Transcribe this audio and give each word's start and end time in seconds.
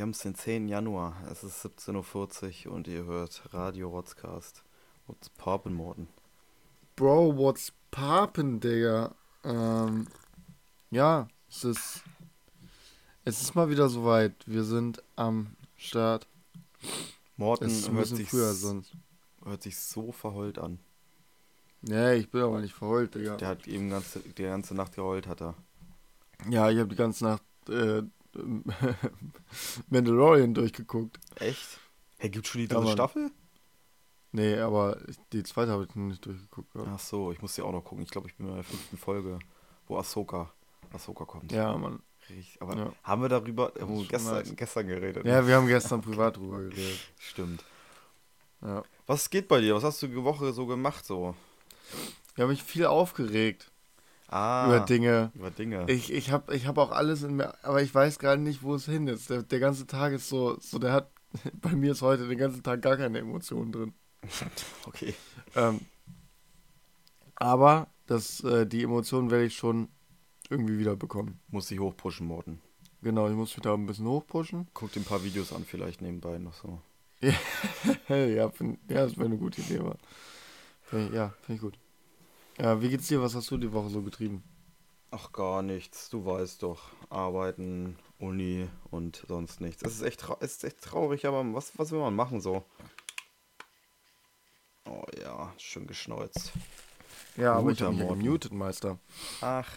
wir 0.00 0.04
haben 0.04 0.12
es 0.12 0.20
den 0.20 0.34
10. 0.34 0.66
Januar. 0.66 1.14
Es 1.30 1.44
ist 1.44 1.62
17.40 1.62 2.66
Uhr 2.66 2.72
und 2.72 2.88
ihr 2.88 3.04
hört 3.04 3.42
Radio 3.52 3.90
Rotzcast. 3.90 4.64
What's 5.06 5.28
poppin', 5.28 5.74
Morten? 5.74 6.08
Bro, 6.96 7.36
what's 7.36 7.70
poppin', 7.90 8.60
Digga? 8.60 9.14
Ähm, 9.44 10.06
ja, 10.90 11.28
es 11.50 11.64
ist. 11.64 12.02
Es 13.26 13.42
ist 13.42 13.54
mal 13.54 13.68
wieder 13.68 13.90
soweit. 13.90 14.32
Wir 14.46 14.64
sind 14.64 15.02
am 15.16 15.54
Start. 15.76 16.26
Morten 17.36 17.66
Es 17.66 17.80
ist 17.80 17.88
ein 17.88 17.92
hört 17.92 18.04
bisschen 18.04 18.16
sich, 18.16 18.30
früher 18.30 18.54
sonst. 18.54 18.96
hört 19.44 19.62
sich 19.62 19.78
so 19.78 20.12
verheult 20.12 20.58
an. 20.58 20.78
Nee, 21.82 22.14
ich 22.14 22.30
bin 22.30 22.40
aber 22.40 22.62
nicht 22.62 22.72
verheult, 22.72 23.14
Digga. 23.14 23.36
Der 23.36 23.48
hat 23.48 23.68
eben 23.68 23.90
ganze, 23.90 24.20
die 24.20 24.44
ganze 24.44 24.74
Nacht 24.74 24.94
geheult, 24.94 25.26
hat 25.26 25.42
er. 25.42 25.56
Ja, 26.48 26.70
ich 26.70 26.78
habe 26.78 26.88
die 26.88 26.96
ganze 26.96 27.24
Nacht 27.24 27.42
äh, 27.68 28.02
Mandalorian 29.88 30.54
durchgeguckt. 30.54 31.18
Echt? 31.36 31.78
Hey, 32.18 32.30
gibt's 32.30 32.48
schon 32.50 32.60
die 32.60 32.64
Ja, 32.66 32.74
dritte 32.74 32.84
Mann. 32.84 32.92
Staffel? 32.92 33.30
Nee, 34.32 34.58
aber 34.58 34.98
die 35.32 35.42
zweite 35.42 35.72
habe 35.72 35.84
ich 35.88 35.94
noch 35.96 36.04
nicht 36.06 36.24
durchgeguckt. 36.24 36.72
gehabt. 36.72 36.90
Ach 36.92 36.98
so, 37.00 37.32
ich 37.32 37.42
muss 37.42 37.54
die 37.54 37.62
auch 37.62 37.72
noch 37.72 37.82
gucken. 37.82 38.04
Ich 38.04 38.10
glaube, 38.10 38.28
ich 38.28 38.36
bin 38.36 38.46
bei 38.46 38.54
der 38.54 38.64
fünften 38.64 38.96
Folge, 38.96 39.38
wo 39.88 39.98
Ahsoka, 39.98 40.52
Ahsoka 40.92 41.24
kommt. 41.24 41.50
Ja, 41.50 41.76
Mann. 41.76 42.00
Richtig. 42.28 42.62
Aber 42.62 42.76
Ja. 42.76 42.92
haben 43.02 43.22
wir 43.22 43.28
darüber 43.28 43.72
schon 43.76 44.06
gestern, 44.06 44.34
nice. 44.34 44.54
gestern 44.54 44.86
geredet? 44.86 45.24
Ja, 45.24 45.44
wir 45.46 45.56
haben 45.56 45.66
gestern 45.66 46.00
privat 46.00 46.36
drüber 46.36 46.58
geredet. 46.60 47.00
Stimmt. 47.18 47.64
Ja. 48.62 48.84
Was 49.06 49.30
geht 49.30 49.48
bei 49.48 49.60
dir? 49.60 49.74
Was 49.74 49.82
hast 49.82 50.00
du 50.02 50.06
die 50.06 50.22
Woche 50.22 50.52
so 50.52 50.66
gemacht 50.66 51.04
so? 51.04 51.34
Ich 52.34 52.40
habe 52.40 52.50
mich 52.52 52.62
viel 52.62 52.86
aufgeregt 52.86 53.72
Ah, 54.32 54.66
über 54.66 54.80
Dinge. 54.80 55.32
über 55.34 55.50
Dinge. 55.50 55.84
Ich, 55.90 56.12
ich 56.12 56.30
habe 56.30 56.54
ich 56.54 56.66
hab 56.66 56.78
auch 56.78 56.92
alles 56.92 57.22
in 57.24 57.34
mir, 57.36 57.54
aber 57.64 57.82
ich 57.82 57.92
weiß 57.94 58.18
gerade 58.20 58.40
nicht, 58.40 58.62
wo 58.62 58.74
es 58.76 58.84
hin 58.84 59.06
ist. 59.08 59.28
Der, 59.28 59.42
der 59.42 59.58
ganze 59.60 59.86
Tag 59.86 60.12
ist 60.12 60.28
so, 60.28 60.58
so, 60.60 60.78
der 60.78 60.92
hat, 60.92 61.10
bei 61.60 61.72
mir 61.72 61.92
ist 61.92 62.02
heute 62.02 62.28
den 62.28 62.38
ganzen 62.38 62.62
Tag 62.62 62.82
gar 62.82 62.96
keine 62.96 63.18
Emotionen 63.18 63.72
drin. 63.72 63.94
okay. 64.86 65.14
Ähm, 65.56 65.80
aber 67.36 67.88
das, 68.06 68.42
äh, 68.44 68.66
die 68.66 68.82
Emotionen 68.82 69.30
werde 69.30 69.44
ich 69.46 69.56
schon 69.56 69.88
irgendwie 70.48 70.78
wieder 70.78 70.96
bekommen. 70.96 71.40
Muss 71.48 71.66
dich 71.66 71.80
hochpushen, 71.80 72.26
Morten. 72.26 72.60
Genau, 73.02 73.28
ich 73.28 73.34
muss 73.34 73.56
mich 73.56 73.62
da 73.62 73.72
ein 73.74 73.86
bisschen 73.86 74.06
hochpushen. 74.06 74.68
Guck 74.74 74.92
dir 74.92 75.00
ein 75.00 75.04
paar 75.04 75.24
Videos 75.24 75.52
an, 75.52 75.64
vielleicht 75.64 76.02
nebenbei 76.02 76.38
noch 76.38 76.54
so. 76.54 76.80
Hey, 78.06 78.34
ja, 78.36 78.50
find, 78.50 78.78
ja, 78.88 79.04
das 79.04 79.16
wäre 79.16 79.26
eine 79.26 79.38
gute 79.38 79.60
Idee. 79.60 79.78
Aber. 79.78 79.96
Ich- 80.92 81.12
Ja, 81.14 81.32
finde 81.42 81.54
ich 81.54 81.60
gut. 81.60 81.78
Ja, 82.60 82.80
wie 82.82 82.90
geht's 82.90 83.08
dir? 83.08 83.22
Was 83.22 83.34
hast 83.34 83.50
du 83.50 83.56
die 83.56 83.72
Woche 83.72 83.88
so 83.88 84.02
getrieben? 84.02 84.42
Ach, 85.10 85.32
gar 85.32 85.62
nichts. 85.62 86.10
Du 86.10 86.24
weißt 86.24 86.62
doch. 86.62 86.90
Arbeiten, 87.08 87.96
Uni 88.18 88.68
und 88.90 89.24
sonst 89.28 89.60
nichts. 89.60 89.82
Es 89.82 89.94
ist 89.94 90.02
echt, 90.02 90.24
es 90.40 90.52
ist 90.56 90.64
echt 90.64 90.82
traurig, 90.82 91.26
aber 91.26 91.42
was, 91.54 91.72
was 91.78 91.90
will 91.90 92.00
man 92.00 92.14
machen 92.14 92.40
so? 92.40 92.64
Oh 94.86 95.04
ja, 95.20 95.52
schön 95.56 95.86
geschneuzt. 95.86 96.52
Ja, 97.36 97.54
aber 97.54 97.70
ich 97.70 97.78
Guter 97.78 97.92
habe 97.92 97.96
mich 97.96 98.08
gemutet, 98.24 98.52
Meister. 98.52 98.98
Ach, 99.40 99.70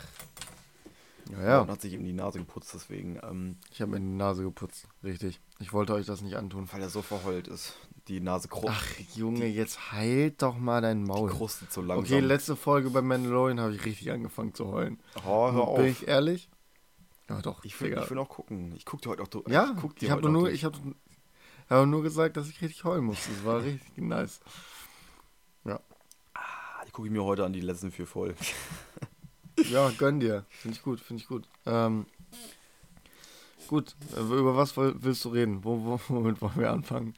Ja, 1.31 1.43
ja. 1.43 1.61
Und 1.61 1.69
hat 1.69 1.81
sich 1.81 1.93
eben 1.93 2.03
die 2.03 2.13
Nase 2.13 2.39
geputzt, 2.39 2.73
deswegen, 2.73 3.19
ähm, 3.23 3.57
Ich 3.71 3.81
habe 3.81 3.91
mir 3.91 3.99
die 3.99 4.05
Nase 4.05 4.43
geputzt. 4.43 4.87
Richtig. 5.03 5.39
Ich 5.59 5.71
wollte 5.71 5.93
euch 5.93 6.05
das 6.05 6.21
nicht 6.21 6.35
antun. 6.35 6.67
weil 6.71 6.81
er 6.81 6.89
so 6.89 7.01
verheult 7.01 7.47
ist. 7.47 7.75
Die 8.09 8.19
Nase 8.19 8.49
kru 8.49 8.67
Ach, 8.69 8.85
Junge, 9.15 9.45
jetzt 9.45 9.91
halt 9.93 10.41
doch 10.41 10.57
mal 10.57 10.81
dein 10.81 11.03
Maul. 11.03 11.29
krustet 11.29 11.71
so 11.71 11.81
langsam. 11.81 12.03
Okay, 12.03 12.19
letzte 12.19 12.55
Folge 12.57 12.89
bei 12.89 13.01
Mandalorian 13.01 13.61
habe 13.61 13.73
ich 13.73 13.85
richtig 13.85 14.11
angefangen 14.11 14.53
zu 14.53 14.67
heulen. 14.67 14.99
oh, 15.25 15.51
hör 15.51 15.61
auf. 15.67 15.77
Bin 15.77 15.87
ich 15.87 16.07
ehrlich? 16.07 16.49
Ja, 17.29 17.41
doch. 17.41 17.63
Ich 17.63 17.79
will, 17.79 17.97
ich 17.97 18.09
will 18.09 18.17
noch 18.17 18.27
gucken. 18.27 18.73
Ich 18.75 18.85
guck 18.85 19.01
dir 19.01 19.09
heute 19.09 19.23
auch 19.23 19.27
durch. 19.29 19.47
ja, 19.47 19.73
guck 19.79 19.95
dir 19.95 20.05
ich 20.07 20.11
habe 20.11 20.29
nur, 20.29 20.51
ich 20.51 20.65
habe 20.65 20.77
hab 21.69 21.87
nur 21.87 22.03
gesagt, 22.03 22.35
dass 22.35 22.49
ich 22.49 22.61
richtig 22.61 22.83
heulen 22.83 23.05
musste. 23.05 23.29
Das 23.31 23.45
war 23.45 23.63
richtig 23.63 23.97
nice. 23.97 24.41
Ah, 25.65 25.79
Die 26.85 26.91
gucke 26.91 27.07
ich 27.07 27.13
mir 27.13 27.23
heute 27.23 27.45
an 27.45 27.53
die 27.53 27.61
letzten 27.61 27.91
vier 27.91 28.07
Folgen. 28.07 28.37
Ja, 29.69 29.91
gönn 29.99 30.19
dir. 30.19 30.45
Finde 30.49 30.75
ich 30.75 30.81
gut, 30.83 30.99
finde 30.99 31.21
ich 31.21 31.27
gut. 31.27 31.47
Ähm, 31.67 32.07
gut, 33.67 33.95
äh, 34.15 34.19
über 34.19 34.57
was 34.57 34.75
willst 34.75 35.23
du 35.25 35.29
reden? 35.29 35.63
Wo, 35.63 35.77
wo, 35.85 35.99
womit 36.07 36.41
wollen 36.41 36.55
wir 36.57 36.71
anfangen? 36.71 37.13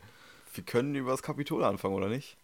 Wir 0.56 0.64
können 0.64 0.96
über 0.96 1.12
das 1.12 1.24
Kapitol 1.24 1.64
anfangen, 1.64 1.96
oder 1.96 2.10
nicht? 2.10 2.38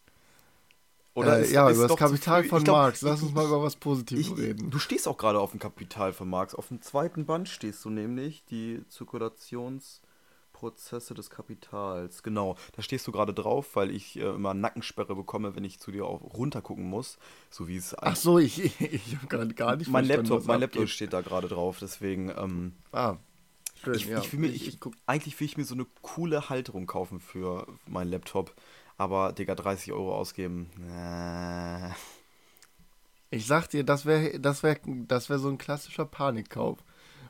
äh, 1.16 1.52
ja, 1.52 1.70
über 1.70 1.88
das 1.88 1.98
Kapital 1.98 2.44
von 2.44 2.64
glaub, 2.64 2.78
Marx. 2.78 3.02
Lass 3.02 3.22
uns 3.22 3.34
mal 3.34 3.46
über 3.46 3.62
was 3.62 3.76
Positives 3.76 4.30
Ich, 4.30 4.38
reden. 4.38 4.72
du 4.72 4.80
stehst 4.80 5.08
auch 5.08 5.18
gerade 5.18 5.40
auf 5.40 5.52
dem 5.52 5.60
Kapital 5.60 6.14
von 6.14 6.30
Marx. 6.30 6.56
Auf 6.56 6.70
dem 6.70 6.82
zweiten 6.82 7.26
Band 7.26 7.50
stehst 7.50 7.84
du 7.86 7.90
nämlich 7.90 8.44
die 8.46 8.84
Zirkulationsprozesse 8.88 11.14
des 11.14 11.30
Kapitals. 11.30 12.24
Genau, 12.24 12.56
da 12.76 12.82
stehst 12.82 13.06
du 13.08 13.12
gerade 13.12 13.34
drauf, 13.34 13.76
weil 13.76 13.92
ich 13.92 14.18
äh, 14.18 14.22
immer 14.30 14.54
Nackensperre 14.54 15.16
bekomme, 15.16 15.56
wenn 15.56 15.64
ich 15.66 15.80
zu 15.80 15.92
dir 15.92 16.06
auch 16.06 16.22
runter 16.22 16.62
gucken 16.62 16.90
muss. 16.90 17.18
So 17.50 17.68
wie 17.68 17.76
es 17.78 17.94
Ach 17.98 18.16
so, 18.16 18.40
ich, 18.40 18.64
ich, 18.82 19.18
habe 19.18 19.28
gar 19.54 19.76
nicht 19.76 19.90
mein 19.90 20.06
verstanden, 20.06 20.30
Laptop, 20.32 20.48
mein 20.48 20.60
Laptop 20.62 20.82
abgeht. 20.84 20.90
steht 20.90 21.12
da 21.14 21.22
gerade 21.22 21.48
drauf. 21.50 21.78
Deswegen, 21.82 22.30
ähm, 22.30 22.74
Ah, 22.94 23.18
schön, 23.84 23.96
ich, 23.96 24.06
ja. 24.06 24.20
ich 24.20 24.34
mir, 24.34 24.48
ich, 24.48 24.68
ich, 24.68 24.80
eigentlich 25.06 25.40
will 25.40 25.46
ich 25.46 25.58
mir 25.58 25.66
so 25.66 25.76
eine 25.76 25.86
coole 26.02 26.50
Halterung 26.50 26.88
kaufen 26.88 27.20
für 27.20 27.68
meinen 27.88 28.12
Laptop. 28.12 28.54
Aber, 28.98 29.34
Digga, 29.34 29.56
30 29.56 29.94
Euro 29.94 30.16
ausgeben. 30.16 30.70
Äh, 30.88 31.90
ich 33.32 33.48
sag 33.48 33.68
dir, 33.70 33.84
das 33.84 34.06
wäre 34.06 34.40
das 34.40 34.62
wär, 34.62 34.78
das 34.86 35.28
wär 35.30 35.40
so 35.40 35.50
ein 35.50 35.58
klassischer 35.58 36.06
Panikkauf. 36.06 36.78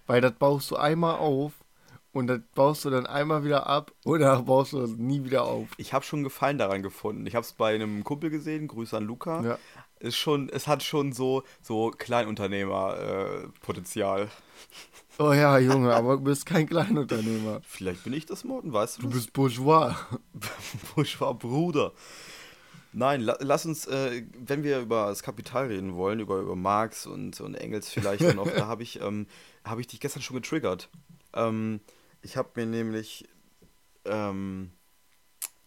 Weil 0.07 0.19
das 0.19 0.33
baust 0.33 0.69
du 0.71 0.75
einmal 0.75 1.19
auf 1.19 1.53
und 2.11 2.27
das 2.27 2.41
baust 2.55 2.83
du 2.83 2.89
dann 2.89 3.05
einmal 3.05 3.45
wieder 3.45 3.67
ab 3.67 3.93
oder 4.03 4.41
baust 4.43 4.73
du 4.73 4.81
das 4.81 4.89
nie 4.91 5.23
wieder 5.23 5.43
auf. 5.43 5.69
Ich 5.77 5.93
habe 5.93 6.03
schon 6.03 6.23
Gefallen 6.23 6.57
daran 6.57 6.81
gefunden. 6.81 7.25
Ich 7.27 7.35
habe 7.35 7.45
es 7.45 7.53
bei 7.53 7.75
einem 7.75 8.03
Kumpel 8.03 8.29
gesehen, 8.29 8.67
Grüße 8.67 8.97
an 8.97 9.05
Luca. 9.05 9.41
Ja. 9.41 9.57
Ist 9.99 10.17
schon, 10.17 10.49
es 10.49 10.67
hat 10.67 10.83
schon 10.83 11.13
so, 11.13 11.43
so 11.61 11.91
Kleinunternehmer-Potenzial. 11.91 14.27
Oh 15.19 15.33
ja, 15.33 15.57
Junge, 15.59 15.93
aber 15.93 16.17
du 16.17 16.23
bist 16.23 16.45
kein 16.45 16.67
Kleinunternehmer. 16.67 17.61
Vielleicht 17.63 18.03
bin 18.03 18.13
ich 18.13 18.25
das 18.25 18.43
Morten, 18.43 18.73
weißt 18.73 18.97
du 18.97 19.01
Du 19.03 19.07
das? 19.07 19.17
bist 19.17 19.33
Bourgeois. 19.33 19.93
Bourgeois 20.95 21.33
Bruder. 21.33 21.91
Nein, 22.93 23.21
la 23.21 23.37
lass 23.39 23.65
uns, 23.65 23.85
äh, 23.87 24.23
wenn 24.45 24.63
wir 24.63 24.79
über 24.79 25.07
das 25.07 25.23
Kapital 25.23 25.67
reden 25.67 25.95
wollen, 25.95 26.19
über, 26.19 26.39
über 26.39 26.55
Marx 26.55 27.05
und, 27.05 27.39
und 27.39 27.55
Engels 27.55 27.89
vielleicht 27.89 28.35
noch, 28.35 28.47
da 28.49 28.67
habe 28.67 28.83
ich, 28.83 28.99
ähm, 29.01 29.27
hab 29.63 29.79
ich 29.79 29.87
dich 29.87 29.99
gestern 29.99 30.21
schon 30.21 30.35
getriggert. 30.35 30.89
Ähm, 31.33 31.79
ich 32.21 32.35
habe 32.35 32.49
mir 32.55 32.65
nämlich 32.65 33.29
ähm, 34.05 34.71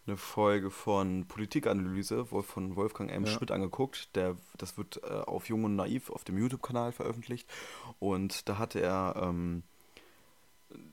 eine 0.07 0.17
Folge 0.17 0.69
von 0.69 1.25
Politikanalyse 1.27 2.25
von 2.25 2.75
Wolfgang 2.75 3.11
M. 3.11 3.25
Ja. 3.25 3.31
Schmidt 3.31 3.51
angeguckt. 3.51 4.15
Der, 4.15 4.35
das 4.57 4.77
wird 4.77 5.01
äh, 5.03 5.07
auf 5.07 5.49
Jung 5.49 5.63
und 5.63 5.75
Naiv 5.75 6.09
auf 6.09 6.23
dem 6.23 6.37
YouTube-Kanal 6.37 6.91
veröffentlicht. 6.91 7.49
Und 7.99 8.47
da 8.47 8.57
hatte 8.57 8.81
er, 8.81 9.15
ähm, 9.21 9.63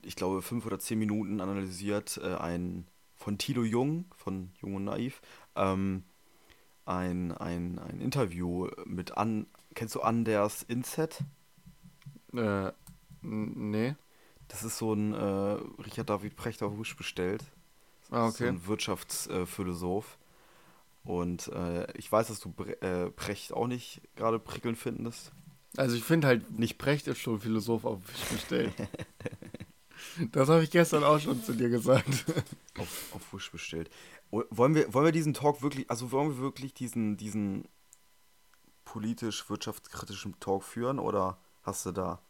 ich 0.01 0.15
glaube, 0.15 0.41
fünf 0.41 0.65
oder 0.65 0.79
zehn 0.79 0.97
Minuten 0.97 1.41
analysiert, 1.41 2.19
äh, 2.23 2.35
ein 2.35 2.87
von 3.15 3.37
Tilo 3.37 3.63
Jung, 3.63 4.05
von 4.17 4.51
Jung 4.61 4.75
und 4.75 4.85
Naiv, 4.85 5.21
ähm, 5.55 6.03
ein, 6.85 7.31
ein, 7.31 7.79
ein 7.79 8.01
Interview 8.01 8.67
mit 8.85 9.17
An, 9.17 9.45
kennst 9.75 9.95
du 9.95 10.01
Anders 10.01 10.63
Inset? 10.63 11.19
Äh, 12.33 12.71
nee. 13.21 13.95
Das 14.49 14.63
ist 14.63 14.77
so 14.77 14.93
ein 14.93 15.13
äh, 15.13 15.57
Richard 15.83 16.09
David 16.09 16.35
Prechter 16.35 16.69
Husch 16.71 16.97
bestellt. 16.97 17.43
Ah, 18.13 18.29
So 18.29 18.35
okay. 18.35 18.47
ein 18.49 18.65
Wirtschaftsphilosoph. 18.67 20.17
Und 21.03 21.47
äh, 21.49 21.91
ich 21.97 22.09
weiß, 22.11 22.27
dass 22.27 22.39
du 22.39 22.49
Bre 22.51 22.81
äh, 22.81 23.11
Precht 23.11 23.51
auch 23.51 23.67
nicht 23.67 24.01
gerade 24.15 24.39
prickelnd 24.39 24.77
findest. 24.77 25.31
Also 25.75 25.95
ich 25.95 26.03
finde 26.03 26.27
halt, 26.27 26.57
nicht 26.57 26.77
Brecht 26.77 27.07
ist 27.07 27.17
schon 27.17 27.39
Philosoph 27.39 27.83
auf 27.83 28.03
Fisch 28.05 28.29
gestellt. 28.29 28.73
das 30.31 30.47
habe 30.47 30.63
ich 30.63 30.71
gestern 30.71 31.03
auch 31.03 31.19
schon 31.19 31.43
zu 31.43 31.53
dir 31.53 31.69
gesagt. 31.69 32.25
Auf, 32.77 33.15
auf 33.15 33.33
Wish 33.33 33.51
bestellt. 33.51 33.89
Wollen 34.31 34.75
wir, 34.75 34.93
wollen 34.93 35.05
wir 35.05 35.11
diesen 35.11 35.33
Talk 35.33 35.61
wirklich, 35.61 35.89
also 35.89 36.11
wollen 36.11 36.29
wir 36.29 36.37
wirklich 36.37 36.73
diesen, 36.73 37.17
diesen 37.17 37.67
politisch-wirtschaftskritischen 38.85 40.39
Talk 40.39 40.63
führen 40.63 40.99
oder 40.99 41.37
hast 41.63 41.85
du 41.85 41.91
da? 41.91 42.21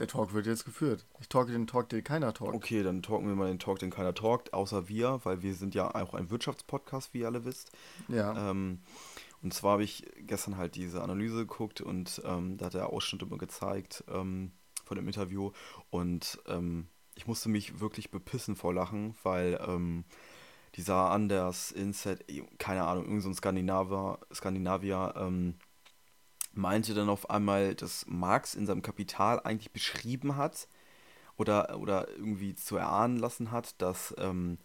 Der 0.00 0.08
Talk 0.08 0.32
wird 0.32 0.46
jetzt 0.46 0.64
geführt. 0.64 1.04
Ich 1.20 1.28
talke 1.28 1.52
den 1.52 1.66
Talk, 1.66 1.90
den 1.90 2.02
keiner 2.02 2.32
talkt. 2.32 2.54
Okay, 2.54 2.82
dann 2.82 3.02
talken 3.02 3.28
wir 3.28 3.34
mal 3.34 3.48
den 3.48 3.58
Talk, 3.58 3.80
den 3.80 3.90
keiner 3.90 4.14
talkt, 4.14 4.54
außer 4.54 4.88
wir, 4.88 5.20
weil 5.24 5.42
wir 5.42 5.54
sind 5.54 5.74
ja 5.74 5.94
auch 5.94 6.14
ein 6.14 6.30
Wirtschaftspodcast, 6.30 7.12
wie 7.12 7.20
ihr 7.20 7.26
alle 7.26 7.44
wisst. 7.44 7.70
Ja. 8.08 8.50
Ähm, 8.50 8.78
und 9.42 9.52
zwar 9.52 9.72
habe 9.72 9.84
ich 9.84 10.06
gestern 10.26 10.56
halt 10.56 10.74
diese 10.74 11.02
Analyse 11.02 11.40
geguckt 11.40 11.82
und 11.82 12.22
ähm, 12.24 12.56
da 12.56 12.66
hat 12.66 12.74
er 12.74 12.88
Ausschnitte 12.88 13.26
immer 13.26 13.36
gezeigt 13.36 14.02
ähm, 14.08 14.52
von 14.86 14.96
dem 14.96 15.06
Interview 15.06 15.52
und 15.90 16.40
ähm, 16.48 16.88
ich 17.14 17.26
musste 17.26 17.50
mich 17.50 17.80
wirklich 17.80 18.10
bepissen 18.10 18.56
vor 18.56 18.72
Lachen, 18.72 19.14
weil 19.22 19.60
ähm, 19.68 20.04
dieser 20.76 21.10
Anders 21.10 21.72
Inset, 21.72 22.24
keine 22.56 22.86
Ahnung, 22.86 23.04
irgend 23.04 23.22
so 23.22 23.28
ein 23.28 23.34
Skandinavier, 23.34 24.18
Skandinavier 24.32 25.12
ähm, 25.16 25.56
meinte 26.60 26.94
dann 26.94 27.08
auf 27.08 27.30
einmal, 27.30 27.74
dass 27.74 28.06
Marx 28.06 28.54
in 28.54 28.66
seinem 28.66 28.82
Kapital 28.82 29.40
eigentlich 29.40 29.72
beschrieben 29.72 30.36
hat, 30.36 30.68
oder, 31.40 31.78
oder 31.78 32.06
irgendwie 32.10 32.54
zu 32.54 32.76
erahnen 32.76 33.16
lassen 33.16 33.50
hat, 33.50 33.80
dass 33.80 34.14
ähm, 34.18 34.58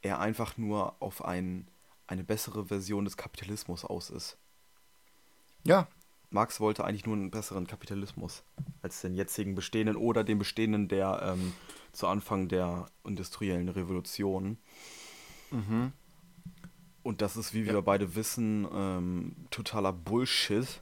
er 0.00 0.18
einfach 0.20 0.56
nur 0.56 0.96
auf 1.02 1.22
ein, 1.22 1.68
eine 2.06 2.24
bessere 2.24 2.64
Version 2.64 3.04
des 3.04 3.18
Kapitalismus 3.18 3.84
aus 3.84 4.08
ist. 4.08 4.38
Ja. 5.64 5.86
Marx 6.30 6.60
wollte 6.60 6.84
eigentlich 6.84 7.04
nur 7.04 7.14
einen 7.14 7.30
besseren 7.30 7.66
Kapitalismus 7.66 8.42
als 8.80 9.02
den 9.02 9.14
jetzigen 9.14 9.54
bestehenden 9.54 9.96
oder 9.96 10.24
den 10.24 10.38
bestehenden, 10.38 10.88
der 10.88 11.20
ähm, 11.22 11.52
zu 11.92 12.06
Anfang 12.06 12.48
der 12.48 12.86
industriellen 13.04 13.68
Revolution. 13.68 14.56
Mhm. 15.50 15.92
Und 17.02 17.20
das 17.20 17.36
ist, 17.36 17.52
wie 17.52 17.66
wir 17.66 17.74
Ja. 17.74 17.80
beide 17.82 18.14
wissen, 18.14 18.66
ähm, 18.72 19.36
totaler 19.50 19.92
Bullshit. 19.92 20.80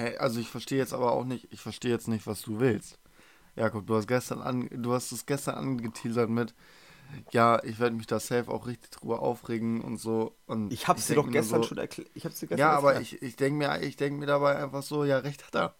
Hä, 0.00 0.16
also 0.18 0.40
ich 0.40 0.48
verstehe 0.48 0.78
jetzt 0.78 0.92
aber 0.94 1.12
auch 1.12 1.24
nicht, 1.24 1.48
ich 1.52 1.60
verstehe 1.60 1.90
jetzt 1.90 2.08
nicht, 2.08 2.26
was 2.26 2.42
du 2.42 2.60
willst. 2.60 2.98
Jakob, 3.56 3.86
du 3.86 3.96
hast 3.96 4.08
gestern 4.08 4.40
an, 4.42 4.68
du 4.72 4.92
hast 4.94 5.12
es 5.12 5.26
gestern 5.26 5.56
angeteasert 5.56 6.30
mit, 6.30 6.54
ja, 7.32 7.62
ich 7.64 7.78
werde 7.80 7.96
mich 7.96 8.06
da 8.06 8.20
safe 8.20 8.50
auch 8.50 8.66
richtig 8.66 8.90
drüber 8.92 9.22
aufregen 9.22 9.82
und 9.82 9.98
so. 9.98 10.36
Und 10.46 10.72
Ich 10.72 10.88
hab's 10.88 11.06
dir 11.06 11.14
denk 11.14 11.24
doch 11.24 11.30
gestern 11.30 11.62
so, 11.62 11.68
schon 11.68 11.78
erklärt. 11.78 12.10
Ich 12.14 12.24
hab's 12.24 12.40
dir 12.40 12.46
gestern 12.46 12.60
Ja, 12.60 12.70
aber 12.72 12.96
erklärt. 12.96 13.02
ich, 13.02 13.22
ich 13.22 13.36
denke 13.36 13.58
mir, 13.58 13.82
ich 13.82 13.96
denk 13.96 14.18
mir 14.18 14.26
dabei 14.26 14.56
einfach 14.62 14.82
so, 14.82 15.04
ja, 15.04 15.18
recht 15.18 15.46
hat 15.46 15.54
er. 15.54 15.76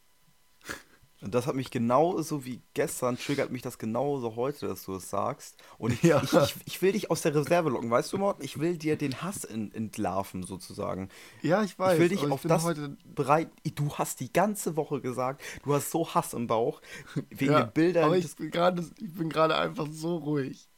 Und 1.23 1.35
das 1.35 1.47
hat 1.47 1.55
mich 1.55 1.71
genauso 1.71 2.47
wie 2.47 2.63
gestern, 2.73 3.19
triggert 3.19 3.51
mich 3.51 3.61
das 3.61 3.77
genauso 3.77 4.37
heute, 4.37 4.69
dass 4.69 4.85
du 4.85 4.95
es 4.95 5.11
sagst. 5.11 5.57
Und 5.77 5.93
ich, 5.93 6.03
Ja. 6.03 6.23
ich, 6.23 6.33
ich, 6.33 6.55
ich 6.65 6.83
will 6.83 6.93
dich 6.93 7.11
aus 7.11 7.21
der 7.21 7.35
Reserve 7.35 7.69
locken, 7.69 7.91
weißt 7.91 8.13
du, 8.13 8.19
Morten? 8.19 8.43
Ich 8.43 8.59
will 8.59 8.79
dir 8.79 8.97
den 8.97 9.21
Hass 9.21 9.45
in, 9.45 9.71
entlarven, 9.75 10.43
sozusagen. 10.43 11.11
Ja, 11.43 11.63
ich 11.63 11.79
weiß. 11.79 11.95
ich 11.95 12.01
will 12.01 12.09
dich 12.09 12.31
auf 12.31 12.43
das 12.43 12.65
heute, 12.65 12.97
bereit. 13.05 13.51
Du 13.75 13.93
hast 13.99 14.21
die 14.21 14.33
ganze 14.33 14.77
Woche 14.77 15.03
gesagt, 15.03 15.43
du 15.63 15.75
hast 15.75 15.91
so 15.91 16.15
Hass 16.15 16.33
im 16.33 16.47
Bauch, 16.47 16.81
wegen 17.29 17.53
ja, 17.53 17.65
den 17.65 17.73
Bildern. 17.73 18.05
aber 18.05 18.17
ich 18.17 18.35
bin 18.37 18.51
gerade, 18.51 19.57
einfach 19.57 19.89
so 19.91 20.17
ruhig. 20.17 20.69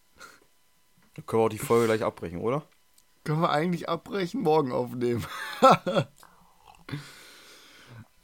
Können 1.27 1.43
wir 1.43 1.47
auch 1.47 1.49
die 1.51 1.59
Folge 1.59 1.87
gleich 1.87 2.03
abbrechen, 2.03 2.41
oder? 2.41 2.65
Können 3.23 3.43
wir 3.43 3.51
eigentlich 3.51 3.89
abbrechen, 3.89 4.41
morgen 4.43 4.73
aufnehmen? 4.73 5.25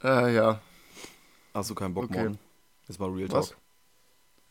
äh, 0.03 0.35
ja. 0.35 0.61
Hast 1.59 1.69
du 1.69 1.75
keinen 1.75 1.93
Bock, 1.93 2.05
Okay. 2.05 2.19
Morten? 2.23 2.39
Jetzt 2.87 2.99
mal 2.99 3.09
Real 3.09 3.29
Was? 3.31 3.49
Talk. 3.49 3.57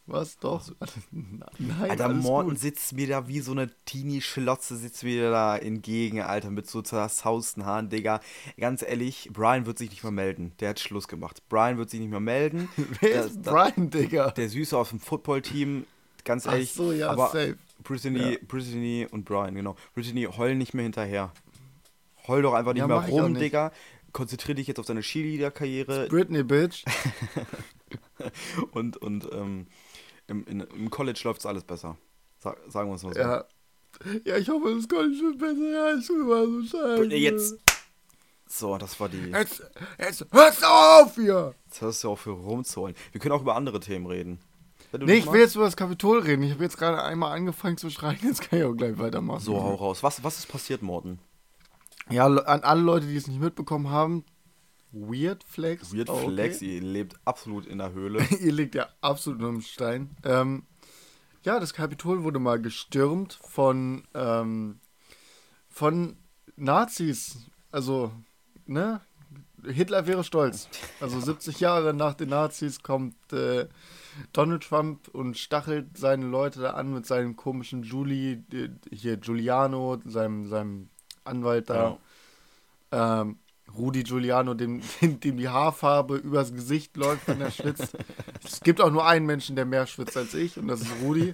Was? 0.06 0.38
Doch? 0.38 0.62
Nein, 1.10 1.90
Alter, 1.90 2.08
Morten 2.10 2.50
gut. 2.50 2.58
sitzt 2.58 2.92
mir 2.94 3.06
da 3.08 3.28
wie 3.28 3.40
so 3.40 3.52
eine 3.52 3.70
Teenie-Schlotze, 3.84 4.76
sitzt 4.76 5.04
mir 5.04 5.30
da 5.30 5.56
entgegen, 5.56 6.22
Alter, 6.22 6.50
mit 6.50 6.66
so 6.68 6.80
zerzausten 6.82 7.66
Haaren, 7.66 7.90
Digga. 7.90 8.20
Ganz 8.58 8.82
ehrlich, 8.82 9.28
Brian 9.32 9.66
wird 9.66 9.76
sich 9.78 9.90
nicht 9.90 10.02
mehr 10.02 10.12
melden. 10.12 10.52
Der 10.60 10.70
hat 10.70 10.80
Schluss 10.80 11.08
gemacht. 11.08 11.42
Brian 11.48 11.76
wird 11.78 11.90
sich 11.90 12.00
nicht 12.00 12.10
mehr 12.10 12.20
melden. 12.20 12.68
Wer 13.00 13.24
ist 13.26 13.42
Brian, 13.42 13.90
Digga? 13.90 14.30
Der 14.30 14.48
Süße 14.48 14.76
aus 14.78 14.90
dem 14.90 15.00
Football-Team, 15.00 15.84
ganz 16.24 16.46
Ach 16.46 16.52
ehrlich. 16.52 16.72
so, 16.72 16.92
ja, 16.92 17.10
aber 17.10 17.26
safe. 17.26 17.58
Brittany, 17.84 18.32
Ja. 18.32 18.38
Brittany 18.46 19.06
und 19.10 19.24
Brian, 19.24 19.54
genau. 19.54 19.76
Brittany, 19.94 20.24
heul 20.24 20.54
nicht 20.56 20.72
mehr 20.74 20.84
hinterher. 20.84 21.32
Heul 22.26 22.42
doch 22.42 22.54
einfach 22.54 22.72
nicht 22.74 22.80
Ja, 22.80 22.86
mehr 22.86 22.98
rum. 23.08 23.34
Digga. 23.34 23.72
Konzentrier 24.12 24.54
dich 24.54 24.66
jetzt 24.66 24.78
auf 24.78 24.86
deine 24.86 25.00
Cheerleader-Karriere 25.00 26.08
Britney, 26.08 26.42
Bitch. 26.42 26.84
und, 28.72 28.96
und 28.96 29.28
ähm, 29.32 29.66
im, 30.26 30.46
in, 30.46 30.60
im 30.60 30.90
College 30.90 31.20
läuft's 31.24 31.46
alles 31.46 31.64
besser. 31.64 31.96
Sa 32.38 32.56
sagen 32.68 32.90
wir 32.90 32.96
es 32.96 33.02
mal 33.02 33.14
so. 33.14 33.20
Ja. 33.20 33.44
Ja, 34.24 34.36
ich 34.36 34.48
hoffe, 34.48 34.74
das 34.74 34.88
College 34.88 35.16
wird 35.22 35.38
besser. 35.38 35.70
Ja, 35.70 35.98
ich 35.98 36.08
mal 36.08 36.46
so 36.46 36.62
scheiße. 36.62 36.96
Britney, 36.96 37.16
jetzt. 37.16 37.58
So, 38.46 38.78
das 38.78 38.98
war 38.98 39.08
die. 39.08 39.30
Jetzt, 39.30 39.62
jetzt, 39.98 40.26
hörst 40.30 40.62
du 40.62 40.66
auf 40.66 41.14
hier! 41.16 41.54
Jetzt 41.66 41.80
hörst 41.82 42.04
du 42.04 42.10
auf 42.10 42.20
für 42.20 42.30
rumzuholen. 42.30 42.96
Wir 43.12 43.20
können 43.20 43.32
auch 43.32 43.42
über 43.42 43.56
andere 43.56 43.80
Themen 43.80 44.06
reden. 44.06 44.40
Nee, 44.98 45.16
ich 45.16 45.30
will 45.30 45.40
jetzt 45.40 45.54
über 45.54 45.66
das 45.66 45.76
Kapitol 45.76 46.20
reden. 46.20 46.42
Ich 46.42 46.52
habe 46.52 46.64
jetzt 46.64 46.78
gerade 46.78 47.02
einmal 47.02 47.36
angefangen 47.36 47.76
zu 47.76 47.90
schreien, 47.90 48.18
jetzt 48.22 48.48
kann 48.48 48.58
ich 48.58 48.64
auch 48.64 48.72
gleich 48.72 48.98
weitermachen. 48.98 49.40
So, 49.40 49.62
hau 49.62 49.74
raus. 49.74 50.02
Was, 50.02 50.24
was 50.24 50.38
ist 50.38 50.48
passiert, 50.48 50.80
Morten? 50.80 51.18
Ja, 52.10 52.26
an 52.26 52.60
alle 52.62 52.80
Leute, 52.80 53.06
die 53.06 53.16
es 53.16 53.26
nicht 53.26 53.40
mitbekommen 53.40 53.90
haben, 53.90 54.24
Weird 54.92 55.44
Flex. 55.44 55.94
Weird 55.94 56.08
oh, 56.08 56.14
okay. 56.14 56.28
Flex, 56.28 56.62
ihr 56.62 56.80
lebt 56.80 57.16
absolut 57.24 57.66
in 57.66 57.78
der 57.78 57.92
Höhle. 57.92 58.26
Ihr 58.40 58.52
liegt 58.52 58.74
ja 58.74 58.88
absolut 59.00 59.40
nur 59.40 59.50
im 59.50 59.60
Stein. 59.60 60.16
Ähm, 60.24 60.64
ja, 61.42 61.60
das 61.60 61.74
Kapitol 61.74 62.24
wurde 62.24 62.38
mal 62.38 62.60
gestürmt 62.60 63.38
von, 63.42 64.04
ähm, 64.14 64.80
von 65.68 66.16
Nazis. 66.56 67.50
Also, 67.70 68.12
ne? 68.66 69.00
Hitler 69.64 70.06
wäre 70.06 70.24
stolz. 70.24 70.68
Also 71.00 71.20
70 71.20 71.60
Jahre 71.60 71.92
nach 71.92 72.14
den 72.14 72.30
Nazis 72.30 72.82
kommt 72.82 73.32
äh, 73.32 73.68
Donald 74.32 74.62
Trump 74.62 75.08
und 75.08 75.36
stachelt 75.36 75.98
seine 75.98 76.26
Leute 76.26 76.60
da 76.60 76.70
an 76.70 76.94
mit 76.94 77.06
seinem 77.06 77.36
komischen 77.36 77.82
Julie, 77.82 78.44
äh, 78.52 78.70
hier 78.90 79.16
Giuliano, 79.18 80.00
seinem, 80.04 80.46
seinem 80.46 80.88
Anwalt 81.24 81.70
da. 81.70 81.98
Ähm, 82.90 83.38
Rudi 83.76 84.02
Giuliano, 84.02 84.54
dem, 84.54 84.82
dem, 85.02 85.20
dem 85.20 85.36
die 85.36 85.48
Haarfarbe 85.48 86.16
übers 86.16 86.52
Gesicht 86.52 86.96
läuft, 86.96 87.28
wenn 87.28 87.40
er 87.40 87.50
schwitzt. 87.50 87.96
es 88.44 88.60
gibt 88.60 88.80
auch 88.80 88.90
nur 88.90 89.06
einen 89.06 89.26
Menschen, 89.26 89.56
der 89.56 89.66
mehr 89.66 89.86
schwitzt 89.86 90.16
als 90.16 90.34
ich, 90.34 90.58
und 90.58 90.68
das 90.68 90.80
ist 90.80 90.92
Rudi. 91.02 91.32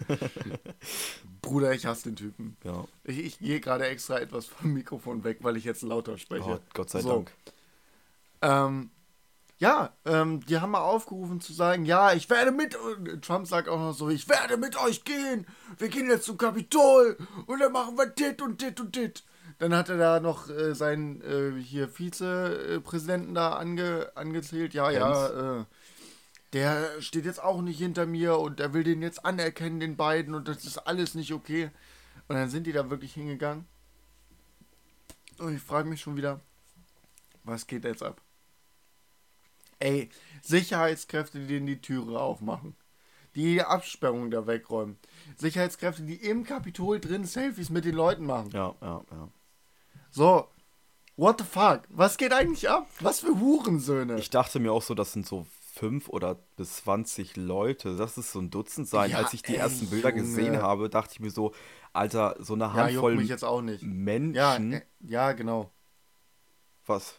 Bruder, 1.42 1.72
ich 1.72 1.86
hasse 1.86 2.04
den 2.04 2.16
Typen. 2.16 2.56
Ja. 2.64 2.84
Ich, 3.04 3.18
ich 3.18 3.38
gehe 3.38 3.60
gerade 3.60 3.86
extra 3.86 4.18
etwas 4.18 4.46
vom 4.46 4.72
Mikrofon 4.72 5.24
weg, 5.24 5.38
weil 5.42 5.56
ich 5.56 5.64
jetzt 5.64 5.82
lauter 5.82 6.18
spreche. 6.18 6.58
Oh, 6.58 6.60
Gott 6.72 6.90
sei 6.90 7.02
So. 7.02 7.10
Dank. 7.10 7.32
Ähm, 8.42 8.90
ja, 9.58 9.92
ähm, 10.04 10.44
die 10.44 10.58
haben 10.58 10.72
mal 10.72 10.80
aufgerufen 10.80 11.40
zu 11.40 11.52
sagen, 11.52 11.84
ja, 11.84 12.12
ich 12.12 12.28
werde 12.28 12.50
mit, 12.50 12.76
Trump 13.22 13.46
sagt 13.46 13.68
auch 13.68 13.78
noch 13.78 13.92
so, 13.92 14.08
ich 14.10 14.28
werde 14.28 14.56
mit 14.56 14.76
euch 14.76 15.04
gehen, 15.04 15.46
wir 15.78 15.88
gehen 15.88 16.10
jetzt 16.10 16.24
zum 16.24 16.36
Kapitol 16.36 17.16
und 17.46 17.60
dann 17.60 17.72
machen 17.72 17.96
wir 17.96 18.06
dit 18.06 18.42
und 18.42 18.60
dit 18.60 18.80
und 18.80 18.96
dit. 18.96 19.22
Dann 19.58 19.74
hat 19.74 19.88
er 19.88 19.96
da 19.96 20.20
noch 20.20 20.48
äh, 20.50 20.74
seinen 20.74 21.20
äh, 21.22 21.60
hier 21.60 21.88
Vizepräsidenten 21.88 23.34
da 23.34 23.54
ange, 23.54 24.10
angezählt, 24.14 24.74
ja, 24.74 24.90
ja, 24.90 25.60
äh, 25.60 25.64
der 26.52 27.00
steht 27.00 27.24
jetzt 27.24 27.42
auch 27.42 27.62
nicht 27.62 27.78
hinter 27.78 28.06
mir 28.06 28.38
und 28.38 28.60
der 28.60 28.72
will 28.72 28.84
den 28.84 29.02
jetzt 29.02 29.24
anerkennen, 29.24 29.80
den 29.80 29.96
beiden 29.96 30.34
und 30.34 30.46
das 30.48 30.64
ist 30.64 30.78
alles 30.78 31.14
nicht 31.14 31.32
okay. 31.32 31.70
Und 32.28 32.36
dann 32.36 32.48
sind 32.48 32.66
die 32.66 32.72
da 32.72 32.90
wirklich 32.90 33.14
hingegangen. 33.14 33.66
Und 35.38 35.54
ich 35.56 35.62
frage 35.62 35.88
mich 35.88 36.00
schon 36.00 36.16
wieder, 36.16 36.40
was 37.42 37.66
geht 37.66 37.84
jetzt 37.84 38.02
ab? 38.02 38.20
Ey, 39.80 40.08
Sicherheitskräfte, 40.42 41.40
die 41.40 41.46
denen 41.46 41.66
die 41.66 41.80
Türe 41.80 42.20
aufmachen. 42.20 42.76
Die 43.34 43.60
Absperrung 43.60 44.30
da 44.30 44.46
wegräumen. 44.46 44.96
Sicherheitskräfte, 45.36 46.02
die 46.02 46.14
im 46.14 46.44
Kapitol 46.44 47.00
drin 47.00 47.24
Selfies 47.24 47.68
mit 47.68 47.84
den 47.84 47.96
Leuten 47.96 48.24
machen. 48.24 48.50
Ja, 48.52 48.74
ja, 48.80 49.04
ja. 49.10 49.28
So, 50.14 50.46
what 51.16 51.40
the 51.40 51.44
fuck? 51.44 51.82
Was 51.88 52.16
geht 52.16 52.32
eigentlich 52.32 52.70
ab? 52.70 52.86
Was 53.00 53.18
für 53.18 53.40
Hurensöhne? 53.40 54.16
Ich 54.16 54.30
dachte 54.30 54.60
mir 54.60 54.70
auch 54.72 54.82
so, 54.82 54.94
das 54.94 55.12
sind 55.12 55.26
so 55.26 55.44
fünf 55.72 56.08
oder 56.08 56.36
bis 56.56 56.76
20 56.76 57.36
Leute. 57.36 57.96
Das 57.96 58.16
ist 58.16 58.30
so 58.30 58.38
ein 58.38 58.48
Dutzend 58.48 58.86
sein. 58.88 59.10
Ja, 59.10 59.18
Als 59.18 59.34
ich 59.34 59.42
die 59.42 59.54
ey, 59.54 59.58
ersten 59.58 59.90
Bilder 59.90 60.10
Junge. 60.10 60.22
gesehen 60.22 60.62
habe, 60.62 60.88
dachte 60.88 61.14
ich 61.14 61.20
mir 61.20 61.32
so, 61.32 61.52
Alter, 61.92 62.36
so 62.38 62.54
eine 62.54 62.64
ja, 62.64 62.74
Handvoll 62.74 63.16
mich 63.16 63.28
jetzt 63.28 63.44
auch 63.44 63.60
nicht. 63.60 63.82
Menschen. 63.82 64.34
Ja, 64.34 64.78
äh, 64.78 64.82
ja, 65.00 65.32
genau. 65.32 65.72
Was? 66.86 67.16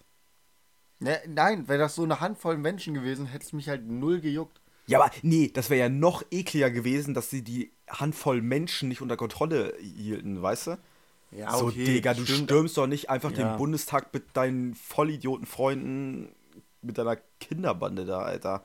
Ne, 1.00 1.20
nein, 1.28 1.68
wäre 1.68 1.80
das 1.80 1.96
so 1.96 2.04
eine 2.04 2.22
Handvoll 2.22 2.58
Menschen 2.58 2.94
gewesen, 2.94 3.26
hätte 3.26 3.44
es 3.46 3.52
mich 3.52 3.68
halt 3.68 3.86
null 3.86 4.22
gejuckt. 4.22 4.62
Ja, 4.88 5.02
aber 5.02 5.12
nee, 5.22 5.52
das 5.54 5.70
wäre 5.70 5.82
ja 5.82 5.90
noch 5.90 6.24
ekliger 6.32 6.72
gewesen, 6.72 7.14
dass 7.14 7.30
sie 7.30 7.44
die 7.44 7.74
Handvoll 7.90 8.42
Menschen 8.42 8.88
nicht 8.88 9.02
unter 9.02 9.18
Kontrolle 9.18 9.76
hielten, 9.82 10.42
weißt 10.42 10.68
du? 10.68 10.78
Ja, 11.36 11.56
so, 11.58 11.70
Digga, 11.70 12.14
du 12.14 12.24
stimmt. 12.24 12.50
stürmst 12.50 12.78
doch 12.78 12.88
nicht 12.88 13.10
einfach 13.10 13.32
Ja. 13.32 13.38
den 13.50 13.58
Bundestag 13.58 14.14
mit 14.14 14.36
deinen 14.38 14.74
Vollidioten-Freunden, 14.76 16.30
mit 16.82 16.98
deiner 16.98 17.18
Kinderbande 17.40 18.06
da, 18.06 18.20
Alter. 18.20 18.64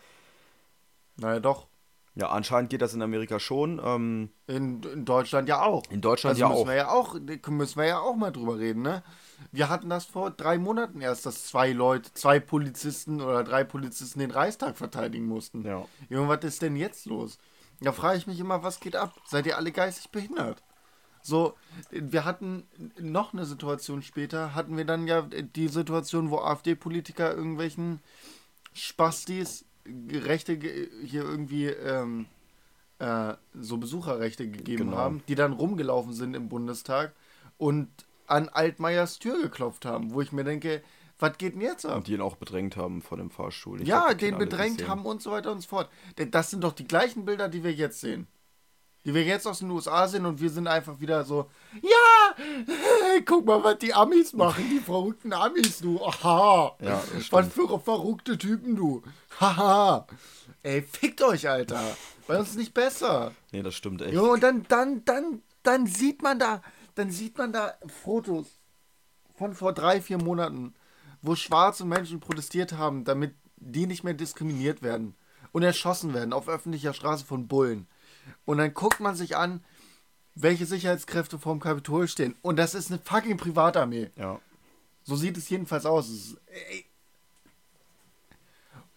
Naja, 1.16 1.40
doch. 1.40 1.66
Ja, 2.16 2.28
anscheinend 2.30 2.70
geht 2.70 2.82
das 2.82 2.92
in 2.92 3.02
Amerika 3.02 3.38
schon. 3.38 3.80
Ähm, 3.84 4.30
In, 4.46 4.82
in 4.82 5.04
Deutschland 5.04 5.48
ja 5.48 5.62
auch. 5.62 5.84
in 5.90 6.00
Deutschland 6.00 6.32
also 6.34 6.40
ja 6.40 6.48
müssen 6.48 6.62
auch. 6.62 6.66
Wir 6.66 6.74
ja 6.74 6.88
auch. 6.90 7.14
Müssen 7.50 7.78
wir 7.78 7.86
ja 7.86 8.00
auch 8.00 8.16
mal 8.16 8.32
drüber 8.32 8.58
reden, 8.58 8.82
ne? 8.82 9.02
Wir 9.52 9.68
hatten 9.68 9.88
das 9.88 10.04
vor 10.06 10.30
drei 10.32 10.58
Monaten 10.58 11.00
erst, 11.00 11.24
dass 11.24 11.44
zwei 11.46 11.70
Leute, 11.72 12.12
zwei 12.12 12.40
Polizisten 12.40 13.20
oder 13.20 13.44
drei 13.44 13.62
Polizisten 13.64 14.18
den 14.18 14.32
Reichstag 14.32 14.76
verteidigen 14.76 15.26
mussten. 15.26 15.64
Ja. 15.64 15.86
Junge, 16.08 16.28
was 16.28 16.44
ist 16.44 16.62
denn 16.62 16.76
jetzt 16.76 17.06
los? 17.06 17.38
Da 17.80 17.92
frage 17.92 18.18
ich 18.18 18.26
mich 18.26 18.40
immer, 18.40 18.62
was 18.62 18.80
geht 18.80 18.96
ab? 18.96 19.14
Seid 19.26 19.46
ihr 19.46 19.56
alle 19.56 19.72
geistig 19.72 20.10
behindert? 20.10 20.62
So, 21.22 21.54
wir 21.90 22.24
hatten 22.24 22.64
noch 22.98 23.32
eine 23.32 23.44
Situation 23.44 24.02
später, 24.02 24.54
hatten 24.54 24.76
wir 24.76 24.84
dann 24.84 25.06
ja 25.06 25.22
die 25.22 25.68
Situation, 25.68 26.30
wo 26.30 26.38
AfD-Politiker 26.38 27.34
irgendwelchen 27.34 28.00
Spastis 28.72 29.64
Rechte 29.86 30.52
hier 30.54 31.22
irgendwie 31.22 31.66
ähm, 31.66 32.26
äh, 32.98 33.34
so 33.54 33.78
Besucherrechte 33.78 34.48
gegeben 34.48 34.84
Genau. 34.90 34.96
haben, 34.96 35.22
die 35.28 35.34
dann 35.34 35.52
rumgelaufen 35.52 36.12
sind 36.12 36.34
im 36.34 36.48
Bundestag 36.48 37.12
und 37.58 37.88
an 38.26 38.48
Altmaiers 38.48 39.18
Tür 39.18 39.40
geklopft 39.42 39.84
haben, 39.84 40.12
wo 40.14 40.20
ich 40.20 40.32
mir 40.32 40.44
denke, 40.44 40.82
Was 41.18 41.36
geht 41.36 41.54
denn 41.54 41.60
jetzt 41.60 41.84
ab? 41.84 41.96
Und 41.96 42.06
die 42.06 42.14
ihn 42.14 42.20
auch 42.22 42.36
bedrängt 42.36 42.76
haben 42.78 43.02
vor 43.02 43.18
dem 43.18 43.30
Fahrstuhl. 43.30 43.82
Ich 43.82 43.88
ja, 43.88 44.14
die 44.14 44.24
den 44.26 44.38
bedrängt 44.38 44.88
haben 44.88 45.04
und 45.04 45.20
so 45.20 45.30
weiter 45.32 45.52
und 45.52 45.60
so 45.60 45.68
fort. 45.68 45.90
Denn 46.16 46.30
das 46.30 46.48
sind 46.50 46.62
doch 46.64 46.72
die 46.72 46.86
gleichen 46.88 47.26
Bilder, 47.26 47.48
die 47.50 47.62
wir 47.62 47.74
jetzt 47.74 48.00
sehen. 48.00 48.26
Die 49.04 49.14
wir 49.14 49.24
jetzt 49.24 49.46
aus 49.46 49.60
den 49.60 49.70
USA 49.70 50.06
sehen 50.08 50.26
und 50.26 50.40
wir 50.40 50.50
sind 50.50 50.66
einfach 50.66 51.00
wieder 51.00 51.24
so, 51.24 51.50
ja, 51.80 52.34
hey, 52.36 53.22
guck 53.24 53.46
mal, 53.46 53.64
was 53.64 53.78
die 53.78 53.94
Amis 53.94 54.34
machen, 54.34 54.68
die 54.70 54.78
verrückten 54.78 55.32
Amis, 55.32 55.78
du. 55.78 56.04
Aha. 56.04 56.76
Ja, 56.82 57.02
was 57.30 57.48
für 57.48 57.80
verrückte 57.80 58.36
Typen, 58.36 58.76
du. 58.76 59.02
Haha. 59.40 60.06
Ey, 60.62 60.82
fickt 60.82 61.22
euch, 61.22 61.48
Alter. 61.48 61.80
Bei 62.26 62.38
uns 62.38 62.50
ist 62.50 62.58
nicht 62.58 62.74
besser. 62.74 63.32
Nee, 63.52 63.62
das 63.62 63.74
stimmt 63.74 64.02
echt. 64.02 64.12
Jo, 64.12 64.32
und 64.32 64.42
dann, 64.42 64.66
dann, 64.68 65.02
dann, 65.06 65.42
dann 65.62 65.86
sieht 65.86 66.22
man 66.22 66.38
da, 66.38 66.60
dann 66.94 67.10
sieht 67.10 67.38
man 67.38 67.52
da 67.52 67.74
Fotos 68.02 68.46
von 69.34 69.54
vor 69.54 69.72
drei, 69.72 70.02
vier 70.02 70.18
Monaten, 70.18 70.74
wo 71.22 71.34
schwarze 71.34 71.86
Menschen 71.86 72.20
protestiert 72.20 72.74
haben, 72.74 73.04
damit 73.04 73.34
die 73.56 73.86
nicht 73.86 74.04
mehr 74.04 74.14
diskriminiert 74.14 74.82
werden 74.82 75.16
und 75.52 75.62
erschossen 75.62 76.12
werden 76.12 76.32
auf 76.34 76.48
öffentlicher 76.48 76.92
Straße 76.92 77.24
von 77.24 77.48
Bullen. 77.48 77.88
Und 78.44 78.58
dann 78.58 78.74
guckt 78.74 79.00
man 79.00 79.14
sich 79.14 79.36
an, 79.36 79.62
welche 80.34 80.66
Sicherheitskräfte 80.66 81.38
vorm 81.38 81.60
Kapitol 81.60 82.08
stehen. 82.08 82.36
Und 82.42 82.56
das 82.56 82.74
ist 82.74 82.90
eine 82.90 83.00
fucking 83.00 83.36
Privatarmee. 83.36 84.10
Ja. 84.16 84.40
So 85.02 85.16
sieht 85.16 85.36
es 85.36 85.48
jedenfalls 85.48 85.86
aus. 85.86 86.08
Ist. 86.08 86.36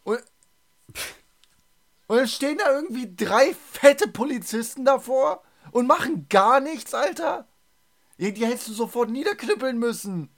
Und, 0.03 0.19
und 2.07 2.17
dann 2.17 2.27
stehen 2.27 2.57
da 2.57 2.71
irgendwie 2.71 3.13
drei 3.15 3.53
fette 3.53 4.07
Polizisten 4.07 4.85
davor 4.85 5.43
und 5.71 5.87
machen 5.87 6.27
gar 6.29 6.59
nichts, 6.59 6.93
Alter. 6.93 7.47
Ja, 8.17 8.29
Die 8.29 8.45
hättest 8.45 8.67
du 8.69 8.73
sofort 8.73 9.09
niederknüppeln 9.09 9.79
müssen. 9.79 10.29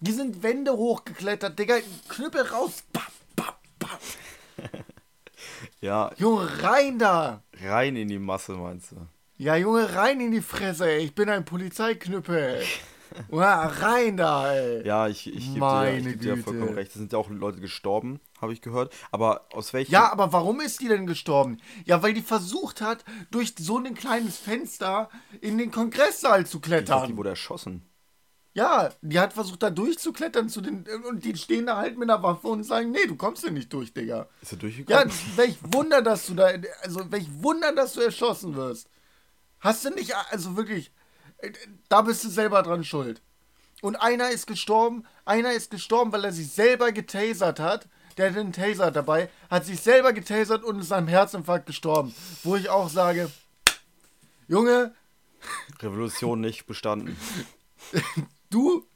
Die 0.00 0.12
sind 0.12 0.42
Wände 0.42 0.76
hochgeklettert, 0.76 1.58
Digga. 1.58 1.78
Knüppel 2.08 2.42
raus. 2.42 2.84
Bap, 2.92 3.10
bap, 3.36 3.60
bap. 3.78 4.00
Ja, 5.80 6.10
Junge, 6.16 6.48
rein 6.62 6.98
da. 6.98 7.42
rein 7.62 7.96
in 7.96 8.08
die 8.08 8.18
Masse, 8.18 8.52
meinst 8.52 8.92
du? 8.92 8.96
Ja, 9.36 9.54
Junge, 9.54 9.94
rein 9.94 10.20
in 10.20 10.32
die 10.32 10.40
Fresse, 10.40 10.90
ey. 10.90 11.04
Ich 11.04 11.14
bin 11.14 11.28
ein 11.28 11.44
Polizeiknüppel. 11.44 12.62
Ja, 13.32 13.66
rein 13.66 14.18
da, 14.18 14.52
ey. 14.52 14.86
Ja, 14.86 15.08
ich, 15.08 15.26
ich 15.34 15.54
gebe 15.54 15.60
dir, 15.66 15.96
ich 15.96 16.04
geb 16.04 16.20
dir 16.20 16.36
vollkommen 16.36 16.74
recht. 16.74 16.90
Es 16.90 16.98
sind 16.98 17.10
ja 17.10 17.18
auch 17.18 17.30
Leute 17.30 17.58
gestorben, 17.58 18.20
habe 18.38 18.52
ich 18.52 18.60
gehört. 18.60 18.94
Aber 19.10 19.46
aus 19.54 19.72
welchem. 19.72 19.90
Ja, 19.92 20.12
aber 20.12 20.30
warum 20.34 20.60
ist 20.60 20.80
die 20.82 20.88
denn 20.88 21.06
gestorben? 21.06 21.56
Ja, 21.86 22.02
weil 22.02 22.12
die 22.12 22.20
versucht 22.20 22.82
hat, 22.82 23.06
durch 23.30 23.54
so 23.58 23.78
ein 23.78 23.94
kleines 23.94 24.36
Fenster 24.36 25.08
in 25.40 25.56
den 25.56 25.70
Kongresssaal 25.70 26.44
zu 26.44 26.58
ich 26.58 26.62
dachte, 26.64 26.84
klettern. 26.84 27.06
die 27.08 27.16
wurde 27.16 27.30
erschossen. 27.30 27.88
Ja, 28.58 28.90
die 29.02 29.20
hat 29.20 29.32
versucht, 29.34 29.62
da 29.62 29.70
durchzuklettern 29.70 30.48
zu 30.48 30.60
den. 30.60 30.84
Und 31.08 31.24
die 31.24 31.36
stehen 31.36 31.66
da 31.66 31.76
halt 31.76 31.96
mit 31.96 32.10
einer 32.10 32.20
Waffe 32.22 32.48
und 32.48 32.64
sagen, 32.64 32.90
nee, 32.90 33.06
du 33.06 33.14
kommst 33.14 33.42
hier 33.42 33.52
nicht 33.52 33.72
durch, 33.72 33.92
Digga. 33.94 34.26
Ist 34.42 34.52
er 34.52 34.56
Ja, 34.56 34.60
durchgekommen? 34.60 35.12
welch 35.36 35.56
Wunder, 35.62 36.02
dass 36.02 36.26
du 36.26 36.34
da. 36.34 36.50
Also, 36.82 37.08
welch 37.12 37.28
Wunder, 37.40 37.72
dass 37.72 37.92
du 37.92 38.00
erschossen 38.00 38.56
wirst. 38.56 38.88
Hast 39.60 39.84
du 39.84 39.90
nicht. 39.90 40.12
Also 40.30 40.56
wirklich. 40.56 40.90
Da 41.88 42.02
bist 42.02 42.24
du 42.24 42.28
selber 42.28 42.62
dran 42.64 42.82
schuld. 42.82 43.22
Und 43.80 43.94
einer 43.94 44.30
ist 44.30 44.48
gestorben. 44.48 45.04
Einer 45.24 45.52
ist 45.52 45.70
gestorben, 45.70 46.10
weil 46.10 46.24
er 46.24 46.32
sich 46.32 46.50
selber 46.50 46.90
getasert 46.90 47.60
hat. 47.60 47.86
Der 48.16 48.30
hatte 48.30 48.40
einen 48.40 48.52
Taser 48.52 48.90
dabei, 48.90 49.30
hat 49.48 49.64
sich 49.66 49.78
selber 49.80 50.12
getasert 50.12 50.64
und 50.64 50.80
ist 50.80 50.90
am 50.92 51.06
Herzinfarkt 51.06 51.66
gestorben. 51.66 52.12
Wo 52.42 52.56
ich 52.56 52.68
auch 52.68 52.88
sage, 52.88 53.30
Junge, 54.48 54.92
Revolution 55.80 56.40
nicht 56.40 56.66
bestanden. 56.66 57.16
du 58.50 58.86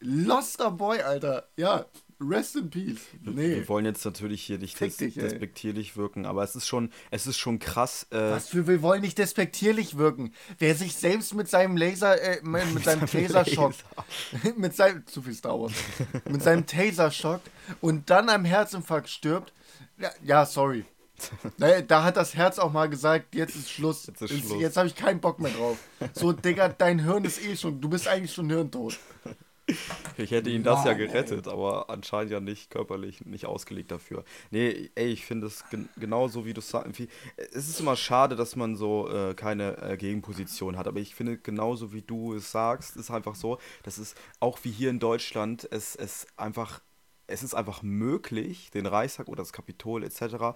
loster 0.00 0.70
Boy, 0.70 1.00
Alter. 1.00 1.48
Ja, 1.56 1.86
rest 2.20 2.56
in 2.56 2.70
peace. 2.70 3.00
Nee. 3.22 3.56
Wir 3.56 3.68
wollen 3.68 3.84
jetzt 3.84 4.04
natürlich 4.04 4.42
hier 4.42 4.58
nicht 4.58 4.80
des, 4.80 4.96
dich, 4.96 5.14
despektierlich 5.14 5.96
wirken, 5.96 6.26
aber 6.26 6.42
es 6.42 6.56
ist 6.56 6.66
schon, 6.66 6.90
es 7.10 7.26
ist 7.26 7.38
schon 7.38 7.58
krass. 7.58 8.06
Äh, 8.10 8.16
Was 8.16 8.48
für, 8.48 8.66
wir 8.66 8.82
wollen 8.82 9.02
nicht 9.02 9.18
despektierlich 9.18 9.96
wirken. 9.96 10.32
Wer 10.58 10.74
sich 10.74 10.96
selbst 10.96 11.34
mit 11.34 11.48
seinem 11.48 11.76
Laser, 11.76 12.20
äh, 12.20 12.40
mit, 12.42 12.72
mit 12.74 12.84
seinem 12.84 13.06
Taser-Schock, 13.06 13.74
mit 14.56 14.74
seinem, 14.74 15.06
zu 15.06 15.22
viel 15.22 15.34
Star 15.34 15.60
Wars, 15.60 15.72
mit 16.28 16.42
seinem 16.42 16.66
Taser 16.66 17.10
schockt 17.10 17.50
und 17.80 18.08
dann 18.10 18.28
am 18.28 18.44
Herzinfarkt 18.44 19.08
stirbt, 19.08 19.52
ja, 19.98 20.10
ja 20.22 20.46
sorry. 20.46 20.84
Da, 21.58 21.80
da 21.80 22.04
hat 22.04 22.16
das 22.16 22.34
Herz 22.34 22.58
auch 22.58 22.72
mal 22.72 22.88
gesagt, 22.88 23.34
jetzt 23.34 23.56
ist 23.56 23.70
Schluss. 23.70 24.06
Jetzt 24.06 24.22
ist 24.22 24.30
Schluss. 24.30 24.60
jetzt 24.60 24.76
habe 24.76 24.88
ich 24.88 24.94
keinen 24.94 25.20
Bock 25.20 25.38
mehr 25.40 25.52
drauf. 25.52 25.78
So, 26.12 26.32
Digga, 26.32 26.68
dein 26.68 26.98
Hirn 26.98 27.24
ist 27.24 27.42
eh 27.42 27.56
schon, 27.56 27.80
du 27.80 27.88
bist 27.88 28.08
eigentlich 28.08 28.32
schon 28.32 28.50
hirntot. 28.50 28.98
Ich 30.16 30.30
hätte 30.30 30.48
ihn 30.48 30.62
das 30.62 30.84
ja 30.84 30.92
Mann, 30.92 31.00
ey. 31.00 31.06
gerettet, 31.08 31.48
aber 31.48 31.90
anscheinend 31.90 32.30
ja 32.30 32.40
nicht 32.40 32.70
körperlich, 32.70 33.26
nicht 33.26 33.46
ausgelegt 33.46 33.90
dafür. 33.90 34.24
Nee, 34.50 34.90
ey, 34.94 35.08
ich 35.08 35.26
finde 35.26 35.48
es 35.48 35.68
gen 35.70 35.88
genauso, 35.96 36.46
wie 36.46 36.54
du 36.54 36.60
sagst. 36.60 37.02
Es 37.36 37.68
ist 37.68 37.80
immer 37.80 37.96
schade, 37.96 38.36
dass 38.36 38.54
man 38.54 38.76
so 38.76 39.10
äh, 39.10 39.34
keine 39.34 39.76
äh, 39.78 39.96
Gegenposition 39.96 40.76
hat, 40.76 40.86
aber 40.86 41.00
ich 41.00 41.14
finde 41.14 41.36
genauso, 41.36 41.92
wie 41.92 42.02
du 42.02 42.34
es 42.34 42.52
sagst, 42.52 42.96
ist 42.96 43.10
einfach 43.10 43.34
so, 43.34 43.58
dass 43.82 43.98
es 43.98 44.14
auch 44.40 44.60
wie 44.62 44.70
hier 44.70 44.90
in 44.90 45.00
Deutschland, 45.00 45.68
es, 45.70 45.96
es 45.96 46.26
einfach, 46.36 46.80
es 47.26 47.42
ist 47.42 47.54
einfach 47.54 47.82
möglich, 47.82 48.70
den 48.70 48.86
Reichstag 48.86 49.28
oder 49.28 49.42
das 49.42 49.52
Kapitol 49.52 50.04
etc. 50.04 50.54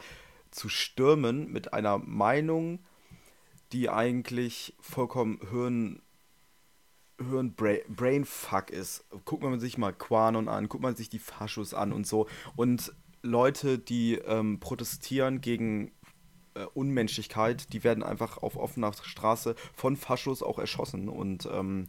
zu 0.50 0.69
stürmen 0.69 1.50
mit 1.52 1.73
einer 1.73 1.99
Meinung, 1.99 2.80
die 3.73 3.88
eigentlich 3.88 4.75
vollkommen 4.80 5.40
Hirn 5.50 6.02
Hirn 7.19 7.54
Bra 7.54 7.75
Brainfuck 7.88 8.71
ist. 8.71 9.04
Guckt 9.25 9.42
man 9.42 9.61
sich 9.61 9.76
mal 9.76 9.92
Quanon 9.92 10.49
an, 10.49 10.69
guckt 10.69 10.83
man 10.83 10.97
sich 10.97 11.11
die 11.11 11.19
Faschos 11.19 11.75
an 11.75 11.92
und 11.92 12.07
so. 12.07 12.26
Und 12.57 12.92
Leute, 13.23 13.78
die 13.78 14.14
ähm, 14.14 14.59
protestieren 14.61 15.40
gegen 15.42 15.92
äh, 16.54 16.64
Unmenschlichkeit, 16.75 17.73
die 17.73 17.85
werden 17.85 18.02
einfach 18.02 18.38
auf 18.38 18.57
offener 18.57 18.92
Straße 18.92 19.54
von 19.75 19.97
Faschos 19.97 20.42
auch 20.42 20.59
erschossen. 20.59 21.09
Und 21.09 21.47
ähm, 21.52 21.88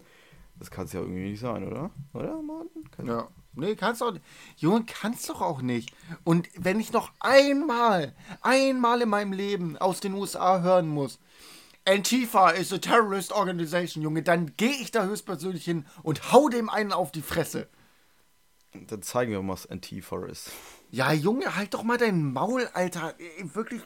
das 0.61 0.69
kann 0.69 0.85
es 0.85 0.93
ja 0.93 0.99
irgendwie 0.99 1.31
nicht 1.31 1.39
sein, 1.39 1.67
oder? 1.67 1.89
Oder, 2.13 2.39
Martin? 2.39 2.91
Kann 2.91 3.07
Ja. 3.07 3.27
Nee, 3.53 3.75
kannst 3.75 4.03
auch 4.03 4.11
nicht. 4.11 4.23
Junge, 4.57 4.85
kannst 4.85 5.27
doch 5.27 5.41
auch 5.41 5.63
nicht. 5.63 5.91
Und 6.23 6.49
wenn 6.55 6.79
ich 6.79 6.93
noch 6.93 7.11
einmal, 7.19 8.13
einmal 8.41 9.01
in 9.01 9.09
meinem 9.09 9.33
Leben 9.33 9.75
aus 9.75 10.01
den 10.01 10.13
USA 10.13 10.61
hören 10.61 10.87
muss, 10.87 11.17
Antifa 11.83 12.51
is 12.51 12.71
a 12.71 12.77
terrorist 12.77 13.31
organization, 13.31 14.03
Junge, 14.03 14.21
dann 14.21 14.55
gehe 14.55 14.69
ich 14.69 14.91
da 14.91 15.05
höchstpersönlich 15.05 15.65
hin 15.65 15.87
und 16.03 16.31
hau 16.31 16.47
dem 16.47 16.69
einen 16.69 16.93
auf 16.93 17.11
die 17.11 17.23
Fresse. 17.23 17.67
Dann 18.73 19.01
zeigen 19.01 19.31
wir 19.31 19.41
mal, 19.41 19.53
was 19.53 19.65
Antifa 19.65 20.27
ist. 20.27 20.51
Ja, 20.91 21.11
Junge, 21.11 21.55
halt 21.55 21.73
doch 21.73 21.81
mal 21.81 21.97
dein 21.97 22.31
Maul, 22.31 22.69
Alter. 22.73 23.15
Äh, 23.19 23.55
Wirklich. 23.55 23.81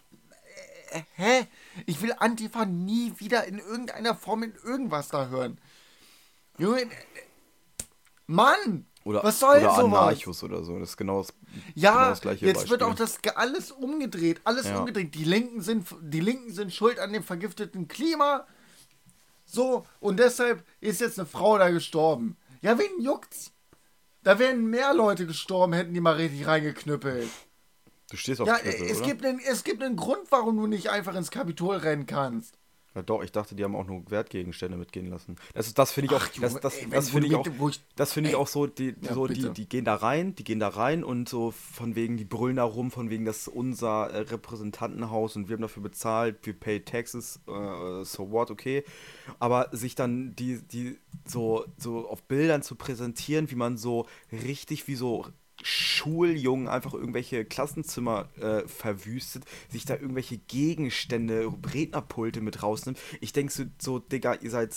Äh, 0.92 1.04
hä? 1.16 1.48
Ich 1.86 2.02
will 2.02 2.14
Antifa 2.18 2.66
nie 2.66 3.14
wieder 3.18 3.46
in 3.46 3.60
irgendeiner 3.60 4.14
Form 4.14 4.44
in 4.44 4.54
irgendwas 4.66 5.08
da 5.08 5.30
hören. 5.30 5.58
Junge. 6.58 6.88
Mann! 8.28 8.86
Oder, 9.04 9.24
was 9.24 9.40
soll 9.40 9.58
oder 9.58 9.70
sowas? 9.76 9.84
Anarchos 10.00 10.44
oder 10.44 10.64
so. 10.64 10.80
Das 10.80 10.90
ist 10.90 10.98
genau 10.98 11.20
das, 11.22 11.34
Ja, 11.76 11.94
genau 11.94 12.10
das 12.10 12.22
gleiche 12.22 12.46
jetzt 12.48 12.70
wird 12.70 12.82
Beispiel. 12.82 12.88
auch 12.88 12.96
das 12.96 13.20
alles 13.36 13.72
umgedreht, 13.72 14.42
alles 14.46 14.66
Ja. 14.66 14.80
umgedreht. 14.80 15.14
Die 15.14 15.24
Linken 15.26 15.62
sind 15.62 15.88
die 16.02 16.22
Linken 16.22 16.52
sind 16.52 16.74
schuld 16.74 16.98
an 17.00 17.14
dem 17.14 17.22
vergifteten 17.24 17.88
Klima. 17.88 18.48
So 19.46 19.86
und 20.00 20.18
deshalb 20.20 20.66
ist 20.82 21.02
jetzt 21.02 21.20
eine 21.20 21.28
Frau 21.28 21.58
da 21.60 21.70
gestorben. 21.70 22.36
Ja, 22.62 22.80
wen 22.80 23.00
juckt's? 23.00 23.52
Da 24.24 24.40
wären 24.40 24.66
mehr 24.66 24.96
Leute 24.96 25.28
gestorben, 25.28 25.74
hätten 25.74 25.94
die 25.94 26.02
mal 26.02 26.16
richtig 26.16 26.48
reingeknüppelt. 26.48 27.30
Du 28.10 28.18
stehst 28.18 28.42
auf 28.42 28.48
Ja, 28.48 28.56
Knüppel, 28.58 28.88
es 28.88 28.98
oder? 28.98 29.06
gibt 29.06 29.24
einen 29.24 29.40
es 29.40 29.64
gibt 29.64 29.84
einen 29.84 29.98
Grund, 29.98 30.32
warum 30.32 30.58
du 30.58 30.66
nicht 30.66 30.90
einfach 30.90 31.14
ins 31.14 31.30
Kapitol 31.30 31.76
rennen 31.78 32.08
kannst. 32.08 32.58
Ja, 32.96 33.02
doch, 33.04 33.22
ich 33.24 33.32
dachte, 33.34 33.56
die 33.56 33.64
haben 33.66 33.76
auch 33.76 33.86
nur 33.86 34.10
Wertgegenstände 34.10 34.78
mitgehen 34.78 35.08
lassen. 35.08 35.36
Das, 35.54 35.74
das 35.74 35.92
finde 35.92 36.08
ich 36.08 36.14
auch, 36.14 36.22
Ach, 36.22 36.34
Junge, 36.34 36.48
das, 36.48 36.62
das, 36.62 36.82
ey, 36.82 36.90
das 36.90 37.10
finde 37.10 37.28
ich 37.28 37.36
auch, 37.36 37.46
ich- 37.70 37.82
das 37.98 38.14
finde 38.14 38.30
ich 38.30 38.36
auch 38.38 38.48
so, 38.48 38.68
die, 38.68 38.96
Ja, 39.02 39.14
so 39.14 39.28
die, 39.28 39.50
die 39.54 39.68
gehen 39.68 39.84
da 39.84 39.96
rein, 39.96 40.34
die 40.36 40.46
gehen 40.46 40.60
da 40.62 40.70
rein 40.70 41.04
und 41.04 41.28
so 41.28 41.52
von 41.52 41.96
wegen, 41.96 42.16
die 42.16 42.24
brüllen 42.24 42.56
da 42.56 42.64
rum, 42.64 42.92
von 42.92 43.10
wegen, 43.10 43.26
das 43.26 43.40
ist 43.40 43.48
unser 43.50 44.10
äh, 44.12 44.20
Repräsentantenhaus 44.20 45.36
und 45.36 45.50
wir 45.50 45.56
haben 45.56 45.62
dafür 45.62 45.84
bezahlt, 45.84 46.38
wir 46.46 46.54
pay 46.58 46.80
taxes, 46.80 47.42
äh, 47.48 48.04
so 48.06 48.32
what, 48.32 48.50
okay. 48.50 48.86
Aber 49.40 49.70
sich 49.72 49.96
dann 49.96 50.36
die, 50.36 50.62
die 50.62 50.98
so, 51.26 51.66
so 51.78 52.08
auf 52.08 52.24
Bildern 52.24 52.62
zu 52.64 52.76
präsentieren, 52.76 53.52
wie 53.52 53.56
man 53.56 53.78
so 53.78 54.06
richtig 54.32 54.88
wie 54.88 54.96
so 54.96 55.26
Schuljungen 55.66 56.68
einfach 56.68 56.94
irgendwelche 56.94 57.44
Klassenzimmer 57.44 58.30
äh, 58.40 58.68
verwüstet, 58.68 59.46
sich 59.70 59.84
da 59.86 59.96
irgendwelche 59.96 60.38
Gegenstände, 60.38 61.52
Rednerpulte 61.74 62.40
mit 62.42 62.62
rausnimmt. 62.62 63.00
Ich 63.20 63.34
denke 63.34 63.52
so, 63.52 63.64
so, 63.80 63.98
Digga, 64.00 64.36
ihr 64.36 64.52
seid 64.52 64.76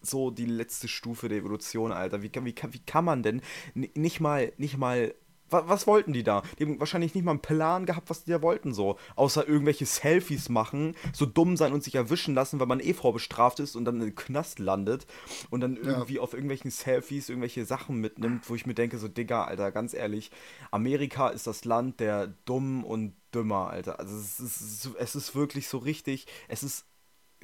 so 0.00 0.30
die 0.30 0.46
letzte 0.46 0.86
Stufe 0.86 1.28
der 1.28 1.38
Evolution, 1.38 1.90
Alter. 1.90 2.22
Wie, 2.22 2.28
kann- 2.28 2.44
wie, 2.44 2.52
kann- 2.52 2.72
wie 2.72 2.78
kann 2.78 3.04
man 3.04 3.24
denn 3.24 3.42
nicht 3.74 4.20
mal, 4.20 4.52
nicht 4.58 4.76
mal 4.78 5.12
Was, 5.50 5.68
was, 5.68 5.86
wollten 5.86 6.12
die 6.12 6.22
da? 6.22 6.42
Die 6.58 6.64
haben 6.64 6.80
wahrscheinlich 6.80 7.14
nicht 7.14 7.24
mal 7.24 7.32
einen 7.32 7.40
Plan 7.40 7.86
gehabt, 7.86 8.10
was 8.10 8.24
die 8.24 8.30
da 8.30 8.42
wollten, 8.42 8.74
so. 8.74 8.98
Außer 9.16 9.48
irgendwelche 9.48 9.86
Selfies 9.86 10.48
machen, 10.48 10.94
so 11.12 11.26
dumm 11.26 11.56
sein 11.56 11.72
und 11.72 11.82
sich 11.82 11.94
erwischen 11.94 12.34
lassen, 12.34 12.60
weil 12.60 12.66
man 12.66 12.80
eh 12.80 12.94
vorbestraft 12.94 13.60
ist 13.60 13.76
und 13.76 13.84
dann 13.84 13.96
in 13.96 14.08
den 14.08 14.14
Knast 14.14 14.58
landet 14.58 15.06
und 15.50 15.60
dann 15.60 15.76
irgendwie 15.76 16.14
ja. 16.14 16.20
auf 16.20 16.32
irgendwelchen 16.32 16.70
Selfies 16.70 17.28
irgendwelche 17.28 17.64
Sachen 17.64 18.00
mitnimmt, 18.00 18.48
wo 18.48 18.54
ich 18.54 18.66
mir 18.66 18.74
denke, 18.74 18.98
so, 18.98 19.08
Digga, 19.08 19.44
Alter, 19.44 19.72
ganz 19.72 19.94
ehrlich, 19.94 20.30
Amerika 20.70 21.28
ist 21.28 21.46
das 21.46 21.64
Land 21.64 22.00
der 22.00 22.28
Dummen 22.44 22.84
und 22.84 23.14
Dümmer, 23.34 23.70
Alter. 23.70 23.98
Also 23.98 24.16
es 24.16 24.40
ist, 24.40 24.90
es 24.98 25.14
ist 25.14 25.34
wirklich 25.34 25.68
so 25.68 25.78
richtig, 25.78 26.26
es 26.48 26.62
ist 26.62 26.86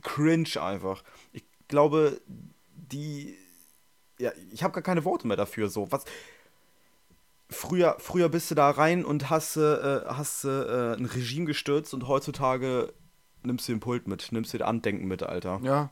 cringe 0.03 0.61
einfach. 0.61 1.03
Ich 1.33 1.45
glaube, 1.69 2.21
die. 2.75 3.37
Ja, 4.19 4.33
ich 4.53 4.63
habe 4.63 4.73
gar 4.75 4.83
keine 4.83 5.05
Worte 5.05 5.27
mehr 5.27 5.37
dafür, 5.37 5.69
so. 5.69 5.91
Was 5.91 6.05
früher, 7.55 7.97
früher 7.99 8.29
bist 8.29 8.51
du 8.51 8.55
da 8.55 8.71
rein 8.71 9.05
und 9.05 9.31
hast, 9.31 9.57
äh, 9.57 10.01
hast 10.07 10.45
äh, 10.45 10.95
ein 10.95 11.07
Regime 11.07 11.47
gestürzt 11.47 11.95
und 11.95 12.07
heutzutage 12.09 12.93
nimmst 13.43 13.69
du 13.69 13.73
den 13.73 13.81
Pult 13.81 14.09
mit, 14.09 14.33
nimmst 14.33 14.53
du 14.53 14.59
den 14.59 14.67
Andenken 14.67 15.07
mit, 15.07 15.23
Alter. 15.23 15.61
Ja, 15.63 15.91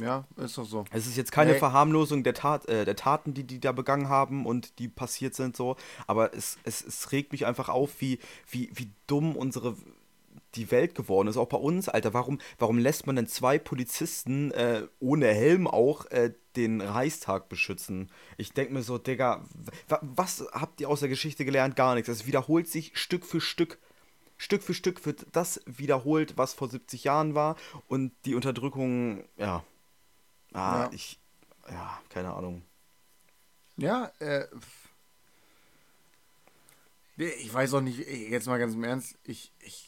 ja, 0.00 0.24
ist 0.36 0.56
doch 0.56 0.64
so. 0.64 0.84
Es 0.90 1.06
ist 1.06 1.16
jetzt 1.16 1.32
keine 1.32 1.52
nee. 1.52 1.58
Verharmlosung 1.58 2.22
der, 2.22 2.34
Tat, 2.34 2.68
äh, 2.68 2.84
der 2.84 2.96
Taten, 2.96 3.34
die 3.34 3.44
die 3.44 3.60
da 3.60 3.72
begangen 3.72 4.08
haben 4.08 4.46
und 4.46 4.78
die 4.78 4.88
passiert 4.88 5.34
sind, 5.34 5.56
so, 5.56 5.76
aber 6.06 6.34
es, 6.34 6.58
es, 6.64 6.84
es 6.84 7.10
regt 7.12 7.32
mich 7.32 7.46
einfach 7.46 7.68
auf, 7.68 8.00
wie, 8.00 8.18
wie, 8.48 8.70
wie 8.74 8.90
dumm 9.06 9.34
unsere 9.36 9.76
die 10.54 10.70
Welt 10.70 10.94
geworden 10.94 11.28
ist, 11.28 11.36
auch 11.36 11.48
bei 11.48 11.58
uns, 11.58 11.88
Alter. 11.88 12.14
Warum, 12.14 12.38
warum 12.58 12.78
lässt 12.78 13.06
man 13.06 13.16
denn 13.16 13.26
zwei 13.26 13.58
Polizisten 13.58 14.50
äh, 14.52 14.86
ohne 14.98 15.26
Helm 15.26 15.66
auch 15.66 16.06
äh, 16.06 16.32
den 16.56 16.80
Reichstag 16.80 17.48
beschützen? 17.48 18.10
Ich 18.36 18.52
denke 18.52 18.72
mir 18.72 18.82
so, 18.82 18.98
Digga, 18.98 19.44
was 20.00 20.44
habt 20.52 20.80
ihr 20.80 20.88
aus 20.88 21.00
der 21.00 21.08
Geschichte 21.08 21.44
gelernt? 21.44 21.76
Gar 21.76 21.94
nichts. 21.94 22.08
Es 22.08 22.26
wiederholt 22.26 22.68
sich 22.68 22.96
Stück 22.96 23.24
für 23.24 23.40
Stück. 23.40 23.78
Stück 24.38 24.62
für 24.62 24.74
Stück 24.74 25.04
wird 25.04 25.26
das 25.32 25.60
wiederholt, 25.66 26.36
was 26.36 26.54
vor 26.54 26.68
70 26.68 27.04
Jahren 27.04 27.34
war. 27.34 27.56
Und 27.88 28.12
die 28.24 28.34
Unterdrückung, 28.34 29.24
ja. 29.36 29.64
Ah, 30.52 30.84
ja. 30.84 30.90
ich. 30.92 31.18
Ja, 31.68 32.00
keine 32.08 32.32
Ahnung. 32.32 32.62
Ja, 33.76 34.10
äh. 34.20 34.46
Ich 37.16 37.52
weiß 37.52 37.74
auch 37.74 37.80
nicht, 37.80 37.98
jetzt 37.98 38.46
mal 38.46 38.58
ganz 38.58 38.74
im 38.74 38.84
Ernst, 38.84 39.18
ich, 39.24 39.50
ich 39.58 39.87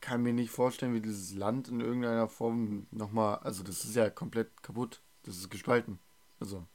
kann 0.00 0.22
mir 0.22 0.32
nicht 0.32 0.50
vorstellen, 0.50 0.94
wie 0.94 1.00
dieses 1.00 1.34
Land 1.34 1.68
in 1.68 1.80
irgendeiner 1.80 2.28
Form 2.28 2.86
nochmal, 2.90 3.38
also 3.38 3.62
das 3.62 3.84
ist 3.84 3.96
ja 3.96 4.10
komplett 4.10 4.62
kaputt. 4.62 5.00
Das 5.24 5.36
ist 5.36 5.50
gespalten. 5.50 5.98
Also, 6.38 6.66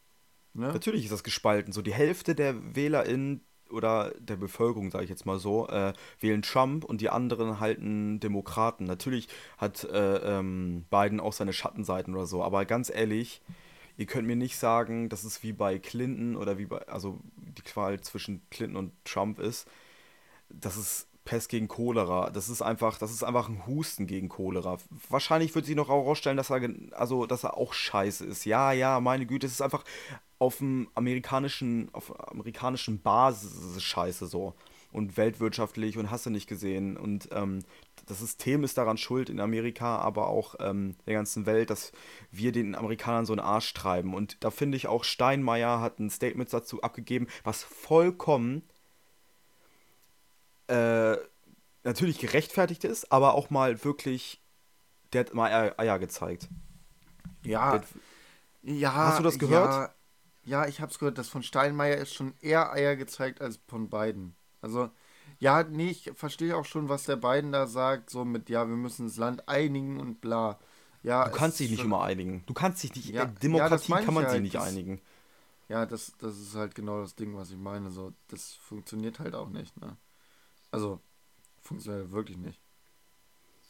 ne? 0.54 0.68
Natürlich 0.68 1.06
ist 1.06 1.12
das 1.12 1.24
gespalten. 1.24 1.74
So 1.74 1.82
die 1.82 1.94
Hälfte 1.94 2.36
der 2.36 2.75
WählerInnen 2.75 3.42
oder 3.70 4.14
der 4.20 4.36
Bevölkerung, 4.36 4.92
sage 4.92 5.06
ich 5.06 5.10
jetzt 5.10 5.25
mal 5.25 5.40
so, 5.40 5.68
äh, 5.68 5.94
wählen 6.20 6.44
Trump 6.44 6.84
und 6.86 7.02
die 7.02 7.10
anderen 7.10 7.60
halten 7.60 8.20
Demokraten. 8.20 8.86
Natürlich 8.86 9.28
hat 9.58 9.84
äh, 9.86 10.40
ähm, 10.40 10.86
Biden 10.90 11.20
auch 11.20 11.34
seine 11.34 11.54
Schattenseiten 11.54 12.14
oder 12.14 12.28
so, 12.28 12.44
aber 12.44 12.66
ganz 12.66 12.92
ehrlich, 12.92 13.42
ihr 13.98 14.06
könnt 14.06 14.28
mir 14.28 14.36
nicht 14.36 14.58
sagen, 14.58 15.10
dass 15.10 15.24
es 15.24 15.42
wie 15.42 15.54
bei 15.54 15.80
Clinton 15.80 16.36
oder 16.36 16.58
wie 16.58 16.66
bei, 16.66 16.88
also 16.88 17.20
die 17.36 17.64
Qual 17.64 18.00
zwischen 18.02 18.48
Clinton 18.50 18.78
und 18.78 18.92
Trump 19.04 19.40
ist, 19.40 19.68
dass 20.50 20.78
es 20.78 21.08
Pest 21.25 21.50
gegen 21.50 21.67
Cholera. 21.67 22.29
Das 22.29 22.50
ist 22.50 22.62
einfach, 22.62 22.98
das 23.00 23.12
ist 23.12 23.24
einfach 23.24 23.50
ein 23.50 23.65
Husten 23.65 24.08
gegen 24.08 24.29
Cholera. 24.29 24.78
Wahrscheinlich 25.10 25.54
wird 25.56 25.65
sich 25.65 25.76
noch 25.76 25.89
herausstellen, 25.89 26.38
dass 26.38 26.52
er, 26.52 26.69
also, 26.91 27.26
dass 27.26 27.43
er 27.43 27.58
auch 27.58 27.73
scheiße 27.73 28.26
ist. 28.26 28.45
Ja, 28.45 28.71
ja, 28.71 29.00
meine 29.00 29.26
Güte, 29.26 29.47
es 29.47 29.54
ist 29.54 29.62
einfach 29.62 29.84
auf 30.38 30.60
dem 30.60 30.88
amerikanischen, 30.93 31.89
auf 31.93 32.17
amerikanischen 32.32 33.02
Basis 33.02 33.82
scheiße 33.82 34.28
so. 34.28 34.54
Und 34.91 35.17
weltwirtschaftlich 35.17 35.97
und 35.97 36.10
hast 36.10 36.26
du 36.26 36.30
nicht 36.30 36.47
gesehen. 36.47 36.95
Und 36.95 37.28
ähm, 37.34 37.63
das 38.06 38.19
System 38.19 38.63
ist 38.63 38.78
daran 38.78 38.97
schuld 38.97 39.30
in 39.30 39.41
Amerika, 39.41 39.97
aber 39.97 40.30
auch 40.30 40.56
ähm, 40.60 40.95
der 41.06 41.15
ganzen 41.15 41.45
Welt, 41.45 41.69
dass 41.69 41.91
wir 42.32 42.54
den 42.54 42.76
Amerikanern 42.76 43.26
so 43.26 43.34
einen 43.34 43.41
Arsch 43.41 43.73
treiben. 43.73 44.13
Und 44.13 44.38
da 44.41 44.52
finde 44.52 44.78
ich 44.78 44.88
auch, 44.88 45.04
Steinmeier 45.04 45.82
hat 45.82 46.00
ein 46.00 46.10
Statement 46.10 46.54
dazu 46.54 46.82
abgegeben, 46.82 47.28
was 47.43 47.63
vollkommen 47.63 48.62
äh, 50.67 51.17
natürlich 51.84 52.19
gerechtfertigt 52.19 52.84
ist, 52.84 53.12
aber 53.12 53.36
auch 53.36 53.49
mal 53.49 53.84
wirklich, 53.84 54.41
der 55.13 55.21
hat 55.21 55.34
mal 55.34 55.73
Eier, 55.78 55.99
gezeigt. 55.99 56.49
Ja. 57.43 57.78
Der, 57.78 58.73
ja. 58.73 58.93
Hast 58.93 59.19
du 59.19 59.23
das 59.23 59.39
gehört? 59.39 59.71
Ja, 60.43 60.62
ja 60.63 60.67
ich 60.67 60.82
hab's 60.82 60.99
gehört. 60.99 61.17
Das 61.17 61.30
von 61.30 61.43
Steinmeier 61.43 61.97
ist 61.97 62.13
schon 62.13 62.34
eher 62.41 62.71
Eier 62.73 62.95
gezeigt 62.95 63.41
als 63.41 63.60
von 63.67 63.89
beiden. 63.89 64.36
Also, 64.62 64.89
ja, 65.39 65.63
nee, 65.63 65.89
ich 65.89 66.12
verstehe 66.15 66.56
auch 66.56 66.65
schon, 66.65 66.89
was 66.89 67.04
der 67.04 67.17
beiden 67.17 67.51
da 67.51 67.67
sagt, 67.67 68.10
so 68.10 68.25
mit, 68.25 68.49
ja, 68.49 68.67
wir 68.67 68.75
müssen 68.75 69.08
das 69.08 69.17
Land 69.17 69.47
einigen 69.47 69.99
und 69.99 70.21
bla. 70.21 70.60
Ja, 71.04 71.25
du 71.25 71.38
kannst 71.38 71.60
dich 71.60 71.69
nicht 71.69 71.84
immer 71.84 72.01
einigen. 72.01 72.43
Du 72.47 72.54
kannst 72.56 72.82
dich 72.82 72.95
nicht. 72.95 73.10
Ja, 73.10 73.25
Demokratie 73.25 73.91
ja, 73.91 74.01
kann 74.01 74.13
man 74.15 74.23
halt. 74.23 74.34
sich 74.34 74.41
nicht 74.41 74.56
das, 74.56 74.63
einigen. 74.63 75.01
Ja, 75.69 75.86
das, 75.86 76.13
das 76.17 76.39
ist 76.39 76.56
halt 76.56 76.73
genau 76.73 77.01
das 77.01 77.15
Ding, 77.15 77.36
was 77.36 77.51
ich 77.51 77.58
meine. 77.58 77.91
So, 77.91 78.12
das 78.28 78.54
funktioniert 78.54 79.19
halt 79.19 79.36
auch 79.36 79.49
nicht, 79.49 79.80
ne? 79.80 79.97
Also, 80.76 81.00
funktioniert 81.62 82.12
wirklich 82.12 82.38
nicht. 82.38 82.60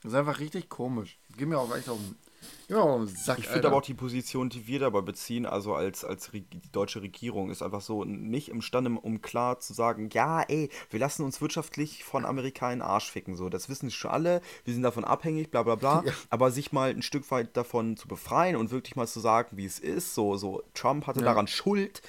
Das 0.05 0.13
ist 0.13 0.19
einfach 0.19 0.39
richtig 0.39 0.69
komisch. 0.69 1.17
Geht 1.35 1.47
mir 1.47 1.57
auch 1.57 1.75
echt 1.75 1.89
auf 1.89 1.97
den, 1.97 2.75
auf 2.75 2.97
den 2.97 3.07
Sack. 3.07 3.39
Ich 3.39 3.47
finde 3.47 3.69
aber 3.69 3.77
auch 3.77 3.81
die 3.81 3.95
Position, 3.95 4.49
die 4.49 4.67
wir 4.67 4.77
dabei 4.77 5.01
beziehen, 5.01 5.47
also 5.47 5.73
als, 5.73 6.05
als 6.05 6.29
die 6.31 6.45
deutsche 6.71 7.01
Regierung, 7.01 7.49
ist 7.49 7.63
einfach 7.63 7.81
so 7.81 8.03
nicht 8.03 8.49
imstande, 8.49 8.91
um 8.91 9.23
klar 9.23 9.59
zu 9.59 9.73
sagen, 9.73 10.09
ja, 10.13 10.43
ey, 10.43 10.69
wir 10.91 10.99
lassen 10.99 11.23
uns 11.23 11.41
wirtschaftlich 11.41 12.03
von 12.03 12.23
Amerika 12.23 12.71
in 12.71 12.79
den 12.79 12.87
Arsch 12.87 13.09
ficken. 13.09 13.35
So, 13.35 13.49
das 13.49 13.67
wissen 13.67 13.89
schon 13.89 14.11
alle, 14.11 14.41
wir 14.63 14.75
sind 14.75 14.83
davon 14.83 15.05
abhängig, 15.05 15.49
bla 15.49 15.63
bla 15.63 15.73
bla. 15.73 15.95
Ja. 16.05 16.13
Aber 16.29 16.51
sich 16.51 16.71
mal 16.71 16.91
ein 16.91 17.01
Stück 17.01 17.31
weit 17.31 17.57
davon 17.57 17.97
zu 17.97 18.07
befreien 18.07 18.57
und 18.57 18.69
wirklich 18.69 18.95
mal 18.95 19.07
zu 19.07 19.19
sagen, 19.19 19.57
wie 19.57 19.65
es 19.65 19.79
ist, 19.79 20.13
so, 20.13 20.37
so, 20.37 20.61
Trump 20.75 21.07
hatte 21.07 21.21
ja. 21.21 21.25
daran 21.25 21.47
Schuld. 21.47 22.03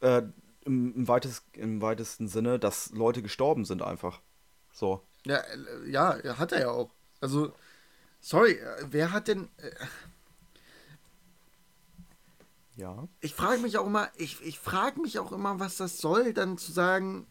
Äh, 0.00 0.22
im, 0.64 0.94
im, 0.94 1.08
weitest, 1.08 1.44
im 1.52 1.80
weitesten 1.80 2.28
Sinne, 2.28 2.58
dass 2.58 2.90
Leute 2.90 3.22
gestorben 3.22 3.64
sind 3.64 3.82
einfach. 3.82 4.20
So. 4.72 5.02
Ja, 5.24 5.42
ja, 5.86 6.38
hat 6.38 6.52
er 6.52 6.60
ja 6.60 6.70
auch. 6.70 6.90
Also, 7.20 7.52
sorry, 8.20 8.52
äh, 8.52 8.86
wer 8.90 9.12
hat 9.12 9.28
denn. 9.28 9.48
Äh, 9.56 9.70
ja. 12.76 13.08
Ich 13.20 13.34
frage 13.34 13.60
mich 13.60 13.78
auch 13.78 13.86
immer, 13.86 14.10
ich, 14.16 14.42
ich 14.42 14.58
frage 14.58 15.00
mich 15.00 15.18
auch 15.18 15.32
immer, 15.32 15.60
was 15.60 15.76
das 15.76 15.98
soll, 15.98 16.34
dann 16.34 16.58
zu 16.58 16.72
sagen, 16.72 17.26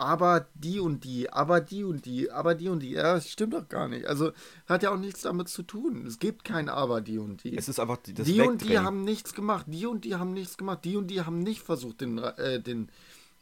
aber 0.00 0.46
die 0.54 0.80
und 0.80 1.04
die, 1.04 1.30
aber 1.30 1.60
die 1.60 1.84
und 1.84 2.06
die, 2.06 2.30
aber 2.30 2.54
die 2.54 2.70
und 2.70 2.80
die. 2.80 2.92
Ja, 2.92 3.14
das 3.14 3.28
stimmt 3.28 3.52
doch 3.52 3.68
gar 3.68 3.86
nicht. 3.86 4.06
Also 4.06 4.32
hat 4.66 4.82
ja 4.82 4.92
auch 4.92 4.96
nichts 4.96 5.20
damit 5.20 5.48
zu 5.50 5.62
tun. 5.62 6.06
Es 6.06 6.18
gibt 6.18 6.42
kein 6.42 6.70
aber 6.70 7.02
die 7.02 7.18
und 7.18 7.44
die. 7.44 7.54
Es 7.54 7.68
ist 7.68 7.78
einfach 7.78 7.98
das 7.98 8.26
Die 8.26 8.40
und 8.40 8.62
die 8.62 8.78
haben 8.78 9.04
nichts 9.04 9.34
gemacht. 9.34 9.66
Die 9.68 9.84
und 9.84 10.06
die 10.06 10.16
haben 10.16 10.32
nichts 10.32 10.56
gemacht. 10.56 10.86
Die 10.86 10.96
und 10.96 11.08
die 11.08 11.20
haben 11.20 11.42
nicht 11.42 11.60
versucht, 11.60 12.00
den, 12.00 12.16
äh, 12.16 12.62
den, 12.62 12.88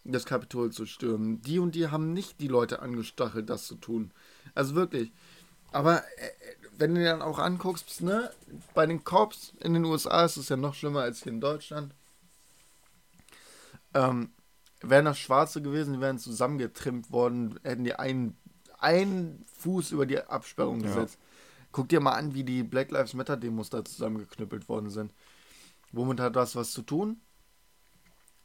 das 0.02 0.26
Kapitol 0.26 0.72
zu 0.72 0.84
stürmen. 0.84 1.40
Die 1.42 1.60
und 1.60 1.76
die 1.76 1.88
haben 1.88 2.12
nicht 2.12 2.40
die 2.40 2.48
Leute 2.48 2.82
angestachelt, 2.82 3.48
das 3.48 3.68
zu 3.68 3.76
tun. 3.76 4.10
Also 4.56 4.74
wirklich. 4.74 5.12
Aber 5.70 5.98
äh, 5.98 6.30
wenn 6.76 6.92
du 6.92 7.00
dir 7.00 7.10
dann 7.10 7.22
auch 7.22 7.38
anguckst, 7.38 8.00
ne, 8.02 8.32
bei 8.74 8.84
den 8.84 9.04
Cops 9.04 9.52
in 9.60 9.74
den 9.74 9.84
USA 9.84 10.24
ist 10.24 10.36
es 10.36 10.48
ja 10.48 10.56
noch 10.56 10.74
schlimmer 10.74 11.02
als 11.02 11.22
hier 11.22 11.30
in 11.30 11.40
Deutschland. 11.40 11.94
Ähm, 13.94 14.32
wären 14.80 15.04
das 15.04 15.18
Schwarze 15.18 15.62
gewesen, 15.62 15.94
die 15.94 16.00
wären 16.00 16.18
zusammengetrimmt 16.18 17.10
worden, 17.10 17.58
hätten 17.62 17.84
die 17.84 17.94
einen, 17.94 18.36
einen 18.78 19.44
Fuß 19.58 19.92
über 19.92 20.06
die 20.06 20.20
Absperrung 20.20 20.82
gesetzt. 20.82 21.18
Ja. 21.20 21.26
Guck 21.72 21.88
dir 21.88 22.00
mal 22.00 22.12
an, 22.12 22.34
wie 22.34 22.44
die 22.44 22.62
Black 22.62 22.90
Lives 22.90 23.14
Matter 23.14 23.36
Demos 23.36 23.70
da 23.70 23.84
zusammengeknüppelt 23.84 24.68
worden 24.68 24.90
sind. 24.90 25.12
Womit 25.92 26.20
hat 26.20 26.36
das 26.36 26.56
was 26.56 26.72
zu 26.72 26.82
tun? 26.82 27.20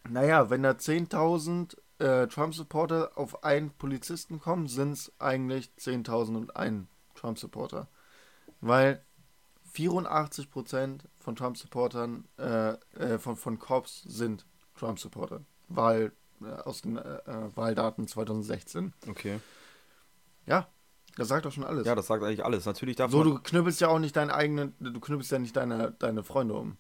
Naja, 0.09 0.49
wenn 0.49 0.63
da 0.63 0.71
10.000 0.71 1.77
äh, 1.99 2.27
Trump-Supporter 2.27 3.17
auf 3.17 3.43
einen 3.43 3.71
Polizisten 3.71 4.39
kommen, 4.39 4.67
sind 4.67 4.93
es 4.93 5.11
eigentlich 5.19 5.71
10.001 5.79 6.85
Trump-Supporter. 7.15 7.87
Weil 8.59 9.03
84% 9.73 10.99
von 11.19 11.35
Trump-Supportern, 11.35 12.27
äh, 12.37 12.73
äh, 12.97 13.19
von, 13.19 13.35
von 13.35 13.59
Cops 13.59 14.03
sind 14.03 14.45
Trump-Supporter. 14.75 15.41
Äh, 15.75 16.11
aus 16.45 16.81
den 16.81 16.97
äh, 16.97 17.01
äh 17.01 17.55
Wahldaten 17.55 18.07
2016. 18.07 18.93
Okay. 19.07 19.39
Ja, 20.45 20.67
das 21.15 21.27
sagt 21.27 21.45
doch 21.45 21.51
schon 21.51 21.63
alles. 21.63 21.85
Ja, 21.85 21.95
das 21.95 22.07
sagt 22.07 22.23
eigentlich 22.23 22.43
alles. 22.43 22.65
Natürlich 22.65 22.95
davon. 22.95 23.11
So, 23.11 23.23
du 23.23 23.39
knüppelst 23.39 23.81
ja 23.81 23.87
auch 23.87 23.99
nicht 23.99 24.15
deinen 24.15 24.31
eigenen, 24.31 24.75
du 24.79 24.99
knüppelst 24.99 25.31
ja 25.31 25.39
nicht 25.39 25.55
deine, 25.55 25.91
deine 25.99 26.23
Freunde 26.23 26.55
um. 26.55 26.77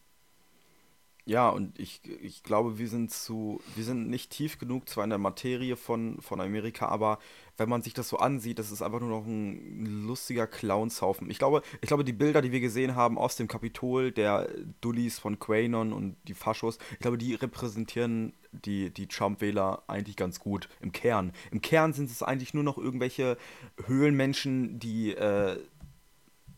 Ja, 1.25 1.47
und 1.47 1.79
ich, 1.79 2.01
ich 2.21 2.43
glaube, 2.43 2.77
wir 2.79 2.89
sind 2.89 3.09
zu, 3.09 3.61
wir 3.75 3.85
sind 3.85 4.09
nicht 4.09 4.29
tief 4.29 4.59
genug 4.59 4.89
zwar 4.89 5.05
in 5.05 5.09
der 5.09 5.19
Materie 5.19 5.77
von, 5.77 6.19
von 6.19 6.41
Amerika, 6.41 6.87
aber 6.87 7.17
wenn 7.55 7.69
man 7.69 7.81
sich 7.81 7.93
das 7.93 8.09
so 8.09 8.17
ansieht, 8.17 8.59
das 8.59 8.71
ist 8.73 8.81
einfach 8.81 8.99
nur 8.99 9.09
noch 9.09 9.25
ein 9.25 10.05
lustiger 10.05 10.47
Clownshaufen. 10.47 11.29
Ich 11.29 11.39
glaube, 11.39 11.61
ich 11.79 11.87
glaube, 11.87 12.03
die 12.03 12.11
Bilder, 12.11 12.41
die 12.41 12.51
wir 12.51 12.59
gesehen 12.59 12.95
haben 12.95 13.17
aus 13.17 13.37
dem 13.37 13.47
Kapitol, 13.47 14.11
der 14.11 14.49
Dullis 14.81 15.17
von 15.17 15.39
Quanon 15.39 15.93
und 15.93 16.17
die 16.27 16.33
Faschos, 16.33 16.77
ich 16.91 16.99
glaube, 16.99 17.17
die 17.17 17.35
repräsentieren 17.35 18.33
die, 18.51 18.89
die 18.89 19.07
Trump-Wähler 19.07 19.83
eigentlich 19.87 20.17
ganz 20.17 20.41
gut 20.41 20.67
im 20.81 20.91
Kern. 20.91 21.31
Im 21.51 21.61
Kern 21.61 21.93
sind 21.93 22.11
es 22.11 22.21
eigentlich 22.21 22.53
nur 22.53 22.63
noch 22.63 22.77
irgendwelche 22.77 23.37
Höhlenmenschen, 23.85 24.77
die, 24.77 25.11
äh, 25.11 25.57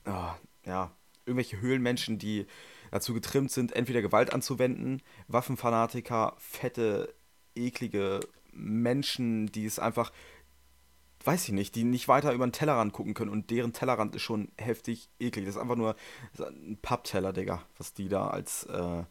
ah, 0.05 0.35
ja, 0.65 0.91
irgendwelche 1.27 1.61
Höhlenmenschen, 1.61 2.17
die 2.17 2.47
dazu 2.95 3.13
getrimmt 3.13 3.51
sind, 3.51 3.73
entweder 3.73 4.01
Gewalt 4.01 4.33
anzuwenden, 4.33 5.01
Waffenfanatiker, 5.27 6.33
fette, 6.37 7.13
eklige 7.53 8.21
Menschen, 8.53 9.47
die 9.47 9.65
es 9.65 9.79
einfach, 9.79 10.13
weiß 11.25 11.49
ich 11.49 11.53
nicht, 11.53 11.75
die 11.75 11.83
nicht 11.83 12.07
weiter 12.07 12.31
über 12.31 12.47
den 12.47 12.53
Tellerrand 12.53 12.93
gucken 12.93 13.13
können 13.13 13.31
und 13.31 13.49
deren 13.49 13.73
Tellerrand 13.73 14.15
ist 14.15 14.21
schon 14.21 14.49
heftig 14.57 15.09
eklig. 15.19 15.45
Das 15.45 15.55
ist 15.55 15.61
einfach 15.61 15.75
nur 15.75 15.97
ein 16.39 16.77
Pappteller, 16.81 17.33
Digga, 17.33 17.63
was 17.77 17.93
die 17.93 18.07
da 18.07 18.29
als, 18.29 18.63
äh, 18.63 19.03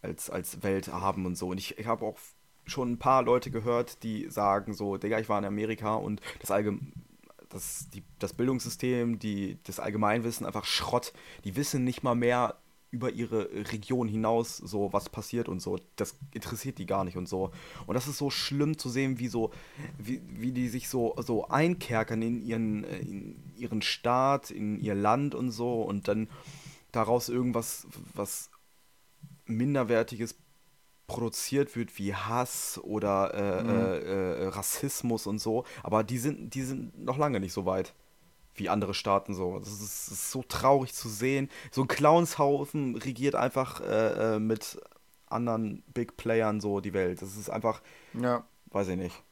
als, 0.00 0.30
als 0.30 0.62
Welt 0.62 0.88
haben 0.88 1.26
und 1.26 1.36
so. 1.36 1.48
Und 1.48 1.58
ich, 1.58 1.78
ich 1.78 1.86
habe 1.86 2.06
auch 2.06 2.18
schon 2.64 2.92
ein 2.92 2.98
paar 2.98 3.22
Leute 3.22 3.50
gehört, 3.50 4.02
die 4.04 4.30
sagen 4.30 4.72
so, 4.72 4.96
Digga, 4.96 5.18
ich 5.18 5.28
war 5.28 5.38
in 5.38 5.44
Amerika 5.44 5.96
und 5.96 6.22
das 6.40 6.50
allgemeine 6.50 6.92
das, 7.52 7.88
die, 7.92 8.02
das 8.18 8.32
Bildungssystem, 8.32 9.18
die, 9.18 9.58
das 9.64 9.78
Allgemeinwissen 9.78 10.46
einfach 10.46 10.64
Schrott. 10.64 11.12
Die 11.44 11.54
wissen 11.54 11.84
nicht 11.84 12.02
mal 12.02 12.14
mehr, 12.14 12.56
über 12.92 13.10
ihre 13.10 13.48
Region 13.72 14.06
hinaus 14.06 14.58
so 14.58 14.92
was 14.92 15.08
passiert 15.08 15.48
und 15.48 15.60
so. 15.60 15.78
Das 15.96 16.14
interessiert 16.34 16.78
die 16.78 16.86
gar 16.86 17.04
nicht 17.04 17.16
und 17.16 17.26
so. 17.26 17.50
Und 17.86 17.94
das 17.94 18.06
ist 18.06 18.18
so 18.18 18.30
schlimm 18.30 18.78
zu 18.78 18.90
sehen, 18.90 19.18
wie 19.18 19.28
so, 19.28 19.50
wie, 19.98 20.20
wie 20.28 20.52
die 20.52 20.68
sich 20.68 20.88
so, 20.88 21.16
so 21.18 21.48
einkerkern 21.48 22.20
in 22.20 22.42
ihren, 22.42 22.84
in 22.84 23.42
ihren 23.56 23.82
Staat, 23.82 24.50
in 24.50 24.78
ihr 24.78 24.94
Land 24.94 25.34
und 25.34 25.50
so 25.50 25.82
und 25.82 26.06
dann 26.06 26.28
daraus 26.92 27.30
irgendwas, 27.30 27.86
was 28.14 28.50
Minderwertiges 29.46 30.36
produziert 31.06 31.74
wird 31.74 31.98
wie 31.98 32.14
Hass 32.14 32.78
oder 32.82 33.34
äh, 33.34 33.62
mhm. 33.62 33.70
äh, 33.70 34.44
äh, 34.44 34.46
Rassismus 34.48 35.26
und 35.26 35.38
so. 35.38 35.64
Aber 35.82 36.04
die 36.04 36.18
sind, 36.18 36.54
die 36.54 36.62
sind 36.62 37.02
noch 37.02 37.16
lange 37.16 37.40
nicht 37.40 37.54
so 37.54 37.64
weit 37.64 37.94
wie 38.54 38.68
andere 38.68 38.94
Staaten 38.94 39.34
so. 39.34 39.58
Das 39.58 39.68
ist, 39.68 39.80
das 39.82 40.08
ist, 40.08 40.30
so 40.30 40.42
traurig 40.42 40.92
zu 40.94 41.08
sehen. 41.08 41.48
So 41.70 41.82
ein 41.82 41.88
Clownshaufen 41.88 42.96
regiert 42.96 43.34
einfach 43.34 43.80
äh, 43.80 44.34
äh, 44.34 44.38
mit 44.38 44.80
anderen 45.26 45.82
Big 45.94 46.16
Playern 46.16 46.60
so 46.60 46.80
die 46.80 46.92
Welt. 46.92 47.22
Das 47.22 47.36
ist 47.36 47.50
einfach, 47.50 47.80
ja. 48.14 48.44
weiß 48.70 48.88
ich 48.88 48.96
nicht. 48.96 49.22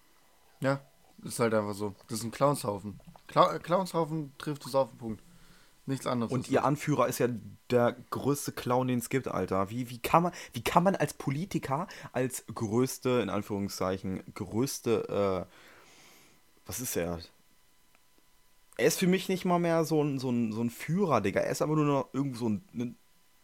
Ja, 0.60 0.80
ist 1.22 1.38
halt 1.38 1.54
einfach 1.54 1.74
so. 1.74 1.94
Das 2.08 2.18
ist 2.18 2.24
ein 2.24 2.30
Clownshaufen. 2.30 2.98
Cla 3.26 3.58
Clownshaufen 3.58 4.32
trifft 4.38 4.66
es 4.66 4.74
auf 4.74 4.90
den 4.90 4.98
Punkt. 4.98 5.22
Nichts 5.86 6.06
anderes. 6.06 6.32
Und 6.32 6.48
ihr 6.48 6.64
Anführer 6.64 7.08
ist 7.08 7.18
ja 7.18 7.28
der 7.70 7.96
größte 8.10 8.52
Clown, 8.52 8.88
den 8.88 8.98
es 8.98 9.08
gibt, 9.08 9.28
Alter. 9.28 9.70
Wie, 9.70 9.90
wie, 9.90 9.98
kann 9.98 10.22
man, 10.22 10.32
wie 10.52 10.62
kann 10.62 10.84
man 10.84 10.94
als 10.94 11.14
Politiker, 11.14 11.88
als 12.12 12.44
größte, 12.54 13.20
in 13.22 13.30
Anführungszeichen, 13.30 14.22
größte, 14.34 15.46
äh, 15.48 15.52
was 16.66 16.80
ist 16.80 16.96
er? 16.96 17.18
Er 18.80 18.86
ist 18.86 18.98
für 18.98 19.06
mich 19.06 19.28
nicht 19.28 19.44
mal 19.44 19.58
mehr 19.58 19.84
so 19.84 20.02
ein, 20.02 20.18
so 20.18 20.30
ein, 20.30 20.52
so 20.52 20.62
ein 20.62 20.70
Führer, 20.70 21.20
Digga. 21.20 21.40
Er 21.40 21.52
ist 21.52 21.62
aber 21.62 21.76
nur 21.76 21.84
noch 21.84 22.08
irgendwo 22.12 22.38
so 22.38 22.48
ein, 22.48 22.64
ein, 22.74 22.96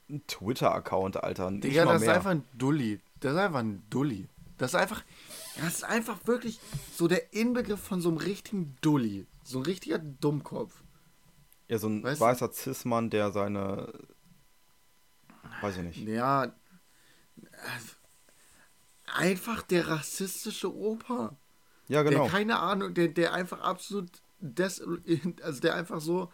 ein 0.08 0.26
Twitter-Account, 0.26 1.22
Alter. 1.22 1.50
Nicht 1.50 1.64
Digga, 1.64 1.84
das 1.84 2.00
mehr. 2.00 2.10
ist 2.10 2.16
einfach 2.16 2.30
ein 2.30 2.44
Dulli. 2.54 3.00
Das 3.20 3.32
ist 3.32 3.38
einfach 3.38 3.60
ein 3.60 3.82
Dulli. 3.90 4.28
Das 4.58 4.72
ist 4.72 4.80
einfach, 4.80 5.04
das 5.56 5.74
ist 5.74 5.84
einfach 5.84 6.26
wirklich 6.26 6.58
so 6.94 7.06
der 7.08 7.34
Inbegriff 7.34 7.80
von 7.80 8.00
so 8.00 8.08
einem 8.08 8.18
richtigen 8.18 8.76
Dulli. 8.80 9.26
So 9.44 9.58
ein 9.58 9.64
richtiger 9.64 9.98
Dummkopf. 9.98 10.82
Ja, 11.68 11.78
so 11.78 11.88
ein 11.88 12.02
weißt 12.02 12.20
weißer 12.20 12.52
Cis-Mann, 12.52 13.10
der 13.10 13.32
seine. 13.32 13.92
Weiß 15.60 15.76
ich 15.76 15.82
nicht. 15.82 16.08
Ja. 16.08 16.52
Einfach 19.06 19.62
der 19.62 19.88
rassistische 19.88 20.74
Opa. 20.74 21.36
Ja, 21.88 22.02
genau. 22.02 22.24
Der 22.24 22.30
keine 22.30 22.58
Ahnung, 22.58 22.94
der, 22.94 23.08
der 23.08 23.32
einfach 23.32 23.60
absolut 23.60 24.10
des, 24.40 24.82
also 25.42 25.60
der 25.60 25.74
einfach 25.74 26.00
so, 26.00 26.30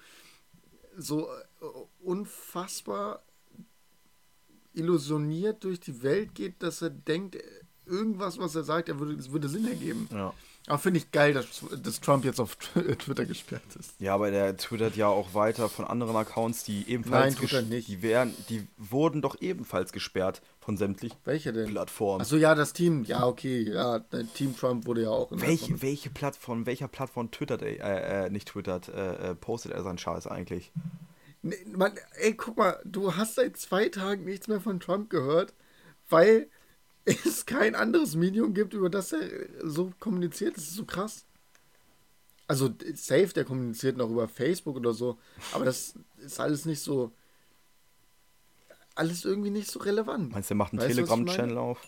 so 0.96 1.28
äh, 1.28 1.64
unfassbar 2.00 3.22
illusioniert 4.74 5.64
durch 5.64 5.80
die 5.80 6.02
Welt 6.02 6.34
geht, 6.34 6.62
dass 6.62 6.82
er 6.82 6.90
denkt, 6.90 7.36
irgendwas, 7.86 8.38
was 8.38 8.54
er 8.54 8.64
sagt, 8.64 8.88
er 8.88 8.98
würde, 8.98 9.14
es 9.14 9.30
würde 9.30 9.48
Sinn 9.48 9.66
ergeben. 9.66 10.08
Ja. 10.12 10.32
Aber 10.66 10.78
finde 10.78 10.98
ich 10.98 11.10
geil, 11.10 11.34
dass, 11.34 11.64
dass 11.82 12.00
Trump 12.00 12.24
jetzt 12.24 12.40
auf 12.40 12.56
Twitter 12.56 13.26
gesperrt 13.26 13.62
ist. 13.78 14.00
Ja, 14.00 14.14
aber 14.14 14.30
der 14.30 14.56
twittert 14.56 14.96
ja 14.96 15.08
auch 15.08 15.34
weiter 15.34 15.68
von 15.68 15.84
anderen 15.84 16.14
Accounts, 16.14 16.62
die 16.62 16.88
ebenfalls 16.88 17.36
Nein, 17.40 17.48
tut 17.48 17.68
nicht. 17.68 17.88
Die, 17.88 18.02
werden, 18.02 18.34
die 18.48 18.66
wurden 18.76 19.22
doch 19.22 19.40
ebenfalls 19.40 19.92
gesperrt 19.92 20.40
von 20.62 20.76
sämtlichen 20.76 21.18
welche 21.24 21.52
denn? 21.52 21.68
Plattformen. 21.68 22.20
Achso, 22.20 22.36
ja, 22.36 22.54
das 22.54 22.72
Team, 22.72 23.02
ja, 23.04 23.26
okay, 23.26 23.62
ja, 23.62 23.98
Team 24.34 24.56
Trump 24.56 24.86
wurde 24.86 25.02
ja 25.02 25.10
auch. 25.10 25.28
welche, 25.32 25.82
welche 25.82 26.08
Plattform, 26.08 26.66
welcher 26.66 26.86
Plattform 26.86 27.30
twittert 27.32 27.62
er, 27.62 28.26
äh, 28.26 28.30
nicht 28.30 28.48
twittert, 28.48 28.88
äh, 28.88 29.30
äh, 29.30 29.34
postet 29.34 29.72
er 29.72 29.82
seinen 29.82 29.98
Scheiß 29.98 30.28
eigentlich? 30.28 30.70
Nee, 31.42 31.56
man, 31.72 31.92
ey, 32.20 32.34
guck 32.34 32.56
mal, 32.56 32.80
du 32.84 33.16
hast 33.16 33.34
seit 33.34 33.56
zwei 33.56 33.88
Tagen 33.88 34.24
nichts 34.24 34.46
mehr 34.46 34.60
von 34.60 34.78
Trump 34.78 35.10
gehört, 35.10 35.52
weil 36.08 36.48
es 37.04 37.44
kein 37.44 37.74
anderes 37.74 38.14
Medium 38.14 38.54
gibt, 38.54 38.74
über 38.74 38.88
das 38.88 39.12
er 39.12 39.28
so 39.64 39.92
kommuniziert. 39.98 40.56
Das 40.56 40.64
ist 40.64 40.76
so 40.76 40.84
krass. 40.84 41.26
Also, 42.46 42.70
safe, 42.94 43.32
der 43.34 43.44
kommuniziert 43.44 43.96
noch 43.96 44.10
über 44.10 44.28
Facebook 44.28 44.76
oder 44.76 44.92
so, 44.92 45.18
aber 45.52 45.64
das 45.64 45.94
ist 46.18 46.38
alles 46.38 46.66
nicht 46.66 46.80
so. 46.80 47.12
Alles 48.94 49.24
irgendwie 49.24 49.50
nicht 49.50 49.70
so 49.70 49.80
relevant. 49.80 50.32
Meinst 50.32 50.50
du, 50.50 50.54
der 50.54 50.58
macht 50.58 50.72
einen 50.72 50.80
Telegram-Channel 50.80 51.58
auf? 51.58 51.80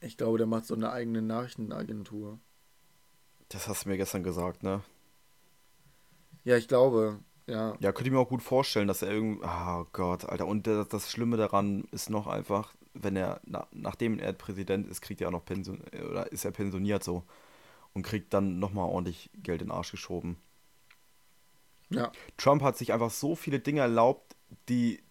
Ich 0.00 0.16
glaube, 0.16 0.38
der 0.38 0.46
macht 0.46 0.66
so 0.66 0.74
eine 0.74 0.90
eigene 0.90 1.22
Nachrichtenagentur. 1.22 2.38
Das 3.48 3.68
hast 3.68 3.84
du 3.84 3.88
mir 3.88 3.96
gestern 3.96 4.22
gesagt, 4.22 4.62
ne? 4.62 4.82
Ja, 6.44 6.56
ich 6.56 6.68
glaube, 6.68 7.20
ja. 7.46 7.76
Ja, 7.80 7.92
könnte 7.92 8.08
ich 8.08 8.12
mir 8.12 8.18
auch 8.18 8.28
gut 8.28 8.42
vorstellen, 8.42 8.88
dass 8.88 9.02
er 9.02 9.10
irgendwie. 9.10 9.44
Oh 9.44 9.84
Gott, 9.92 10.24
Alter. 10.24 10.46
Und 10.46 10.66
das, 10.66 11.10
Schlimme 11.10 11.36
daran 11.36 11.84
ist 11.90 12.10
noch 12.10 12.26
einfach, 12.26 12.74
wenn 12.94 13.16
er, 13.16 13.40
na, 13.44 13.66
nachdem 13.72 14.18
er 14.18 14.32
Präsident 14.32 14.86
ist, 14.88 15.00
kriegt 15.00 15.20
er 15.20 15.28
auch 15.28 15.32
noch 15.32 15.44
Pension, 15.44 15.82
oder 16.10 16.30
ist 16.30 16.44
er 16.44 16.50
pensioniert 16.50 17.04
so 17.04 17.24
und 17.92 18.02
kriegt 18.02 18.32
dann 18.32 18.58
nochmal 18.58 18.88
ordentlich 18.88 19.30
Geld 19.34 19.62
in 19.62 19.68
den 19.68 19.76
Arsch 19.76 19.90
geschoben. 19.90 20.36
Ja. 21.90 22.10
Trump 22.36 22.62
hat 22.62 22.78
sich 22.78 22.92
einfach 22.92 23.10
so 23.10 23.36
viele 23.36 23.60
Dinge 23.60 23.82
erlaubt, 23.82 24.34
die, 24.68 25.02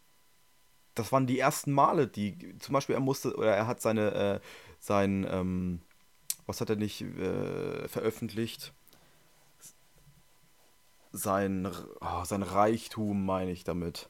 das 0.96 1.12
waren 1.12 1.28
die 1.28 1.40
ersten 1.40 1.72
Male, 1.72 2.08
die, 2.08 2.58
zum 2.60 2.74
Beispiel 2.74 2.96
er 2.96 3.02
musste, 3.02 3.36
oder 3.36 3.56
er 3.56 3.68
hat 3.68 3.82
seine, 3.82 4.14
äh, 4.14 4.40
sein, 4.80 5.26
ähm, 5.30 5.82
was 6.46 6.62
hat 6.62 6.70
er 6.70 6.76
nicht 6.76 7.02
äh, 7.02 7.88
veröffentlicht? 7.88 8.74
Sein, 11.14 11.70
oh, 12.00 12.24
sein 12.24 12.44
Reichtum 12.44 13.26
meine 13.26 13.52
ich 13.52 13.64
damit. 13.64 14.10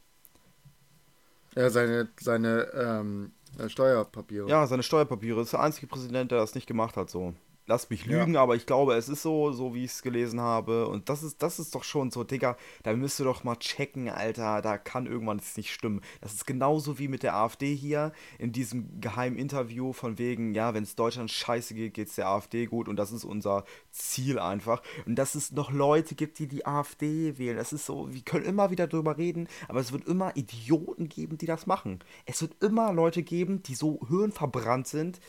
Ja, 1.56 1.70
seine, 1.70 2.10
seine 2.20 2.62
ähm, 2.74 3.34
äh, 3.58 3.67
Steuerpapiere. 3.70 4.48
Ja, 4.48 4.65
seine 4.67 4.84
Steuerpapiere. 4.84 5.38
Das 5.38 5.48
ist 5.48 5.54
der 5.54 5.62
einzige 5.62 5.88
Präsident, 5.88 6.32
der 6.32 6.39
das 6.39 6.56
nicht 6.56 6.67
gemacht 6.67 6.96
hat, 6.96 7.10
so 7.10 7.34
lass 7.67 7.89
mich 7.89 8.06
lügen, 8.06 8.34
ja. 8.34 8.41
aber 8.41 8.56
ich 8.56 8.65
glaube, 8.65 8.95
es 8.95 9.10
ist 9.10 9.21
so, 9.21 9.52
so 9.52 9.74
wie 9.74 9.86
ich 9.86 9.91
es 9.91 10.02
gelesen 10.02 10.41
habe. 10.41 10.88
Und 10.88 11.10
das 11.10 11.24
ist, 11.24 11.41
das 11.41 11.60
ist 11.60 11.76
doch 11.76 11.84
schon 11.84 12.12
so, 12.12 12.24
Digga, 12.24 12.58
da 12.84 12.93
müsst 12.93 13.19
ihr 13.19 13.24
doch 13.24 13.43
mal 13.43 13.56
checken, 13.56 14.10
Alter, 14.10 14.62
da 14.62 14.78
kann 14.78 15.06
irgendwann 15.06 15.38
es 15.38 15.56
nicht 15.58 15.71
stimmen. 15.71 16.02
Das 16.21 16.34
ist 16.34 16.45
genauso 16.45 17.00
wie 17.00 17.08
mit 17.08 17.24
der 17.24 17.36
AfD 17.36 17.76
hier 17.76 18.12
in 18.39 18.52
diesem 18.52 19.00
geheimen 19.00 19.38
Interview 19.38 19.93
von 19.93 20.17
wegen, 20.17 20.54
ja, 20.54 20.74
wenn 20.74 20.84
es 20.84 20.95
Deutschland 20.95 21.32
scheiße 21.32 21.74
geht, 21.74 21.93
geht 21.93 22.08
es 22.10 22.15
der 22.15 22.28
AfD 22.28 22.65
gut 22.65 22.88
und 22.88 22.95
das 22.95 23.12
ist 23.12 23.24
unser 23.24 23.63
Ziel 23.91 24.39
einfach. 24.39 24.82
Und 25.06 25.15
dass 25.15 25.36
es 25.36 25.52
noch 25.52 25.71
Leute 25.71 26.15
gibt, 26.15 26.39
die 26.39 26.47
die 26.47 26.65
AfD 26.65 27.38
wählen, 27.38 27.58
das 27.58 27.74
ist 27.74 27.86
so, 27.86 28.12
wir 28.12 28.21
können 28.21 28.45
immer 28.45 28.71
wieder 28.71 28.88
drüber 28.88 29.17
reden, 29.17 29.47
aber 29.67 29.80
es 29.80 29.91
wird 29.91 30.08
immer 30.08 30.36
Idioten 30.36 31.10
geben, 31.10 31.38
die 31.38 31.45
das 31.45 31.67
machen. 31.67 32.00
Es 32.26 32.41
wird 32.41 32.62
immer 32.62 32.91
Leute 32.93 33.24
geben, 33.24 33.63
die 33.63 33.76
so 33.76 34.00
höhenverbrannt 34.08 34.88
sind, 34.88 35.19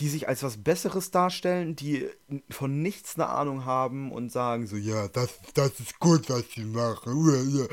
die 0.00 0.08
sich 0.08 0.26
als 0.28 0.42
was 0.42 0.62
Besseres 0.62 1.10
darstellen, 1.12 1.76
die 1.76 2.08
von 2.50 2.82
nichts 2.82 3.14
eine 3.14 3.28
Ahnung 3.28 3.64
haben 3.64 4.10
und 4.10 4.32
sagen 4.32 4.66
so, 4.66 4.76
ja, 4.76 5.06
das, 5.08 5.38
das 5.54 5.78
ist 5.78 6.00
gut, 6.00 6.28
was 6.28 6.50
sie 6.50 6.64
machen. 6.64 7.68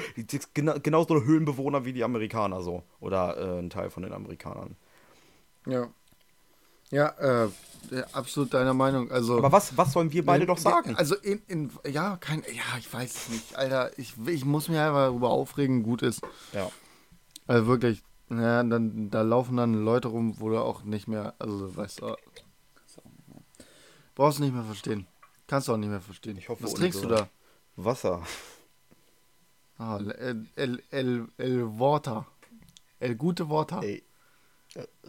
Genau, 0.53 0.75
genauso 0.81 1.23
Höhlenbewohner 1.23 1.83
wie 1.83 1.93
die 1.93 2.03
Amerikaner 2.03 2.61
so. 2.61 2.83
Oder 2.99 3.37
äh, 3.37 3.59
ein 3.59 3.71
Teil 3.71 3.89
von 3.89 4.03
den 4.03 4.13
Amerikanern. 4.13 4.75
Ja. 5.65 5.89
Ja, 6.91 7.45
äh, 7.45 7.49
absolut 8.11 8.53
deiner 8.53 8.73
Meinung. 8.73 9.09
Also, 9.11 9.37
Aber 9.37 9.51
was, 9.51 9.75
was 9.77 9.93
sollen 9.93 10.11
wir 10.11 10.25
beide 10.25 10.41
wenn, 10.41 10.47
doch 10.47 10.57
sagen? 10.57 10.95
Also 10.95 11.15
in, 11.15 11.41
in 11.47 11.71
ja, 11.89 12.17
kein, 12.17 12.43
ja, 12.53 12.77
ich 12.77 12.93
weiß 12.93 13.15
es 13.15 13.29
nicht, 13.29 13.55
Alter. 13.55 13.97
Ich, 13.97 14.13
ich 14.27 14.45
muss 14.45 14.67
mich 14.67 14.77
einfach 14.77 15.07
darüber 15.07 15.29
aufregen, 15.29 15.83
gut 15.83 16.01
ist. 16.01 16.21
Ja. 16.53 16.69
Also 17.47 17.67
wirklich, 17.67 18.03
Ja, 18.31 18.63
dann 18.63 19.09
da 19.09 19.23
laufen 19.23 19.57
dann 19.57 19.73
Leute 19.73 20.07
rum, 20.07 20.39
wo 20.39 20.49
du 20.49 20.57
auch 20.57 20.83
nicht 20.83 21.07
mehr, 21.07 21.33
also 21.37 21.75
weißt 21.75 22.01
du, 22.01 22.15
brauchst 24.15 24.39
du 24.39 24.43
nicht 24.43 24.53
mehr 24.53 24.63
verstehen. 24.63 25.05
Kannst 25.47 25.67
du 25.67 25.73
auch 25.73 25.77
nicht 25.77 25.89
mehr 25.89 25.99
verstehen. 25.99 26.37
Ich 26.37 26.47
hoffe, 26.47 26.63
Was 26.63 26.73
trinkst 26.73 27.03
du 27.03 27.09
da? 27.09 27.29
Wasser. 27.75 28.25
Ah, 29.77 29.97
el, 29.97 30.47
el, 30.55 30.83
el, 30.91 31.27
el 31.37 31.79
Water. 31.79 32.25
El 32.99 33.15
gute 33.15 33.49
Water. 33.49 33.83
Ey. 33.83 34.03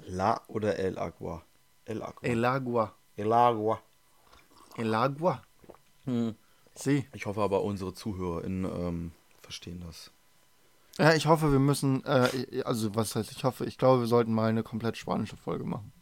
La 0.07 0.43
oder 0.49 0.77
El 0.77 0.99
Agua? 0.99 1.45
El 1.85 2.03
Agua. 2.03 2.23
El 2.23 2.45
agua. 2.45 2.95
El 3.17 3.33
Agua. 3.33 3.83
El 4.77 4.95
agua. 4.95 5.43
Hm. 6.07 6.35
Sie. 6.75 7.07
Ich 7.13 7.27
hoffe 7.27 7.43
aber, 7.43 7.63
unsere 7.63 7.95
ZuhörerInnen 7.95 8.65
ähm, 8.65 9.13
verstehen 9.43 9.81
das. 9.87 10.11
Ja, 10.99 11.15
ich 11.15 11.27
hoffe, 11.27 11.53
wir 11.53 11.59
müssen, 11.59 12.05
äh, 12.05 12.63
also 12.65 12.95
was 12.95 13.17
heißt, 13.17 13.33
ich 13.33 13.45
hoffe, 13.45 13.65
ich 13.65 13.79
glaube, 13.79 14.03
wir 14.03 14.07
sollten 14.07 14.33
mal 14.35 14.51
eine 14.51 14.63
komplett 14.63 14.97
spanische 14.97 15.37
Folge 15.37 15.65
machen. 15.65 15.93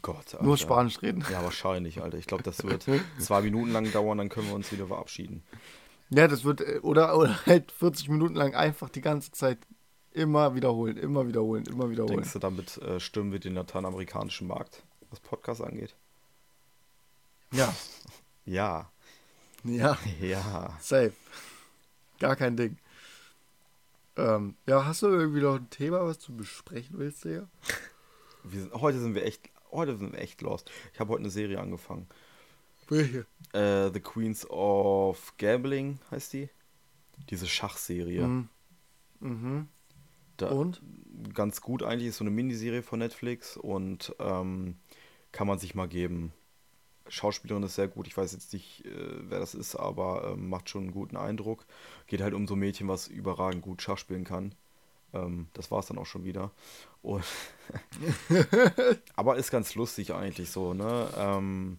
Gott, 0.00 0.34
Alter. 0.34 0.42
Nur 0.42 0.56
Spanisch 0.56 1.02
reden. 1.02 1.24
Ja, 1.30 1.42
wahrscheinlich, 1.44 2.02
Alter. 2.02 2.18
Ich 2.18 2.26
glaube, 2.26 2.42
das 2.42 2.62
wird 2.64 2.86
zwei 3.18 3.40
Minuten 3.42 3.72
lang 3.72 3.90
dauern, 3.92 4.18
dann 4.18 4.28
können 4.28 4.48
wir 4.48 4.54
uns 4.54 4.70
wieder 4.72 4.86
verabschieden. 4.86 5.42
Ja, 6.10 6.28
das 6.28 6.44
wird, 6.44 6.60
äh, 6.60 6.80
oder, 6.82 7.16
oder 7.16 7.38
halt 7.46 7.72
40 7.72 8.08
Minuten 8.08 8.34
lang 8.34 8.54
einfach 8.54 8.88
die 8.88 9.00
ganze 9.00 9.32
Zeit 9.32 9.58
immer 10.12 10.54
wiederholen, 10.54 10.96
immer 10.96 11.26
wiederholen, 11.26 11.64
immer 11.66 11.90
wiederholen. 11.90 12.16
Denkst 12.16 12.32
du, 12.32 12.38
damit 12.38 12.78
äh, 12.78 13.00
stimmen 13.00 13.32
wir 13.32 13.40
den 13.40 13.54
lateinamerikanischen 13.54 14.46
Markt, 14.46 14.82
was 15.10 15.20
Podcasts 15.20 15.62
angeht? 15.62 15.94
Ja, 17.52 17.74
Ja, 18.44 18.90
ja, 19.64 19.98
ja. 20.20 20.76
safe. 20.80 21.12
Gar 22.18 22.36
kein 22.36 22.56
Ding. 22.56 22.76
Ähm, 24.16 24.56
ja, 24.66 24.84
hast 24.84 25.02
du 25.02 25.08
irgendwie 25.08 25.40
noch 25.40 25.56
ein 25.56 25.70
Thema, 25.70 26.04
was 26.04 26.18
du 26.18 26.36
besprechen 26.36 26.98
willst, 26.98 27.24
Digga? 27.24 27.48
Sind, 28.44 28.72
heute 28.74 28.98
sind 29.00 29.14
wir 29.14 29.24
echt, 29.24 29.50
heute 29.70 29.96
sind 29.96 30.12
wir 30.12 30.20
echt 30.20 30.42
lost. 30.42 30.70
Ich 30.92 31.00
habe 31.00 31.10
heute 31.10 31.20
eine 31.20 31.30
Serie 31.30 31.60
angefangen. 31.60 32.06
Welche? 32.88 33.26
Äh, 33.52 33.90
The 33.92 34.00
Queens 34.00 34.48
of 34.50 35.34
Gambling 35.38 35.98
heißt 36.10 36.32
die. 36.32 36.50
Diese 37.30 37.46
Schachserie. 37.46 38.26
Mhm. 38.26 38.48
Mhm. 39.20 39.68
Da, 40.36 40.50
Und? 40.50 40.82
Ganz 41.34 41.60
gut 41.60 41.82
eigentlich, 41.82 42.08
ist 42.08 42.16
so 42.16 42.24
eine 42.24 42.30
Miniserie 42.30 42.82
von 42.82 42.98
Netflix 42.98 43.56
und 43.56 44.14
ähm, 44.18 44.76
kann 45.30 45.46
man 45.46 45.58
sich 45.58 45.74
mal 45.74 45.88
geben. 45.88 46.32
Schauspielerin 47.08 47.62
ist 47.62 47.74
sehr 47.74 47.88
gut, 47.88 48.06
ich 48.06 48.16
weiß 48.16 48.32
jetzt 48.32 48.52
nicht, 48.52 48.84
äh, 48.84 49.30
wer 49.30 49.38
das 49.40 49.54
ist, 49.54 49.76
aber 49.76 50.32
ähm, 50.32 50.48
macht 50.48 50.68
schon 50.68 50.82
einen 50.82 50.92
guten 50.92 51.16
Eindruck. 51.16 51.64
Geht 52.06 52.20
halt 52.20 52.34
um 52.34 52.46
so 52.46 52.54
ein 52.54 52.60
Mädchen, 52.60 52.88
was 52.88 53.08
überragend 53.08 53.62
gut 53.62 53.82
Schach 53.82 53.98
spielen 53.98 54.24
kann. 54.24 54.54
Ähm, 55.12 55.48
das 55.54 55.70
war 55.70 55.80
es 55.80 55.86
dann 55.86 55.98
auch 55.98 56.06
schon 56.06 56.24
wieder. 56.24 56.50
Aber 59.16 59.36
ist 59.36 59.50
ganz 59.50 59.74
lustig 59.74 60.14
eigentlich 60.14 60.50
so, 60.50 60.74
ne? 60.74 61.08
Ähm, 61.16 61.78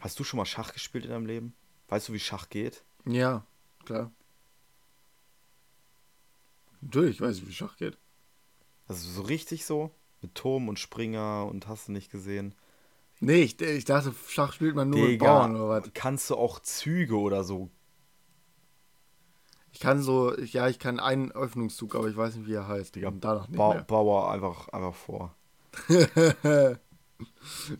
hast 0.00 0.18
du 0.18 0.24
schon 0.24 0.38
mal 0.38 0.46
Schach 0.46 0.72
gespielt 0.72 1.04
in 1.04 1.10
deinem 1.10 1.26
Leben? 1.26 1.54
Weißt 1.88 2.08
du, 2.08 2.12
wie 2.12 2.20
Schach 2.20 2.48
geht? 2.48 2.84
Ja, 3.04 3.44
klar. 3.84 4.10
Natürlich 6.80 7.20
weiß 7.20 7.38
ich, 7.38 7.48
wie 7.48 7.52
Schach 7.52 7.76
geht. 7.76 7.98
Also 8.86 9.08
so 9.08 9.22
richtig 9.22 9.64
so? 9.64 9.90
Mit 10.22 10.34
Turm 10.34 10.68
und 10.68 10.78
Springer 10.78 11.46
und 11.46 11.66
hast 11.66 11.88
du 11.88 11.92
nicht 11.92 12.10
gesehen? 12.10 12.54
Nee, 13.24 13.42
ich, 13.42 13.60
ich 13.60 13.84
dachte, 13.84 14.14
Schach 14.28 14.52
spielt 14.52 14.74
man 14.76 14.90
nur 14.90 15.00
mit 15.00 15.10
Digga, 15.12 15.26
Bauern 15.26 15.56
oder 15.56 15.68
was. 15.68 15.90
kannst 15.94 16.30
du 16.30 16.36
auch 16.36 16.60
Züge 16.60 17.18
oder 17.18 17.44
so? 17.44 17.70
Ich 19.72 19.80
kann 19.80 20.02
so, 20.02 20.36
ich, 20.36 20.52
ja, 20.52 20.68
ich 20.68 20.78
kann 20.78 21.00
einen 21.00 21.32
Öffnungszug, 21.32 21.94
aber 21.96 22.08
ich 22.08 22.16
weiß 22.16 22.36
nicht, 22.36 22.46
wie 22.46 22.54
er 22.54 22.68
heißt. 22.68 22.94
Digga, 22.94 23.08
Und 23.08 23.24
danach 23.24 23.48
nicht 23.48 23.58
Ba 23.58 23.74
mehr. 23.74 23.82
Bauer 23.82 24.30
einfach, 24.30 24.68
einfach 24.68 24.94
vor. 24.94 25.34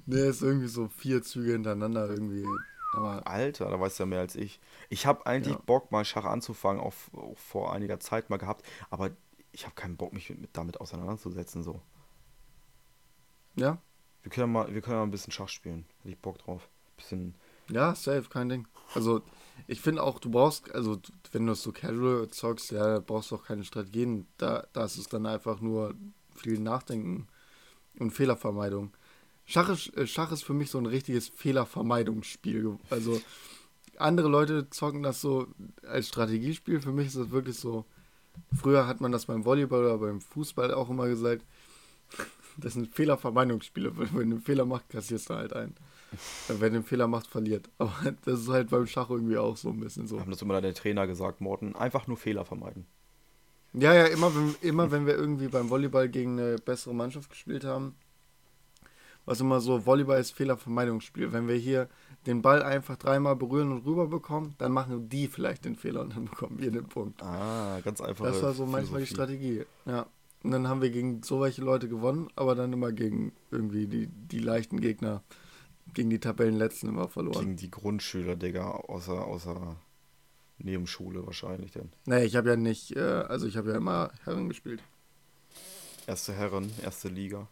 nee, 0.07 0.28
ist 0.28 0.42
irgendwie 0.42 0.66
so 0.68 0.88
vier 0.88 1.22
Züge 1.22 1.52
hintereinander 1.52 2.09
irgendwie. 2.09 2.44
Aber 2.96 3.26
Alter, 3.26 3.70
da 3.70 3.78
weißt 3.80 3.98
du 3.98 4.02
ja 4.04 4.07
mehr 4.07 4.20
als 4.20 4.37
ich. 4.37 4.61
Ich 4.88 5.07
habe 5.07 5.26
eigentlich 5.26 5.57
Ja. 5.57 5.62
Bock, 5.66 5.92
mal 5.92 6.04
Schach 6.04 6.24
anzufangen, 6.24 6.80
auch, 6.83 6.94
auch 7.12 7.37
vor 7.38 7.72
einiger 7.72 8.00
Zeit 8.00 8.30
mal 8.30 8.37
gehabt, 8.38 8.64
aber 8.90 9.11
ich 9.52 9.64
habe 9.66 9.74
keinen 9.74 9.96
Bock, 9.96 10.12
mich 10.12 10.30
mit, 10.30 10.57
damit 10.57 10.80
auseinanderzusetzen. 10.80 11.62
So. 11.62 11.80
ja, 13.57 13.78
Wir 14.24 14.30
können 14.30 14.52
mal, 14.52 14.74
wir 14.74 14.80
können 14.80 14.96
mal 14.96 15.02
ein 15.02 15.10
bisschen 15.10 15.32
Schach 15.32 15.50
spielen. 15.50 15.84
Hätte 15.98 16.08
ich 16.08 16.18
Bock 16.18 16.38
drauf. 16.38 16.68
Bisschen. 16.96 17.34
ja, 17.70 17.94
safe, 17.94 18.24
kein 18.30 18.48
Ding. 18.48 18.66
Also, 18.94 19.20
ich 19.66 19.80
finde 19.80 20.02
auch, 20.02 20.18
du 20.18 20.30
brauchst, 20.30 20.74
also 20.74 20.98
wenn 21.32 21.46
du 21.46 21.52
es 21.52 21.62
so 21.62 21.72
casual 21.72 22.28
zockst, 22.28 22.72
ja, 22.72 23.00
brauchst 23.00 23.30
du 23.30 23.37
auch 23.37 23.44
keine 23.44 23.64
Strategien. 23.64 24.26
Da, 24.38 24.66
da 24.72 24.84
ist 24.87 24.96
es 24.96 25.08
dann 25.08 25.26
einfach 25.26 25.60
nur 25.60 25.94
viel 26.34 26.58
Nachdenken 26.58 27.28
und 27.98 28.12
Fehlervermeidung. 28.12 28.92
Schach 29.44 29.68
ist, 29.68 29.94
äh, 29.94 30.06
Schach 30.06 30.32
ist 30.32 30.42
für 30.42 30.54
mich 30.54 30.70
so 30.70 30.78
ein 30.78 30.87
richtiges 30.87 31.28
Fehlervermeidungsspiel. 31.28 32.78
Also, 32.88 33.20
andere 33.98 34.28
Leute 34.28 34.70
zocken 34.70 35.02
das 35.02 35.20
so 35.20 35.48
als 35.87 36.08
Strategiespiel. 36.08 36.80
Für 36.80 36.92
mich 36.92 37.08
ist 37.08 37.16
das 37.16 37.30
wirklich 37.30 37.58
so. 37.58 37.84
Früher 38.54 38.87
hat 38.87 39.02
man 39.02 39.12
das 39.12 39.26
beim 39.26 39.44
Volleyball 39.44 39.84
oder 39.84 39.98
beim 39.98 40.22
Fußball 40.22 40.72
auch 40.72 40.88
immer 40.88 41.08
gesagt. 41.08 41.44
Das 42.57 42.75
sind 42.75 42.95
Fehlervermeidungsspiele. 42.95 43.97
Wenn 43.97 44.14
wenn 44.14 44.31
du 44.31 44.37
einen 44.37 44.45
Fehler 44.45 44.64
machst, 44.64 44.88
kassierst 44.88 45.31
du 45.31 45.35
halt 45.35 45.53
ein. 45.53 45.75
Wer 46.49 46.71
den 46.71 46.85
Fehler 46.85 47.09
macht, 47.09 47.27
verliert. 47.27 47.69
Aber 47.79 48.14
das 48.25 48.40
ist 48.40 48.49
halt 48.49 48.71
beim 48.71 48.87
Schach 48.87 49.11
irgendwie 49.11 49.37
auch 49.37 49.57
so 49.57 49.71
ein 49.71 49.81
bisschen 49.81 50.07
so. 50.07 50.21
Haben 50.21 50.31
das 50.31 50.43
immer 50.43 50.61
der 50.61 50.75
Trainer 50.75 51.07
gesagt, 51.07 51.40
Morten. 51.40 51.75
Einfach 51.75 52.07
nur 52.07 52.17
Fehler 52.17 52.45
vermeiden. 52.45 52.87
Ja, 53.73 53.93
ja, 53.93 54.07
immer 54.07 54.35
wenn, 54.35 54.55
immer 54.61 54.90
wenn 54.93 55.07
wir 55.07 55.14
irgendwie 55.14 55.49
beim 55.49 55.69
Volleyball 55.69 56.09
gegen 56.09 56.38
eine 56.38 56.57
bessere 56.57 56.95
Mannschaft 56.95 57.29
gespielt 57.31 57.64
haben, 57.64 57.97
war 59.25 59.33
es 59.33 59.40
immer 59.40 59.61
so, 59.61 59.85
Volleyball 59.85 60.21
ist 60.21 60.31
Fehlervermeidungsspiel. 60.33 61.33
Wenn 61.33 61.49
wir 61.49 61.57
hier 61.57 61.88
den 62.27 62.40
Ball 62.40 62.62
einfach 62.62 62.97
dreimal 62.97 63.35
berühren 63.35 63.73
und 63.73 63.85
rüber 63.85 64.07
bekommen, 64.07 64.55
dann 64.59 64.71
machen 64.71 65.09
die 65.09 65.27
vielleicht 65.27 65.64
den 65.64 65.77
Fehler 65.77 66.03
und 66.03 66.14
dann 66.14 66.27
bekommen 66.27 66.61
wir 66.61 66.71
den 66.71 66.87
Punkt. 66.87 67.23
Ah, 67.23 67.81
ganz 67.83 68.01
einfach. 68.01 68.25
Das 68.25 68.43
war 68.43 68.53
so 68.53 68.67
manchmal 68.67 69.01
die 69.01 69.07
Strategie. 69.07 69.64
Ja. 69.87 70.07
Und 70.44 70.50
dann 70.50 70.68
haben 70.68 70.83
wir 70.83 70.90
gegen 70.90 71.22
so 71.22 71.40
welche 71.40 71.62
Leute 71.62 71.88
gewonnen, 71.88 72.28
aber 72.37 72.54
dann 72.54 72.72
immer 72.72 72.92
gegen 72.92 73.33
irgendwie 73.50 73.87
die, 73.87 74.09
die 74.09 74.38
leichten 74.38 74.78
Gegner, 74.78 75.22
gegen 75.94 76.11
die 76.11 76.20
Tabellenletzten 76.20 76.90
immer 76.90 77.09
verloren. 77.09 77.40
Gegen 77.40 77.57
die 77.57 77.70
Grundschüler, 77.70 78.37
Digga, 78.37 78.70
außer, 78.70 79.24
außer 79.24 79.76
Nebenschule 80.59 81.24
wahrscheinlich 81.26 81.72
denn. 81.72 81.90
Nee, 82.04 82.24
ich 82.24 82.37
habe 82.37 82.50
ja 82.50 82.57
nicht, 82.57 82.94
äh, 82.94 83.00
also 83.00 83.46
ich 83.46 83.57
habe 83.57 83.70
ja 83.70 83.78
immer 83.78 84.12
Herren 84.24 84.48
gespielt. 84.50 84.83
Erste 86.07 86.35
Herren, 86.35 86.70
erste 86.83 87.09
Liga. 87.09 87.48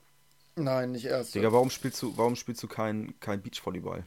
Nein, 0.56 0.92
nicht 0.92 1.06
erst. 1.06 1.34
Digga, 1.34 1.50
warum 1.50 1.70
spielst 1.70 2.02
du, 2.02 2.14
warum 2.18 2.36
spielst 2.36 2.62
du 2.62 2.68
kein, 2.68 3.18
kein 3.20 3.40
Beachvolleyball? 3.40 4.06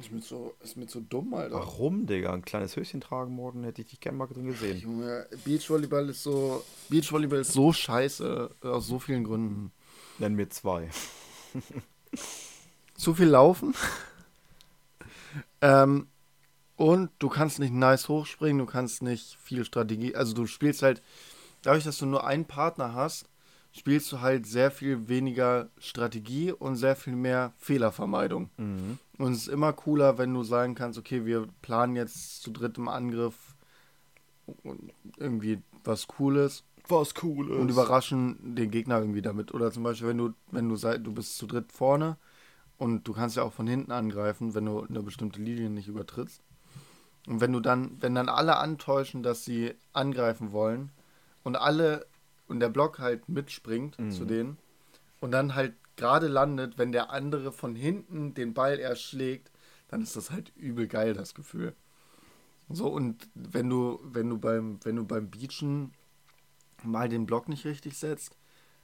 Ist 0.00 0.12
mir 0.12 0.22
so, 0.22 0.54
ist 0.62 0.76
mir 0.76 0.88
so 0.88 1.00
dumm, 1.00 1.34
Alter. 1.34 1.56
Warum, 1.56 2.06
Digga? 2.06 2.32
Ein 2.32 2.42
kleines 2.42 2.74
Höschen 2.74 3.00
tragen 3.00 3.34
morgen, 3.34 3.64
hätte 3.64 3.82
ich 3.82 3.88
dich 3.88 4.00
gerne 4.00 4.16
mal 4.16 4.26
drin 4.26 4.46
gesehen. 4.46 4.78
Junge, 4.78 5.26
Beachvolleyball 5.44 6.08
ist 6.08 6.22
so. 6.22 6.64
Beachvolleyball 6.88 7.40
ist 7.40 7.52
so 7.52 7.72
scheiße. 7.72 8.50
Aus 8.62 8.86
so 8.86 8.98
vielen 8.98 9.24
Gründen. 9.24 9.72
Nenn 10.18 10.34
mir 10.34 10.48
zwei. 10.48 10.88
Zu 12.94 13.14
viel 13.14 13.28
laufen. 13.28 13.74
ähm, 15.60 16.06
und 16.76 17.10
du 17.18 17.28
kannst 17.28 17.58
nicht 17.58 17.74
nice 17.74 18.08
hochspringen, 18.08 18.58
du 18.58 18.66
kannst 18.66 19.02
nicht 19.02 19.36
viel 19.36 19.66
Strategie. 19.66 20.14
Also 20.14 20.32
du 20.32 20.46
spielst 20.46 20.82
halt, 20.82 21.02
dadurch, 21.60 21.84
dass 21.84 21.98
du 21.98 22.06
nur 22.06 22.26
einen 22.26 22.46
Partner 22.46 22.94
hast, 22.94 23.28
spielst 23.72 24.10
du 24.12 24.20
halt 24.20 24.46
sehr 24.46 24.70
viel 24.70 25.08
weniger 25.08 25.68
Strategie 25.78 26.52
und 26.52 26.76
sehr 26.76 26.96
viel 26.96 27.14
mehr 27.14 27.52
Fehlervermeidung. 27.58 28.50
Mhm. 28.56 28.98
Und 29.18 29.32
es 29.32 29.42
ist 29.42 29.48
immer 29.48 29.72
cooler, 29.72 30.18
wenn 30.18 30.34
du 30.34 30.42
sagen 30.42 30.74
kannst, 30.74 30.98
okay, 30.98 31.24
wir 31.24 31.46
planen 31.62 31.96
jetzt 31.96 32.42
zu 32.42 32.50
dritt 32.50 32.78
im 32.78 32.88
Angriff 32.88 33.54
und 34.64 34.92
irgendwie 35.18 35.62
was 35.84 36.08
Cooles 36.08 36.64
Was 36.88 37.14
Cooles. 37.14 37.56
und 37.56 37.68
überraschen 37.68 38.54
den 38.56 38.70
Gegner 38.70 38.98
irgendwie 38.98 39.22
damit. 39.22 39.54
Oder 39.54 39.70
zum 39.70 39.82
Beispiel, 39.82 40.08
wenn 40.08 40.18
du, 40.18 40.30
wenn 40.50 40.68
du 40.68 40.76
sei, 40.76 40.98
du 40.98 41.12
bist 41.12 41.36
zu 41.36 41.46
dritt 41.46 41.72
vorne 41.72 42.16
und 42.78 43.06
du 43.06 43.12
kannst 43.12 43.36
ja 43.36 43.42
auch 43.42 43.52
von 43.52 43.66
hinten 43.66 43.92
angreifen, 43.92 44.54
wenn 44.54 44.64
du 44.64 44.82
eine 44.82 45.02
bestimmte 45.02 45.40
Linie 45.40 45.70
nicht 45.70 45.88
übertrittst. 45.88 46.42
Und 47.26 47.40
wenn 47.40 47.52
du 47.52 47.60
dann, 47.60 47.98
wenn 48.00 48.14
dann 48.14 48.28
alle 48.28 48.56
antäuschen, 48.56 49.22
dass 49.22 49.44
sie 49.44 49.74
angreifen 49.92 50.52
wollen 50.52 50.90
und 51.44 51.56
alle 51.56 52.06
und 52.50 52.60
der 52.60 52.68
Block 52.68 52.98
halt 52.98 53.28
mitspringt 53.28 53.98
Mhm. 53.98 54.10
zu 54.10 54.24
denen 54.24 54.58
und 55.20 55.30
dann 55.30 55.54
halt 55.54 55.74
gerade 55.96 56.28
landet, 56.28 56.78
wenn 56.78 56.92
der 56.92 57.10
andere 57.10 57.52
von 57.52 57.74
hinten 57.74 58.34
den 58.34 58.54
Ball 58.54 58.78
erschlägt, 58.78 59.50
dann 59.88 60.02
ist 60.02 60.16
das 60.16 60.30
halt 60.30 60.52
übel 60.56 60.88
geil, 60.88 61.14
das 61.14 61.34
Gefühl. 61.34 61.74
So, 62.68 62.88
und 62.88 63.28
wenn 63.34 63.68
du, 63.68 64.00
wenn 64.04 64.30
du 64.30 64.38
beim, 64.38 64.78
wenn 64.84 64.96
du 64.96 65.04
beim 65.04 65.30
Beachen 65.30 65.92
mal 66.84 67.08
den 67.08 67.26
Block 67.26 67.48
nicht 67.48 67.64
richtig 67.64 67.98
setzt, 67.98 68.36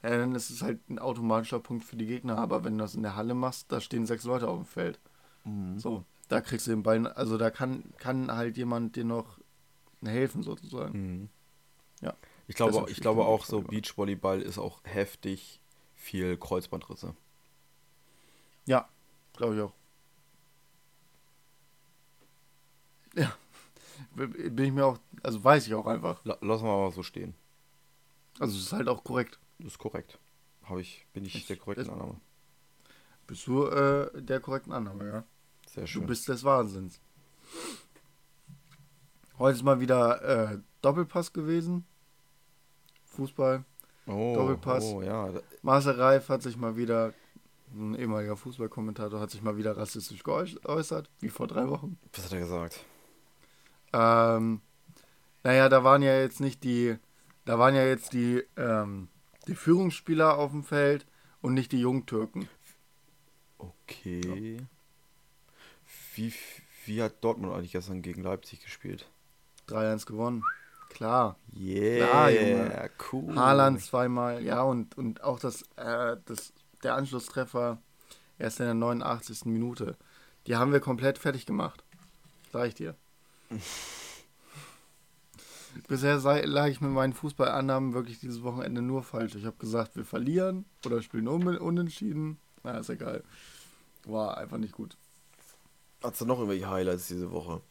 ja, 0.03 0.09
dann 0.09 0.35
ist 0.35 0.49
es 0.49 0.61
halt 0.61 0.87
ein 0.89 0.99
automatischer 0.99 1.59
Punkt 1.59 1.83
für 1.83 1.95
die 1.95 2.05
Gegner. 2.05 2.37
Aber 2.37 2.63
wenn 2.63 2.77
du 2.77 2.83
das 2.83 2.95
in 2.95 3.01
der 3.01 3.15
Halle 3.15 3.33
machst, 3.33 3.71
da 3.71 3.81
stehen 3.81 4.05
sechs 4.05 4.25
Leute 4.25 4.47
auf 4.47 4.59
dem 4.59 4.65
Feld. 4.65 4.99
Mhm. 5.45 5.79
So, 5.79 6.03
da 6.27 6.41
kriegst 6.41 6.67
du 6.67 6.71
den 6.71 6.83
Ball, 6.83 7.07
also 7.07 7.37
da 7.37 7.49
kann, 7.49 7.83
kann 7.97 8.31
halt 8.31 8.57
jemand 8.57 8.95
dir 8.95 9.05
noch 9.05 9.39
helfen, 10.03 10.43
sozusagen. 10.43 10.99
Mhm. 10.99 11.29
Ja. 12.01 12.13
Ich 12.47 12.55
glaube, 12.55 12.89
ich 12.89 13.01
glaube 13.01 13.25
auch 13.25 13.45
so 13.45 13.61
Beachvolleyball. 13.61 14.41
Ist 14.41 14.57
auch 14.57 14.79
heftig 14.83 15.59
viel 15.95 16.37
Kreuzbandrisse. 16.37 17.13
Ja, 18.65 18.87
glaube 19.33 19.55
ich 19.55 19.61
auch. 19.61 19.73
Ja, 23.15 23.33
bin 24.15 24.65
ich 24.65 24.71
mir 24.71 24.85
auch, 24.85 24.99
also 25.23 25.43
weiß 25.43 25.67
ich 25.67 25.73
auch 25.73 25.87
einfach. 25.87 26.23
La 26.23 26.37
lassen 26.41 26.65
wir 26.65 26.77
mal 26.77 26.91
so 26.91 27.03
stehen. 27.03 27.33
Also 28.39 28.55
es 28.57 28.65
ist 28.65 28.73
halt 28.73 28.87
auch 28.87 29.03
korrekt. 29.03 29.39
Das 29.59 29.67
ist 29.73 29.79
korrekt. 29.79 30.19
Habe 30.63 30.81
ich, 30.81 31.05
bin 31.13 31.25
ich 31.25 31.33
Ich- 31.35 31.47
der 31.47 31.57
korrekten 31.57 31.89
Annahme. 31.89 32.19
Bist 33.25 33.45
du 33.47 33.65
äh, 33.65 34.21
der 34.21 34.39
korrekten 34.39 34.71
Annahme, 34.71 35.05
ja? 35.09 35.23
Sehr 35.67 35.83
Du 35.83 35.87
schön. 35.87 36.05
bist 36.05 36.27
des 36.29 36.43
Wahnsinns. 36.43 37.01
Heute 39.37 39.57
ist 39.57 39.63
mal 39.63 39.79
wieder 39.81 40.51
äh, 40.53 40.59
Doppelpass 40.81 41.33
gewesen. 41.33 41.85
Fußball. 43.17 43.65
oh, 44.05 44.35
Doppelpass. 44.35 44.83
Oh, 44.85 45.01
ja. 45.01 45.29
Marcel 45.63 45.99
Reif 45.99 46.29
hat 46.29 46.43
sich 46.43 46.55
mal 46.55 46.77
wieder, 46.77 47.13
ein 47.73 47.95
ehemaliger 47.95 48.37
Fußballkommentator, 48.37 49.19
hat 49.19 49.31
sich 49.31 49.41
mal 49.41 49.57
wieder 49.57 49.75
rassistisch 49.75 50.23
geäußert, 50.23 51.09
wie 51.19 51.29
vor 51.29 51.47
drei 51.47 51.67
Wochen. 51.67 51.97
Was 52.13 52.25
hat 52.25 52.33
er 52.33 52.39
gesagt? 52.39 52.85
Ähm, 53.93 54.61
naja, 55.43 55.67
da 55.67 55.83
waren 55.83 56.03
ja 56.03 56.19
jetzt 56.19 56.39
nicht 56.39 56.63
die, 56.63 56.95
da 57.45 57.57
waren 57.57 57.73
ja 57.75 57.85
jetzt 57.85 58.13
die, 58.13 58.43
ähm, 58.55 59.09
die 59.47 59.55
Führungsspieler 59.55 60.37
auf 60.37 60.51
dem 60.51 60.63
Feld 60.63 61.07
und 61.41 61.55
nicht 61.55 61.71
die 61.71 61.79
Jungtürken. 61.79 62.47
Okay. 63.57 64.61
Wie, 66.13 66.33
wie 66.85 67.01
hat 67.01 67.23
Dortmund 67.23 67.53
eigentlich 67.53 67.71
gestern 67.71 68.03
gegen 68.03 68.21
Leipzig 68.21 68.61
gespielt? 68.61 69.09
3-1 69.69 70.05
gewonnen. 70.05 70.43
Klar. 70.89 71.35
Yeah, 71.55 72.07
Klar, 72.07 72.31
Junge. 72.31 72.89
cool. 73.11 73.35
Haaland 73.35 73.81
zweimal, 73.81 74.43
ja, 74.43 74.61
und, 74.61 74.97
und 74.97 75.23
auch 75.23 75.39
das, 75.39 75.63
äh, 75.75 76.17
das, 76.25 76.53
der 76.83 76.95
Anschlusstreffer 76.95 77.77
erst 78.39 78.59
in 78.59 78.65
der 78.65 78.73
89. 78.75 79.45
Minute. 79.45 79.95
Die 80.47 80.55
haben 80.55 80.71
wir 80.71 80.79
komplett 80.79 81.17
fertig 81.17 81.45
gemacht. 81.45 81.83
Sag 82.51 82.67
ich 82.67 82.75
dir. 82.75 82.95
Bisher 85.87 86.19
sei, 86.19 86.41
lag 86.41 86.67
ich 86.67 86.81
mit 86.81 86.91
meinen 86.91 87.13
Fußballannahmen 87.13 87.93
wirklich 87.93 88.19
dieses 88.19 88.41
Wochenende 88.43 88.81
nur 88.81 89.03
falsch. 89.03 89.35
Ich 89.35 89.45
habe 89.45 89.57
gesagt, 89.57 89.95
wir 89.95 90.05
verlieren 90.05 90.65
oder 90.85 91.01
spielen 91.01 91.27
un 91.27 91.47
unentschieden. 91.57 92.37
Na, 92.63 92.79
ist 92.79 92.89
egal. 92.89 93.23
War 94.05 94.37
einfach 94.37 94.57
nicht 94.57 94.73
gut. 94.73 94.97
Hast 96.01 96.21
du 96.21 96.25
noch 96.25 96.39
irgendwelche 96.39 96.69
Highlights 96.69 97.07
diese 97.07 97.31
Woche? 97.31 97.61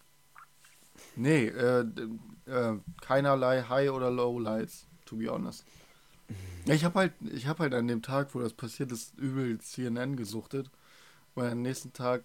Nee, 1.16 1.46
äh, 1.46 1.86
äh, 2.46 2.78
keinerlei 3.00 3.62
High- 3.62 3.90
oder 3.90 4.10
Lowlights, 4.10 4.86
to 5.04 5.16
be 5.16 5.30
honest. 5.30 5.64
Ja, 6.66 6.74
ich 6.74 6.84
habe 6.84 6.98
halt, 6.98 7.12
ich 7.32 7.46
habe 7.46 7.62
halt 7.62 7.74
an 7.74 7.86
dem 7.86 8.02
Tag, 8.02 8.34
wo 8.34 8.40
das 8.40 8.52
passiert 8.52 8.90
ist, 8.90 9.16
übel 9.18 9.58
CNN 9.58 10.16
gesuchtet. 10.16 10.70
Weil 11.34 11.52
am 11.52 11.62
nächsten 11.62 11.92
Tag 11.92 12.24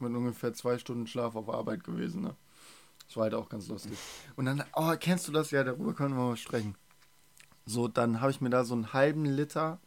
mit 0.00 0.14
ungefähr 0.14 0.52
zwei 0.52 0.78
Stunden 0.78 1.06
Schlaf 1.06 1.36
auf 1.36 1.48
Arbeit 1.48 1.84
gewesen. 1.84 2.22
Ne? 2.22 2.34
Das 3.06 3.16
war 3.16 3.24
halt 3.24 3.34
auch 3.34 3.48
ganz 3.48 3.68
lustig. 3.68 3.96
Und 4.36 4.46
dann, 4.46 4.62
oh, 4.74 4.92
kennst 4.98 5.28
du 5.28 5.32
das? 5.32 5.50
Ja, 5.50 5.64
darüber 5.64 5.94
können 5.94 6.16
wir 6.16 6.24
mal 6.24 6.36
sprechen. 6.36 6.74
So, 7.64 7.88
dann 7.88 8.20
habe 8.20 8.30
ich 8.30 8.40
mir 8.40 8.50
da 8.50 8.64
so 8.64 8.74
einen 8.74 8.92
halben 8.92 9.24
Liter 9.24 9.78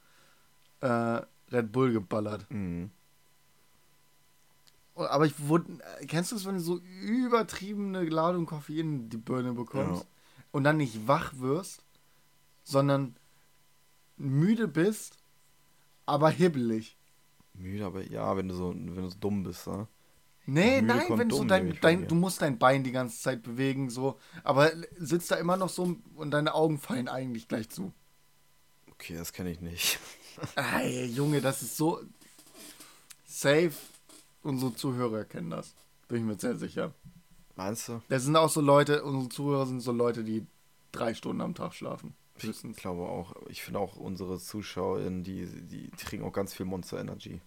äh, 0.81 1.21
Red 1.51 1.71
Bull 1.71 1.93
geballert. 1.93 2.49
Mhm. 2.49 2.89
Aber 4.95 5.25
ich 5.25 5.33
wurde. 5.47 5.79
Kennst 6.07 6.31
du 6.31 6.35
es, 6.35 6.45
wenn 6.45 6.55
du 6.55 6.61
so 6.61 6.77
übertriebene 7.01 8.03
Ladung 8.03 8.45
Koffein 8.45 8.77
in 8.77 9.09
die 9.09 9.17
Birne 9.17 9.53
bekommst 9.53 10.03
Ja. 10.03 10.07
und 10.51 10.63
dann 10.63 10.77
nicht 10.77 11.07
wach 11.07 11.33
wirst, 11.37 11.83
sondern 12.63 13.15
müde 14.17 14.67
bist, 14.67 15.17
aber 16.05 16.29
hibbelig? 16.29 16.97
Müde, 17.53 17.85
aber 17.85 18.03
ja, 18.03 18.35
wenn 18.37 18.47
du 18.47 18.55
so, 18.55 18.69
wenn 18.69 18.95
du 18.95 19.09
so 19.09 19.17
dumm 19.19 19.43
bist, 19.43 19.65
ne? 19.67 19.87
Nee, 20.45 20.81
Müde 20.81 20.93
nein, 20.93 21.19
wenn 21.19 21.29
du 21.29 21.37
so 21.37 21.43
dein, 21.45 21.77
dein, 21.81 22.07
du 22.07 22.15
musst 22.15 22.41
dein 22.41 22.59
Bein 22.59 22.83
die 22.83 22.91
ganze 22.91 23.19
Zeit 23.19 23.43
bewegen, 23.43 23.89
so, 23.89 24.19
aber 24.43 24.71
sitzt 24.97 25.31
da 25.31 25.35
immer 25.35 25.55
noch 25.57 25.69
so 25.69 25.95
und 26.15 26.31
deine 26.31 26.53
Augen 26.53 26.77
fallen 26.79 27.07
eigentlich 27.07 27.47
gleich 27.47 27.69
zu. 27.69 27.93
Okay, 28.91 29.15
das 29.15 29.33
kenne 29.33 29.51
ich 29.51 29.61
nicht. 29.61 29.99
Ey, 30.55 31.05
Junge, 31.05 31.41
das 31.41 31.61
ist 31.61 31.77
so 31.77 32.01
safe. 33.25 33.71
Unsere 34.43 34.75
Zuhörer 34.75 35.23
kennen 35.25 35.49
das. 35.49 35.73
Bin 36.07 36.17
ich 36.19 36.23
mir 36.23 36.37
sehr 36.37 36.55
sicher. 36.55 36.93
Meinst 37.55 37.87
du? 37.87 38.01
Das 38.09 38.23
sind 38.23 38.35
auch 38.35 38.49
so 38.49 38.61
Leute, 38.61 39.03
unsere 39.03 39.29
Zuhörer 39.29 39.65
sind 39.65 39.79
so 39.79 39.91
Leute, 39.91 40.23
die 40.23 40.45
drei 40.91 41.13
Stunden 41.13 41.41
am 41.41 41.55
Tag 41.55 41.73
schlafen. 41.73 42.13
Ich 42.35 42.61
glaube 42.75 43.03
auch. 43.03 43.35
Ich 43.47 43.61
finde 43.63 43.79
auch 43.79 43.95
unsere 43.95 44.39
ZuschauerInnen, 44.39 45.23
die, 45.23 45.45
die 45.45 45.89
trinken 45.91 46.25
auch 46.25 46.33
ganz 46.33 46.53
viel 46.53 46.65
Monster 46.65 46.99
Energy. 46.99 47.41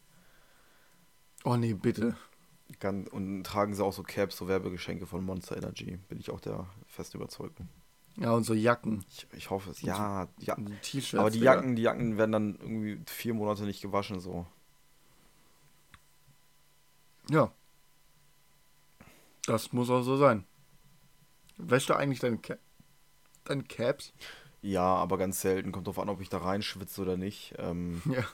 Oh 1.45 1.57
nee, 1.57 1.75
bitte. 1.75 2.17
Gan- 2.81 3.07
Und 3.09 3.45
tragen 3.45 3.75
sie 3.75 3.85
auch 3.85 3.93
so 3.93 4.03
Caps, 4.03 4.37
so 4.39 4.49
Werbegeschenke 4.49 5.07
von 5.07 5.25
Monster 5.25 5.57
Energy. 5.57 5.99
Bin 6.09 6.19
ich 6.19 6.31
auch 6.31 6.41
der 6.41 6.67
festen 6.87 7.19
Überzeugung. 7.19 7.69
Ja, 8.17 8.33
und 8.33 8.45
so 8.45 8.55
Jacken. 8.55 9.05
Ich, 9.11 9.27
ich 9.33 9.51
hoffe 9.51 9.71
es. 9.71 9.83
Ja, 9.83 10.29
ja. 10.41 10.57
T-Shirts. 10.83 11.21
Aber 11.21 11.31
die. 11.31 11.41
Jacken, 11.41 11.77
die 11.77 11.83
Jacken 11.83 12.17
werden 12.17 12.33
dann 12.33 12.55
irgendwie 12.61 13.01
vier 13.07 13.35
Monate 13.35 13.65
nicht 13.65 13.83
gewaschen, 13.83 14.21
so. 14.21 14.47
Ja. 17.31 17.53
Das 19.47 19.73
muss 19.73 19.91
auch 19.91 20.03
so 20.03 20.17
sein. 20.17 20.45
Wäschst 21.59 21.89
du 21.89 21.95
eigentlich 21.95 22.21
deine, 22.21 22.39
Ca 22.39 22.57
deine 23.45 23.65
Caps? 23.65 24.13
Ja, 24.63 24.83
aber 24.97 25.19
ganz 25.19 25.41
selten. 25.41 25.73
Kommt 25.73 25.87
drauf 25.87 25.99
an, 25.99 26.09
ob 26.09 26.21
ich 26.21 26.29
da 26.29 26.39
reinschwitze 26.39 27.03
oder 27.03 27.17
nicht. 27.17 27.55
Ähm, 27.59 28.03
Ja. 28.11 28.25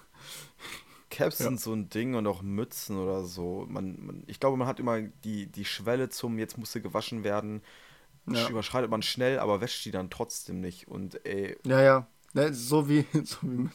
Caps 1.11 1.41
Ja. 1.41 1.47
sind 1.47 1.61
so 1.61 1.75
ein 1.75 1.91
Ding 1.91 2.15
und 2.15 2.27
auch 2.27 2.41
Mützen 2.43 2.97
oder 2.99 3.25
so. 3.25 3.67
Man, 3.69 4.05
man, 4.07 4.25
ich 4.27 4.41
glaube, 4.41 4.57
man 4.57 4.67
hat 4.67 4.81
immer 4.81 5.03
die, 5.03 5.47
die 5.47 5.67
Schwelle 5.67 6.09
zum 6.09 6.39
jetzt 6.39 6.57
musste 6.57 6.81
gewaschen 6.81 7.23
werden. 7.23 7.63
Ja. 8.27 8.49
Überschreitet 8.49 8.91
man 8.91 9.03
schnell, 9.03 9.39
aber 9.39 9.61
wäscht 9.61 9.85
die 9.85 9.91
dann 9.91 10.11
trotzdem 10.11 10.61
nicht. 10.61 10.89
Und 10.89 11.25
ey, 11.27 11.59
Ja, 11.67 11.83
ja. 11.83 12.07
Ne, 12.35 12.55
So 12.55 12.89
wie, 12.89 13.05
so 13.25 13.39
wie, 13.43 13.47
mit, 13.47 13.73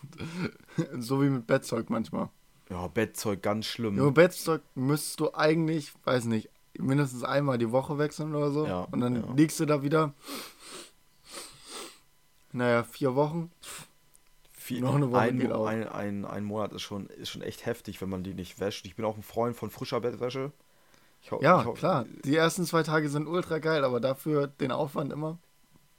so 1.04 1.22
wie 1.22 1.30
mit 1.30 1.46
Bettzeug 1.48 1.90
manchmal. 1.92 2.30
Ja, 2.70 2.88
Bettzeug 2.88 3.42
ganz 3.42 3.66
schlimm. 3.66 3.98
Junge, 3.98 4.12
Bettzeug 4.12 4.62
müsstest 4.76 5.20
du 5.20 5.34
eigentlich, 5.34 5.94
weiß 6.04 6.26
nicht, 6.26 6.50
mindestens 6.78 7.24
einmal 7.24 7.58
die 7.58 7.72
Woche 7.72 7.98
wechseln 7.98 8.36
oder 8.36 8.52
so. 8.52 8.66
Ja, 8.66 8.88
und 8.92 9.00
dann 9.00 9.16
ja. 9.16 9.34
liegst 9.36 9.60
du 9.60 9.66
da 9.66 9.82
wieder. 9.82 10.14
Naja, 12.52 12.84
vier 12.84 13.16
Wochen. 13.16 13.52
Viel, 14.52 14.82
Noch 14.82 14.96
eine 14.96 15.12
Woche 15.12 15.22
ein, 15.22 15.40
geht 15.40 15.52
auch. 15.52 15.66
ein, 15.66 15.88
ein, 15.88 16.26
ein 16.26 16.44
Monat 16.44 16.74
ist 16.74 16.82
schon, 16.82 17.08
ist 17.08 17.30
schon 17.30 17.42
echt 17.42 17.66
heftig, 17.66 18.02
wenn 18.02 18.10
man 18.10 18.24
die 18.24 18.34
nicht 18.34 18.60
wäscht. 18.60 18.86
Ich 18.86 18.96
bin 18.96 19.06
auch 19.06 19.16
ein 19.16 19.24
Freund 19.24 19.56
von 19.56 19.70
frischer 19.70 20.02
Bettwäsche. 20.02 20.52
Ich 21.22 21.32
Ja, 21.42 21.66
ich 21.66 21.74
klar. 21.76 22.06
Die 22.26 22.36
ersten 22.36 22.66
zwei 22.66 22.84
Tage 22.84 23.10
sind 23.10 23.28
ultra 23.28 23.60
geil, 23.60 23.86
aber 23.86 24.00
dafür 24.00 24.48
den 24.48 24.72
Aufwand 24.72 25.14
immer, 25.14 25.38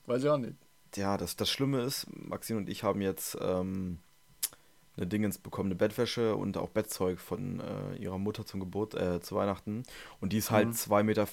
weiß 0.06 0.22
ich 0.22 0.28
auch 0.28 0.38
nicht. 0.38 0.54
Ja, 0.96 1.16
das, 1.16 1.36
das 1.36 1.50
Schlimme 1.50 1.80
ist, 1.80 2.06
Maxine 2.10 2.58
und 2.58 2.68
ich 2.68 2.82
haben 2.82 3.00
jetzt 3.00 3.36
ähm, 3.40 3.98
eine 4.98 5.06
Dingens 5.06 5.38
bekommen, 5.38 5.68
eine 5.68 5.76
Bettwäsche 5.76 6.36
und 6.36 6.56
auch 6.56 6.68
Bettzeug 6.68 7.20
von 7.20 7.60
äh, 7.60 7.96
ihrer 7.96 8.18
Mutter 8.18 8.44
zum 8.44 8.60
Geburt, 8.60 8.94
äh, 8.94 9.20
zu 9.20 9.36
Weihnachten. 9.36 9.84
Und 10.20 10.32
die 10.32 10.38
ist 10.38 10.50
halt 10.50 10.68
Mhm. 10.68 10.72
2,40 10.72 11.02
Meter 11.04 11.26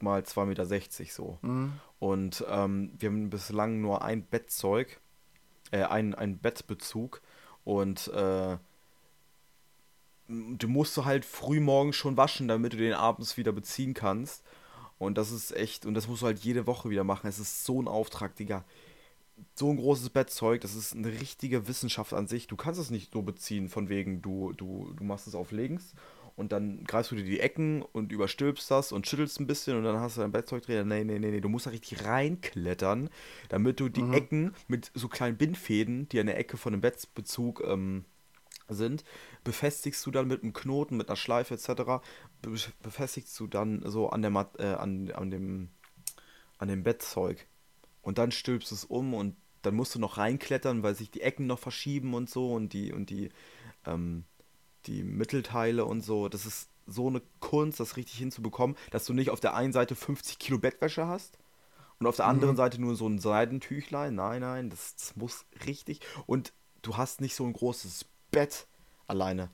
mal 0.00 0.22
2,60 0.22 0.46
Meter 0.46 1.12
so. 1.12 1.38
Mhm. 1.42 1.72
Und 1.98 2.44
ähm, 2.48 2.92
wir 2.98 3.10
haben 3.10 3.28
bislang 3.28 3.80
nur 3.80 4.02
ein 4.02 4.24
Bettzeug, 4.24 5.00
äh, 5.72 5.82
ein, 5.82 6.14
ein 6.14 6.38
Bettbezug. 6.38 7.20
Und 7.64 8.08
äh, 8.08 8.56
du 10.28 10.68
musst 10.68 10.96
du 10.96 11.04
halt 11.04 11.24
früh 11.24 11.60
morgens 11.60 11.96
schon 11.96 12.16
waschen, 12.16 12.48
damit 12.48 12.74
du 12.74 12.76
den 12.76 12.94
abends 12.94 13.36
wieder 13.36 13.52
beziehen 13.52 13.94
kannst. 13.94 14.44
Und 14.98 15.16
das 15.16 15.30
ist 15.30 15.54
echt, 15.54 15.86
und 15.86 15.94
das 15.94 16.08
musst 16.08 16.22
du 16.22 16.26
halt 16.26 16.40
jede 16.40 16.66
Woche 16.66 16.90
wieder 16.90 17.04
machen. 17.04 17.28
Es 17.28 17.38
ist 17.38 17.64
so 17.64 17.80
ein 17.80 17.88
Auftrag, 17.88 18.36
Digga. 18.36 18.64
So 19.54 19.70
ein 19.70 19.76
großes 19.76 20.10
Bettzeug, 20.10 20.60
das 20.60 20.74
ist 20.74 20.94
eine 20.94 21.08
richtige 21.20 21.66
Wissenschaft 21.68 22.12
an 22.12 22.28
sich. 22.28 22.46
Du 22.46 22.56
kannst 22.56 22.80
es 22.80 22.90
nicht 22.90 23.12
so 23.12 23.22
beziehen, 23.22 23.68
von 23.68 23.88
wegen, 23.88 24.22
du, 24.22 24.52
du, 24.52 24.92
du 24.96 25.04
machst 25.04 25.26
es 25.26 25.34
auf 25.34 25.50
links 25.50 25.94
und 26.36 26.52
dann 26.52 26.84
greifst 26.84 27.10
du 27.10 27.16
dir 27.16 27.24
die 27.24 27.40
Ecken 27.40 27.82
und 27.82 28.12
überstülpst 28.12 28.70
das 28.70 28.92
und 28.92 29.06
schüttelst 29.08 29.40
ein 29.40 29.46
bisschen 29.48 29.76
und 29.76 29.82
dann 29.84 29.98
hast 30.00 30.16
du 30.16 30.20
dein 30.20 30.32
Bettzeug 30.32 30.62
drin. 30.62 30.86
Nee, 30.88 31.02
nee, 31.04 31.18
nee, 31.18 31.30
nee, 31.30 31.40
du 31.40 31.48
musst 31.48 31.66
da 31.66 31.70
richtig 31.70 32.04
reinklettern, 32.04 33.10
damit 33.48 33.80
du 33.80 33.88
die 33.88 34.00
Mhm. 34.00 34.12
Ecken 34.12 34.54
mit 34.68 34.90
so 34.94 35.08
kleinen 35.08 35.36
Bindfäden, 35.36 36.08
die 36.08 36.20
an 36.20 36.26
der 36.26 36.38
Ecke 36.38 36.56
von 36.56 36.72
dem 36.72 36.80
Bettbezug 36.80 37.62
ähm, 37.66 38.04
sind, 38.68 39.04
befestigst 39.44 40.04
du 40.06 40.10
dann 40.12 40.28
mit 40.28 40.42
einem 40.42 40.52
Knoten, 40.54 40.96
mit 40.96 41.08
einer 41.08 41.16
Schleife 41.16 41.54
etc. 41.54 42.02
be- 42.42 42.52
befestigst 42.82 43.38
du 43.40 43.46
dann 43.46 43.82
so 43.86 44.10
an 44.10 44.22
der 44.22 44.30
Mat 44.30 44.58
äh, 44.60 44.74
an, 44.74 45.10
an 45.12 45.30
dem 45.30 45.70
an 46.58 46.68
dem 46.68 46.82
Bettzeug 46.82 47.46
und 48.08 48.18
dann 48.18 48.32
stülpst 48.32 48.70
du 48.70 48.74
es 48.74 48.84
um 48.86 49.14
und 49.14 49.36
dann 49.62 49.74
musst 49.74 49.94
du 49.94 49.98
noch 49.98 50.16
reinklettern, 50.18 50.82
weil 50.82 50.94
sich 50.94 51.10
die 51.10 51.20
Ecken 51.20 51.46
noch 51.46 51.58
verschieben 51.58 52.14
und 52.14 52.30
so 52.30 52.52
und 52.54 52.72
die 52.72 52.92
und 52.92 53.10
die 53.10 53.28
ähm, 53.86 54.24
die 54.86 55.02
Mittelteile 55.04 55.84
und 55.84 56.02
so. 56.02 56.28
Das 56.28 56.46
ist 56.46 56.70
so 56.86 57.08
eine 57.08 57.22
Kunst, 57.40 57.80
das 57.80 57.96
richtig 57.96 58.18
hinzubekommen, 58.18 58.76
dass 58.90 59.04
du 59.04 59.12
nicht 59.12 59.30
auf 59.30 59.40
der 59.40 59.54
einen 59.54 59.72
Seite 59.74 59.94
50 59.94 60.38
Kilo 60.38 60.58
Bettwäsche 60.58 61.06
hast 61.06 61.38
Und 62.00 62.06
auf 62.06 62.16
der 62.16 62.26
anderen 62.26 62.56
Seite 62.56 62.80
nur 62.80 62.96
so 62.96 63.08
ein 63.08 63.18
Seidentüchlein. 63.18 64.14
Nein, 64.14 64.40
nein, 64.42 64.70
das, 64.70 64.96
das 64.96 65.16
muss 65.16 65.46
richtig. 65.66 66.00
Und 66.26 66.52
du 66.82 66.96
hast 66.96 67.20
nicht 67.20 67.34
so 67.36 67.44
ein 67.44 67.52
großes 67.52 68.06
Bett 68.30 68.66
alleine. 69.08 69.50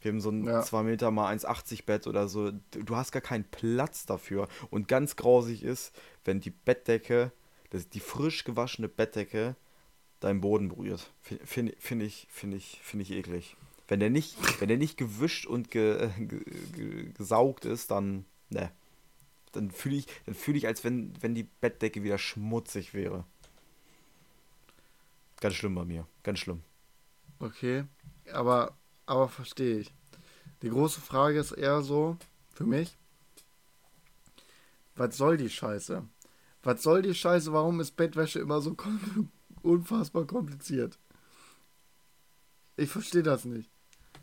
Wir 0.00 0.12
haben 0.12 0.20
so 0.20 0.30
ein 0.30 0.46
Ja. 0.46 0.62
2 0.62 0.82
Meter 0.84 1.10
mal 1.10 1.28
1,80 1.34 1.84
Bett 1.86 2.06
oder 2.06 2.28
so. 2.28 2.52
Du 2.72 2.96
hast 2.96 3.12
gar 3.12 3.22
keinen 3.22 3.44
Platz 3.44 4.06
dafür. 4.06 4.48
Und 4.70 4.88
ganz 4.88 5.16
grausig 5.16 5.62
ist, 5.64 5.94
wenn 6.24 6.40
die 6.40 6.50
Bettdecke, 6.50 7.32
das, 7.70 7.88
die 7.88 8.00
frisch 8.00 8.44
gewaschene 8.44 8.88
Bettdecke, 8.88 9.56
deinen 10.20 10.40
Boden 10.40 10.68
berührt. 10.68 11.10
Finde 11.22 11.74
find, 11.78 12.02
ich, 12.02 12.26
find 12.30 12.54
ich, 12.54 12.80
find 12.82 13.02
ich 13.02 13.10
eklig. 13.10 13.56
Wenn 13.88 14.00
der 14.00 14.10
nicht, 14.10 14.36
wenn 14.60 14.68
der 14.68 14.78
nicht 14.78 14.96
gewischt 14.96 15.46
und 15.46 15.70
ge, 15.70 16.10
ge, 16.18 16.40
ge, 16.72 17.12
gesaugt 17.12 17.64
ist, 17.64 17.90
dann, 17.90 18.24
ne. 18.50 18.70
Dann 19.52 19.70
fühle 19.70 19.96
ich, 19.96 20.06
fühle 20.32 20.58
ich, 20.58 20.66
als 20.66 20.84
wenn, 20.84 21.12
wenn 21.22 21.34
die 21.34 21.44
Bettdecke 21.44 22.02
wieder 22.02 22.18
schmutzig 22.18 22.94
wäre. 22.94 23.24
Ganz 25.40 25.54
schlimm 25.54 25.74
bei 25.74 25.84
mir. 25.84 26.06
Ganz 26.22 26.40
schlimm. 26.40 26.62
Okay, 27.38 27.84
aber, 28.32 28.74
aber 29.06 29.28
verstehe 29.28 29.78
ich. 29.78 29.92
Die 30.62 30.70
große 30.70 31.00
Frage 31.00 31.38
ist 31.38 31.52
eher 31.52 31.82
so, 31.82 32.16
für 32.54 32.64
mich, 32.64 32.96
was 34.94 35.16
soll 35.16 35.36
die 35.36 35.50
Scheiße? 35.50 36.02
Was 36.66 36.82
soll 36.82 37.02
die 37.02 37.14
Scheiße? 37.14 37.52
Warum 37.52 37.78
ist 37.78 37.92
Bettwäsche 37.92 38.40
immer 38.40 38.60
so 38.60 38.76
unfassbar 39.62 40.26
kompliziert? 40.26 40.98
Ich 42.76 42.90
verstehe 42.90 43.22
das 43.22 43.44
nicht. 43.44 43.70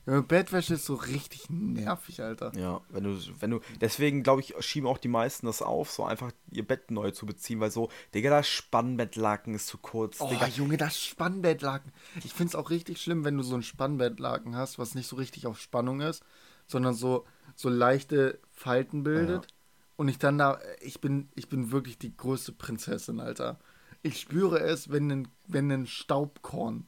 Ja, 0.06 0.20
Bettwäsche 0.20 0.74
ist 0.74 0.86
so 0.86 0.96
richtig 0.96 1.50
nervig, 1.50 2.22
Alter. 2.22 2.52
Ja, 2.58 2.82
wenn 2.90 3.06
du, 3.06 3.18
wenn 3.40 3.52
du, 3.52 3.62
deswegen 3.80 4.24
glaube 4.24 4.42
ich, 4.42 4.54
schieben 4.60 4.90
auch 4.90 4.98
die 4.98 5.08
meisten 5.08 5.46
das 5.46 5.62
auf, 5.62 5.90
so 5.90 6.04
einfach 6.04 6.34
ihr 6.52 6.68
Bett 6.68 6.92
neu 6.92 7.12
zu 7.12 7.26
beziehen, 7.26 7.62
weil 7.62 7.72
so, 7.72 7.90
Digga, 8.14 8.30
das 8.30 8.50
Spannbettlaken 8.50 9.56
ist 9.56 9.68
zu 9.68 9.78
kurz, 9.78 10.20
Oh, 10.20 10.28
Digga. 10.28 10.48
Junge, 10.48 10.76
das 10.76 11.00
Spannbettlaken. 11.00 11.94
Ich 12.26 12.34
finde 12.34 12.50
es 12.50 12.56
auch 12.56 12.70
richtig 12.70 13.02
schlimm, 13.02 13.24
wenn 13.24 13.38
du 13.38 13.44
so 13.44 13.56
ein 13.56 13.64
Spannbettlaken 13.64 14.58
hast, 14.58 14.78
was 14.78 14.96
nicht 14.96 15.08
so 15.08 15.16
richtig 15.16 15.48
auf 15.48 15.58
Spannung 15.58 16.02
ist, 16.02 16.26
sondern 16.68 16.94
so, 16.94 17.26
so 17.56 17.70
leichte 17.70 18.40
Falten 18.52 19.04
bildet. 19.04 19.48
Und 19.96 20.08
ich 20.08 20.18
dann 20.18 20.38
da, 20.38 20.60
ich 20.82 21.02
bin, 21.02 21.30
ich 21.36 21.50
bin 21.50 21.72
wirklich 21.72 21.98
die 21.98 22.16
größte 22.16 22.52
Prinzessin, 22.52 23.20
Alter. 23.20 23.60
Ich 24.02 24.20
spüre 24.20 24.60
es, 24.60 24.92
wenn 24.92 25.12
ein, 25.12 25.28
wenn 25.48 25.72
ein 25.72 25.88
Staubkorn 25.88 26.88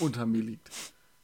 unter 0.00 0.26
mir 0.26 0.42
liegt. 0.42 0.70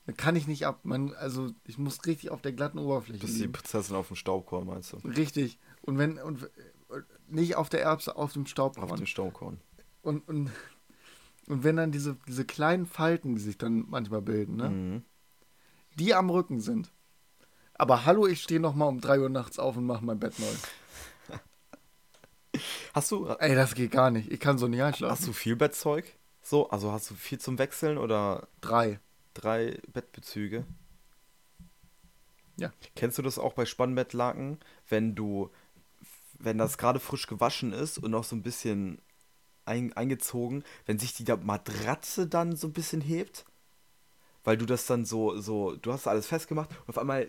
Dann 0.06 0.16
kann 0.16 0.36
ich 0.36 0.46
nicht 0.46 0.66
ab. 0.66 0.80
Man, 0.84 1.14
also 1.14 1.50
ich 1.64 1.78
muss 1.78 2.04
richtig 2.06 2.30
auf 2.30 2.42
der 2.42 2.52
glatten 2.52 2.78
Oberfläche 2.78 3.24
Bist 3.26 3.38
die. 3.38 3.48
Prinzessin 3.48 3.96
auf 3.96 4.08
dem 4.08 4.16
Staubkorn, 4.16 4.66
meinst 4.66 4.92
du? 4.92 4.96
Richtig. 4.98 5.58
Und 5.80 5.98
wenn, 5.98 6.18
und 6.18 6.48
nicht 7.28 7.56
auf 7.56 7.68
der 7.68 7.82
Erbse, 7.82 8.16
auf 8.16 8.32
dem 8.32 8.46
Staubkorn. 8.46 8.90
Auf 8.90 8.96
dem 8.96 9.06
Staubkorn. 9.06 9.60
Und, 10.02 10.28
und, 10.28 10.50
und 11.48 11.64
wenn 11.64 11.76
dann 11.76 11.92
diese, 11.92 12.16
diese 12.28 12.44
kleinen 12.44 12.86
Falten, 12.86 13.36
die 13.36 13.40
sich 13.40 13.58
dann 13.58 13.86
manchmal 13.88 14.22
bilden, 14.22 14.56
ne? 14.56 14.70
Mhm. 14.70 15.02
die 15.98 16.14
am 16.14 16.30
Rücken 16.30 16.60
sind. 16.60 16.90
Aber 17.74 18.04
hallo, 18.04 18.26
ich 18.26 18.42
stehe 18.42 18.60
noch 18.60 18.74
mal 18.74 18.86
um 18.86 19.00
3 19.00 19.20
Uhr 19.20 19.28
nachts 19.28 19.58
auf 19.58 19.76
und 19.76 19.86
mache 19.86 20.04
mein 20.04 20.18
Bett 20.20 20.38
neu. 20.38 20.46
Hast 22.94 23.10
du, 23.10 23.26
Ey, 23.26 23.54
das 23.54 23.74
geht 23.74 23.90
gar 23.90 24.10
nicht. 24.10 24.30
Ich 24.30 24.40
kann 24.40 24.58
so 24.58 24.68
nicht 24.68 24.82
einschlafen. 24.82 25.12
hast 25.12 25.26
du 25.26 25.32
viel 25.32 25.56
Bettzeug? 25.56 26.12
So, 26.42 26.68
also 26.70 26.92
hast 26.92 27.10
du 27.10 27.14
viel 27.14 27.38
zum 27.38 27.58
Wechseln 27.58 27.98
oder 27.98 28.48
Drei. 28.60 29.00
drei 29.34 29.78
Bettbezüge? 29.92 30.66
Ja. 32.56 32.72
Kennst 32.96 33.16
du 33.18 33.22
das 33.22 33.38
auch 33.38 33.54
bei 33.54 33.64
Spannbettlaken, 33.64 34.58
wenn 34.88 35.14
du, 35.14 35.50
wenn 36.38 36.58
das 36.58 36.76
gerade 36.78 37.00
frisch 37.00 37.26
gewaschen 37.26 37.72
ist 37.72 37.98
und 37.98 38.10
noch 38.10 38.24
so 38.24 38.36
ein 38.36 38.42
bisschen 38.42 39.00
ein, 39.64 39.92
eingezogen, 39.94 40.64
wenn 40.86 40.98
sich 40.98 41.14
die 41.14 41.24
Matratze 41.42 42.26
dann 42.26 42.56
so 42.56 42.66
ein 42.68 42.72
bisschen 42.72 43.00
hebt? 43.00 43.46
Weil 44.44 44.56
du 44.58 44.66
das 44.66 44.86
dann 44.86 45.04
so, 45.04 45.40
so, 45.40 45.76
du 45.76 45.92
hast 45.92 46.08
alles 46.08 46.26
festgemacht 46.26 46.70
und 46.80 46.88
auf 46.90 46.98
einmal 46.98 47.28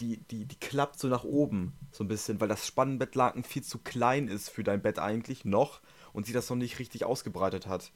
die, 0.00 0.18
die, 0.30 0.44
die 0.44 0.56
klappt 0.56 0.98
so 0.98 1.08
nach 1.08 1.24
oben, 1.24 1.72
so 1.92 2.04
ein 2.04 2.08
bisschen, 2.08 2.40
weil 2.40 2.48
das 2.48 2.66
Spannbettlaken 2.66 3.42
viel 3.44 3.62
zu 3.62 3.78
klein 3.78 4.28
ist 4.28 4.48
für 4.50 4.64
dein 4.64 4.80
Bett 4.82 4.98
eigentlich 4.98 5.44
noch 5.44 5.80
und 6.12 6.26
sie 6.26 6.32
das 6.32 6.48
noch 6.50 6.56
nicht 6.56 6.78
richtig 6.78 7.04
ausgebreitet 7.04 7.66
hat. 7.66 7.92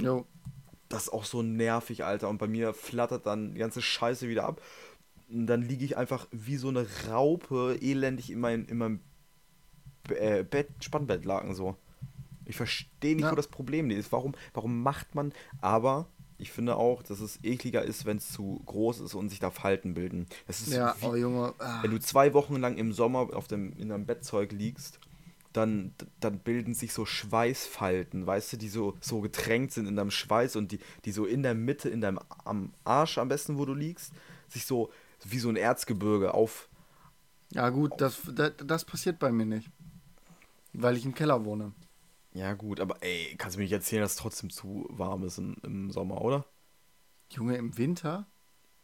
Jo. 0.00 0.26
Das 0.88 1.04
ist 1.04 1.12
auch 1.12 1.24
so 1.24 1.42
nervig, 1.42 2.04
Alter. 2.04 2.28
Und 2.28 2.38
bei 2.38 2.46
mir 2.48 2.72
flattert 2.72 3.26
dann 3.26 3.52
die 3.52 3.58
ganze 3.58 3.82
Scheiße 3.82 4.28
wieder 4.28 4.44
ab. 4.44 4.62
Und 5.28 5.46
dann 5.46 5.60
liege 5.62 5.84
ich 5.84 5.96
einfach 5.98 6.26
wie 6.30 6.56
so 6.56 6.68
eine 6.68 6.86
Raupe 7.08 7.76
elendig 7.82 8.30
in, 8.30 8.40
mein, 8.40 8.64
in 8.64 8.78
meinem 8.78 9.00
äh, 10.08 10.44
Bett, 10.44 10.68
Spannbettlaken 10.80 11.54
so. 11.54 11.76
Ich 12.46 12.56
verstehe 12.56 13.14
nicht, 13.14 13.24
Ja. 13.24 13.32
wo 13.32 13.36
das 13.36 13.48
Problem 13.48 13.90
ist. 13.90 14.10
Warum, 14.12 14.34
warum 14.54 14.82
macht 14.82 15.14
man. 15.14 15.32
Aber 15.60 16.06
ich 16.38 16.52
finde 16.52 16.76
auch, 16.76 17.02
dass 17.02 17.20
es 17.20 17.38
ekliger 17.42 17.82
ist, 17.82 18.06
wenn 18.06 18.18
es 18.18 18.32
zu 18.32 18.62
groß 18.64 19.00
ist 19.00 19.14
und 19.14 19.28
sich 19.28 19.40
da 19.40 19.50
Falten 19.50 19.94
bilden. 19.94 20.26
Das 20.46 20.60
ist 20.60 20.72
Ja, 20.72 20.94
wie, 21.00 21.06
oh 21.06 21.16
Junge. 21.16 21.52
Ah. 21.58 21.82
wenn 21.82 21.90
du 21.90 21.98
zwei 21.98 22.32
Wochen 22.32 22.56
lang 22.56 22.76
im 22.76 22.92
Sommer 22.92 23.28
auf 23.34 23.48
dem, 23.48 23.72
in 23.76 23.88
deinem 23.88 24.06
Bettzeug 24.06 24.52
liegst, 24.52 25.00
dann, 25.52 25.94
dann 26.20 26.38
bilden 26.38 26.74
sich 26.74 26.92
so 26.92 27.04
Schweißfalten, 27.04 28.26
weißt 28.26 28.52
du, 28.52 28.56
die 28.56 28.68
so, 28.68 28.96
so 29.00 29.20
getränkt 29.20 29.72
sind 29.72 29.86
in 29.86 29.96
deinem 29.96 30.12
Schweiß 30.12 30.56
und 30.56 30.70
die, 30.70 30.78
die 31.04 31.12
so 31.12 31.24
in 31.26 31.42
der 31.42 31.54
Mitte, 31.54 31.88
in 31.88 32.00
deinem 32.00 32.20
am 32.44 32.72
Arsch 32.84 33.18
am 33.18 33.28
besten, 33.28 33.58
wo 33.58 33.64
du 33.64 33.74
liegst, 33.74 34.12
sich 34.48 34.64
so 34.64 34.90
wie 35.24 35.38
so 35.38 35.48
ein 35.48 35.56
Erzgebirge 35.56 36.34
auf. 36.34 36.68
Ja, 37.52 37.70
gut, 37.70 37.92
das, 37.98 38.20
das, 38.32 38.52
das 38.64 38.84
passiert 38.84 39.18
bei 39.18 39.32
mir 39.32 39.46
nicht. 39.46 39.68
Weil 40.74 40.96
ich 40.96 41.04
im 41.04 41.14
Keller 41.14 41.44
wohne. 41.44 41.72
Ja, 42.38 42.54
gut, 42.54 42.78
aber 42.78 43.02
ey, 43.02 43.34
kannst 43.36 43.56
du 43.56 43.58
mir 43.58 43.64
nicht 43.64 43.72
erzählen, 43.72 44.02
dass 44.02 44.12
es 44.12 44.16
trotzdem 44.16 44.48
zu 44.48 44.86
warm 44.90 45.24
ist 45.24 45.38
im, 45.38 45.56
im 45.64 45.90
Sommer, 45.90 46.22
oder? 46.22 46.44
Junge, 47.30 47.56
im 47.56 47.76
Winter? 47.76 48.26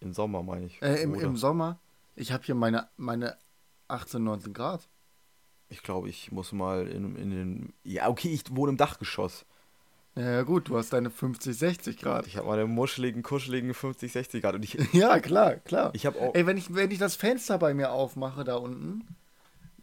Im 0.01 0.13
Sommer 0.13 0.43
meine 0.43 0.67
ich. 0.67 0.83
Äh, 0.83 1.03
im, 1.03 1.15
im 1.15 1.37
Sommer? 1.37 1.79
Ich 2.17 2.33
habe 2.33 2.43
hier 2.43 2.57
meine, 2.57 2.89
meine 2.97 3.37
18, 3.87 4.25
19 4.25 4.53
Grad. 4.55 4.89
Ich 5.69 5.85
glaube, 5.85 6.09
ich 6.09 6.33
muss 6.33 6.51
mal 6.51 6.89
in, 6.89 7.15
in 7.15 7.31
den. 7.31 7.73
Ja, 7.85 8.09
okay, 8.09 8.33
ich 8.33 8.43
wohne 8.51 8.73
im 8.73 8.77
Dachgeschoss. 8.77 9.47
Ja, 10.17 10.43
gut, 10.43 10.69
du 10.69 10.77
hast 10.77 10.93
deine 10.93 11.11
50, 11.11 11.57
60 11.57 11.97
Grad. 11.99 12.27
Ich 12.27 12.37
habe 12.37 12.49
meine 12.49 12.67
muscheligen, 12.67 13.23
kuscheligen 13.23 13.73
50, 13.73 14.11
60 14.11 14.43
Grad. 14.43 14.57
Und 14.57 14.65
ich, 14.65 14.75
Ja, 14.93 15.21
klar, 15.21 15.57
klar. 15.57 15.93
ich 15.95 16.07
habe 16.07 16.21
auch. 16.21 16.35
Ey, 16.35 16.45
wenn 16.47 16.57
ich, 16.57 16.75
wenn 16.75 16.91
ich 16.91 16.99
das 16.99 17.15
Fenster 17.15 17.59
bei 17.59 17.73
mir 17.73 17.93
aufmache 17.93 18.43
da 18.43 18.57
unten, 18.57 19.07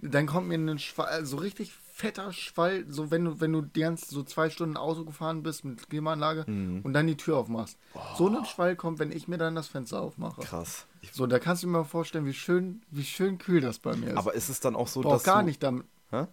dann 0.01 0.25
kommt 0.25 0.49
mir 0.49 0.55
ein 0.57 0.77
Schwall, 0.79 1.25
so 1.25 1.37
richtig 1.37 1.71
fetter 2.01 2.33
Schwall, 2.33 2.85
so 2.89 3.11
wenn 3.11 3.25
du, 3.25 3.39
wenn 3.41 3.53
du 3.53 3.61
die 3.61 3.81
ganze, 3.81 4.05
so 4.13 4.23
zwei 4.23 4.49
Stunden 4.49 4.75
Auto 4.77 5.05
gefahren 5.05 5.43
bist 5.43 5.63
mit 5.63 5.89
Klimaanlage 5.89 6.43
Mhm. 6.47 6.81
und 6.83 6.93
dann 6.93 7.07
die 7.07 7.15
Tür 7.17 7.37
aufmachst. 7.37 7.77
So 8.17 8.27
ein 8.27 8.43
Schwall 8.45 8.75
kommt, 8.75 8.99
wenn 8.99 9.11
ich 9.11 9.27
mir 9.27 9.37
dann 9.37 9.55
das 9.55 9.67
Fenster 9.67 10.01
aufmache. 10.01 10.41
Krass. 10.41 10.87
Ich, 11.01 11.13
So, 11.13 11.27
da 11.27 11.39
kannst 11.39 11.63
du 11.63 11.67
mir 11.67 11.77
mal 11.79 11.83
vorstellen, 11.83 12.25
wie 12.25 12.33
schön, 12.33 12.81
wie 12.91 13.03
schön 13.03 13.37
kühl 13.37 13.61
das 13.61 13.79
bei 13.79 13.95
mir 13.95 14.09
ist. 14.11 14.17
aber 14.17 14.33
ist 14.33 14.49
es 14.49 14.59
dann 14.59 14.75
auch 14.75 14.87
so, 14.87 15.01
ich 15.01 15.07
dass. 15.07 15.23
gar 15.23 15.39
du, 15.41 15.45
nicht 15.45 15.61
damit, 15.63 15.85
Hä? 16.09 16.25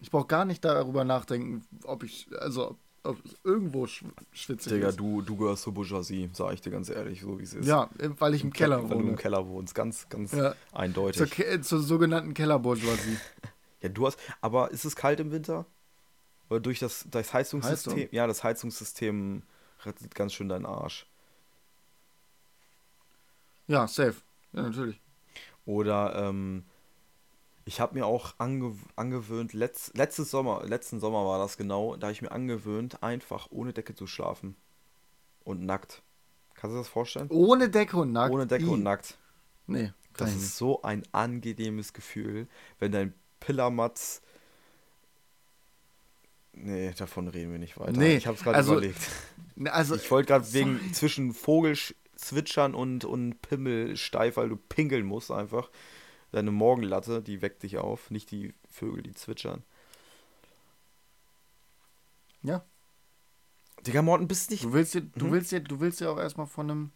ich 0.00 0.10
brauche 0.10 0.26
gar 0.26 0.44
nicht 0.44 0.64
darüber 0.64 1.04
nachdenken, 1.04 1.64
ob 1.84 2.02
ich, 2.04 2.26
also, 2.40 2.76
ob 3.04 3.24
es 3.24 3.34
irgendwo 3.44 3.86
sch 3.88 4.04
schwitzig 4.32 4.72
Digga, 4.74 4.88
ist. 4.90 5.00
du, 5.00 5.22
du 5.22 5.36
gehörst 5.36 5.62
zur 5.64 5.74
Bourgeoisie, 5.74 6.30
sag 6.32 6.52
ich 6.54 6.60
dir 6.60 6.70
ganz 6.70 6.88
ehrlich, 6.88 7.20
so 7.20 7.38
wie 7.38 7.42
es 7.42 7.52
ist. 7.54 7.66
Ja, 7.66 7.90
weil 8.18 8.34
ich 8.34 8.44
im 8.44 8.52
Keller 8.52 8.80
Weil 8.82 8.88
du 8.90 8.94
im 9.00 9.06
wohne. 9.08 9.16
Keller 9.16 9.46
wohnst, 9.48 9.74
ganz, 9.74 10.08
ganz 10.08 10.30
Ja. 10.32 10.54
eindeutig. 10.72 11.18
Zur, 11.18 11.26
Ke 11.26 11.60
zur 11.60 11.80
sogenannten 11.80 12.32
Kellerbourgeoisie. 12.34 13.16
Ja, 13.82 13.88
du 13.88 14.06
hast. 14.06 14.18
Aber 14.40 14.70
ist 14.70 14.84
es 14.84 14.96
kalt 14.96 15.20
im 15.20 15.30
Winter? 15.32 15.66
Oder 16.48 16.60
durch 16.60 16.78
das, 16.78 17.06
das 17.10 17.32
Heizungssystem? 17.32 17.94
Heizung? 17.94 18.08
Ja, 18.12 18.26
das 18.26 18.44
Heizungssystem 18.44 19.42
rettet 19.84 20.14
ganz 20.14 20.32
schön 20.32 20.48
deinen 20.48 20.66
Arsch. 20.66 21.06
Ja, 23.66 23.86
safe. 23.86 24.16
Ja, 24.52 24.62
natürlich. 24.62 25.00
Oder 25.64 26.14
ähm, 26.16 26.64
ich 27.64 27.80
habe 27.80 27.94
mir 27.94 28.06
auch 28.06 28.34
ange 28.38 28.76
angewöhnt, 28.96 29.52
letzt, 29.52 29.96
letztes 29.96 30.30
Sommer, 30.30 30.64
letzten 30.66 31.00
Sommer 31.00 31.24
war 31.24 31.38
das 31.38 31.56
genau, 31.56 31.96
da 31.96 32.08
habe 32.08 32.12
ich 32.12 32.22
mir 32.22 32.32
angewöhnt, 32.32 33.02
einfach 33.02 33.48
ohne 33.50 33.72
Decke 33.72 33.94
zu 33.94 34.06
schlafen. 34.06 34.56
Und 35.44 35.64
nackt. 35.64 36.02
Kannst 36.54 36.74
du 36.74 36.78
das 36.78 36.88
vorstellen? 36.88 37.28
Ohne 37.30 37.68
Decke 37.68 37.96
und 37.96 38.12
nackt. 38.12 38.32
Ohne 38.32 38.46
Decke 38.46 38.64
Ih. 38.66 38.68
und 38.68 38.82
nackt. 38.82 39.16
Nee, 39.66 39.92
Das 40.16 40.30
ist 40.30 40.36
nicht. 40.36 40.54
so 40.54 40.82
ein 40.82 41.02
angenehmes 41.12 41.92
Gefühl, 41.92 42.46
wenn 42.78 42.92
dein 42.92 43.14
Pillermatz. 43.46 44.22
Nee, 46.52 46.92
davon 46.92 47.28
reden 47.28 47.50
wir 47.52 47.58
nicht 47.58 47.78
weiter. 47.78 47.92
Nee, 47.92 48.16
ich 48.16 48.26
habe 48.26 48.36
es 48.36 48.42
gerade 48.42 48.56
also- 48.56 48.72
überlegt. 48.74 49.00
Also, 49.66 49.96
Ich 49.96 50.10
wollte 50.10 50.28
gerade 50.28 50.52
wegen 50.52 50.92
zwischen 50.94 51.32
Vogelzwitschern 51.34 52.74
und, 52.74 53.04
und 53.04 53.40
Pimmel 53.42 53.96
steif, 53.96 54.36
weil 54.36 54.48
du 54.48 54.56
pinkeln 54.56 55.04
musst 55.06 55.30
einfach. 55.30 55.70
Deine 56.30 56.50
Morgenlatte, 56.50 57.22
die 57.22 57.42
weckt 57.42 57.62
dich 57.62 57.78
auf, 57.78 58.10
nicht 58.10 58.30
die 58.30 58.54
Vögel, 58.70 59.02
die 59.02 59.12
zwitschern. 59.12 59.62
ja, 62.42 62.64
Digga, 63.86 64.00
Morten, 64.02 64.28
bist 64.28 64.50
nicht. 64.50 64.64
du 64.64 64.72
willst 64.72 64.94
dir, 64.94 65.00
du 65.02 65.26
Mhm. 65.26 65.32
willst 65.32 65.52
dir, 65.52 65.60
du 65.60 65.80
willst 65.80 66.00
dir 66.00 66.10
auch 66.10 66.18
erstmal 66.18 66.46
von 66.46 66.70
einem, 66.70 66.92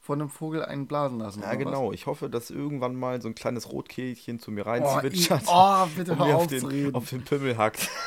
von 0.00 0.20
einem 0.20 0.30
Vogel 0.30 0.64
einen 0.64 0.86
blasen 0.86 1.18
lassen. 1.18 1.42
Ja, 1.42 1.54
genau. 1.54 1.92
Ich 1.92 2.06
hoffe, 2.06 2.30
dass 2.30 2.50
irgendwann 2.50 2.96
mal 2.96 3.20
so 3.20 3.28
ein 3.28 3.34
kleines 3.34 3.70
Rotkehlchen 3.70 4.40
zu 4.40 4.50
mir 4.50 4.64
Was? 4.64 4.80
Oh, 4.80 4.84
reinzwitschert 4.86 5.44
oh, 5.46 5.86
bitte 5.94 6.12
und 6.16 6.18
mir 6.20 6.36
auf 6.36 6.46
den, 6.46 6.94
auf 6.94 7.10
den 7.10 7.22
Pimmel 7.22 7.58
hackt. 7.58 7.88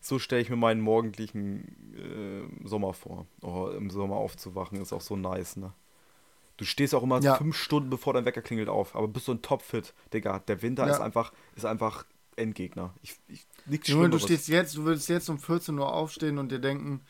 so 0.00 0.18
stelle 0.18 0.40
ich 0.40 0.48
mir 0.48 0.56
meinen 0.56 0.80
morgendlichen 0.80 1.92
äh, 1.94 2.66
Sommer 2.66 2.94
vor. 2.94 3.26
Oh, 3.42 3.68
Im 3.68 3.90
Sommer 3.90 4.16
aufzuwachen 4.16 4.80
ist 4.80 4.94
auch 4.94 5.02
so 5.02 5.14
nice, 5.14 5.56
ne? 5.56 5.72
Du 6.56 6.64
stehst 6.64 6.94
auch 6.94 7.02
immer 7.02 7.20
Ja. 7.20 7.36
fünf 7.36 7.54
Stunden 7.54 7.90
bevor 7.90 8.14
dein 8.14 8.24
Wecker 8.24 8.40
klingelt 8.40 8.70
auf, 8.70 8.96
aber 8.96 9.08
bist 9.08 9.26
so 9.26 9.32
ein 9.32 9.42
Topfit, 9.42 9.92
Digga. 10.14 10.38
Der 10.38 10.62
Winter 10.62 10.86
Ja. 10.86 10.94
ist 10.94 11.00
einfach, 11.00 11.34
ist 11.54 11.66
einfach 11.66 12.06
Endgegner. 12.36 12.94
Ich, 13.02 13.16
ich, 13.28 13.46
nichts 13.66 13.88
Junge, 13.88 14.08
du 14.08 14.18
stehst 14.18 14.48
jetzt, 14.48 14.74
du 14.76 14.84
würdest 14.84 15.08
jetzt 15.10 15.28
um 15.28 15.38
14 15.38 15.78
Uhr 15.78 15.92
aufstehen 15.92 16.38
und 16.38 16.50
dir 16.50 16.60
denken, 16.60 17.02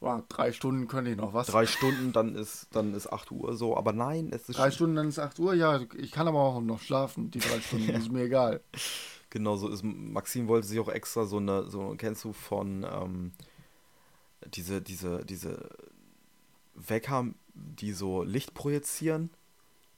boah, 0.00 0.24
drei 0.28 0.52
Stunden 0.52 0.88
könnte 0.88 1.10
ich 1.10 1.16
noch 1.16 1.34
was. 1.34 1.48
Drei 1.48 1.66
Stunden, 1.66 2.12
dann 2.12 2.34
ist, 2.34 2.68
dann 2.72 2.94
ist 2.94 3.12
8 3.12 3.30
Uhr 3.30 3.56
so. 3.56 3.76
Aber 3.76 3.92
nein, 3.92 4.30
es 4.32 4.48
ist 4.48 4.58
Drei 4.58 4.70
Stunden, 4.70 4.96
dann 4.96 5.08
ist 5.08 5.18
8 5.18 5.38
Uhr, 5.38 5.54
ja, 5.54 5.80
ich 5.96 6.10
kann 6.10 6.28
aber 6.28 6.40
auch 6.40 6.60
noch 6.60 6.80
schlafen, 6.80 7.30
die 7.30 7.40
drei 7.40 7.60
Stunden, 7.60 7.88
ist 7.94 8.10
mir 8.10 8.24
egal. 8.24 8.60
Genau 9.30 9.56
so 9.56 9.68
ist. 9.68 9.82
Maxim 9.84 10.48
wollte 10.48 10.66
sich 10.66 10.78
auch 10.80 10.88
extra 10.88 11.26
so 11.26 11.36
eine, 11.36 11.64
so 11.64 11.94
kennst 11.98 12.24
du 12.24 12.32
von 12.32 12.86
ähm, 12.90 13.32
diese, 14.54 14.80
diese, 14.80 15.24
diese 15.24 15.68
Wecker, 16.74 17.26
die 17.54 17.92
so 17.92 18.22
Licht 18.22 18.54
projizieren, 18.54 19.30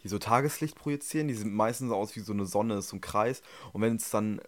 die 0.02 0.08
so 0.08 0.18
Tageslicht 0.18 0.76
projizieren, 0.76 1.28
die 1.28 1.34
sind 1.34 1.54
meistens 1.54 1.90
so 1.90 1.94
aus 1.94 2.16
wie 2.16 2.20
so 2.20 2.32
eine 2.32 2.46
Sonne, 2.46 2.78
ist 2.78 2.88
so 2.88 2.96
ein 2.96 3.00
Kreis. 3.00 3.42
Und 3.72 3.82
wenn 3.82 3.96
es 3.96 4.10
dann, 4.10 4.40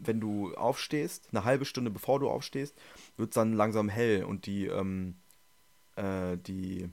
wenn 0.00 0.20
du 0.20 0.54
aufstehst, 0.54 1.28
eine 1.30 1.44
halbe 1.44 1.64
Stunde 1.64 1.90
bevor 1.90 2.18
du 2.18 2.28
aufstehst, 2.28 2.74
wird 3.16 3.30
es 3.30 3.34
dann 3.34 3.52
langsam 3.52 3.88
hell 3.88 4.24
und 4.24 4.46
die, 4.46 4.66
ähm, 4.66 5.16
äh, 5.96 6.36
die 6.38 6.88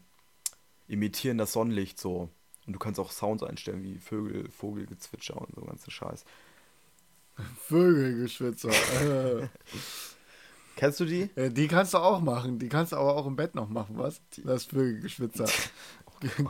imitieren 0.87 1.37
das 1.37 1.53
Sonnenlicht 1.53 1.99
so. 1.99 2.29
Und 2.65 2.73
du 2.73 2.79
kannst 2.79 2.99
auch 2.99 3.11
Sounds 3.11 3.43
einstellen, 3.43 3.83
wie 3.83 3.97
Vögel, 3.97 4.49
Vogelgezwitscher 4.49 5.37
und 5.37 5.53
so 5.55 5.61
ganzen 5.61 5.91
Scheiß. 5.91 6.23
Vögelgeschwitzer. 7.67 8.69
äh. 9.41 9.47
Kennst 10.75 10.99
du 10.99 11.05
die? 11.05 11.29
Äh, 11.35 11.51
Die 11.51 11.67
kannst 11.67 11.93
du 11.93 11.99
auch 11.99 12.19
machen, 12.19 12.57
die 12.57 12.67
kannst 12.69 12.93
du 12.93 12.95
aber 12.97 13.15
auch 13.15 13.27
im 13.27 13.35
Bett 13.35 13.53
noch 13.53 13.69
machen, 13.69 13.97
was? 13.97 14.21
Das 14.43 14.65
Vögelgeschwitzer. 14.65 15.47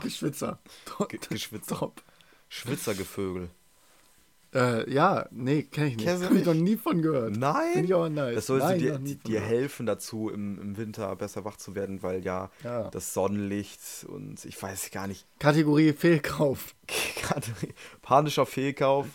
Geschwitzer. 0.00 0.60
Top. 0.86 1.08
Ge- 1.08 1.20
Geschwitzer. 1.28 1.76
Top. 1.78 2.02
Schwitzergevögel. 2.48 3.50
Äh, 4.54 4.88
ja, 4.92 5.26
nee, 5.32 5.64
kenn 5.64 5.88
ich 5.88 5.96
nicht. 5.96 6.06
Kennst 6.06 6.22
du 6.22 6.28
Hab 6.28 6.34
ich 6.36 6.44
noch 6.46 6.54
nie 6.54 6.76
von 6.76 7.02
gehört. 7.02 7.36
Nein! 7.36 7.84
ich 7.84 7.92
aber 7.94 8.08
nice. 8.08 8.36
Das 8.36 8.46
sollte 8.46 8.66
Nein, 8.66 8.78
dir, 9.04 9.16
dir 9.16 9.40
helfen 9.40 9.84
dazu, 9.86 10.30
im, 10.30 10.60
im 10.60 10.76
Winter 10.76 11.14
besser 11.16 11.44
wach 11.44 11.56
zu 11.56 11.74
werden, 11.74 12.02
weil 12.04 12.24
ja, 12.24 12.50
Ja. 12.62 12.88
das 12.90 13.14
Sonnenlicht 13.14 13.80
und 14.08 14.44
ich 14.44 14.60
weiß 14.62 14.90
gar 14.92 15.06
nicht, 15.08 15.26
Kategorie 15.40 15.92
Fehlkauf. 15.92 16.74
panischer 18.02 18.46
Fehlkauf 18.46 19.06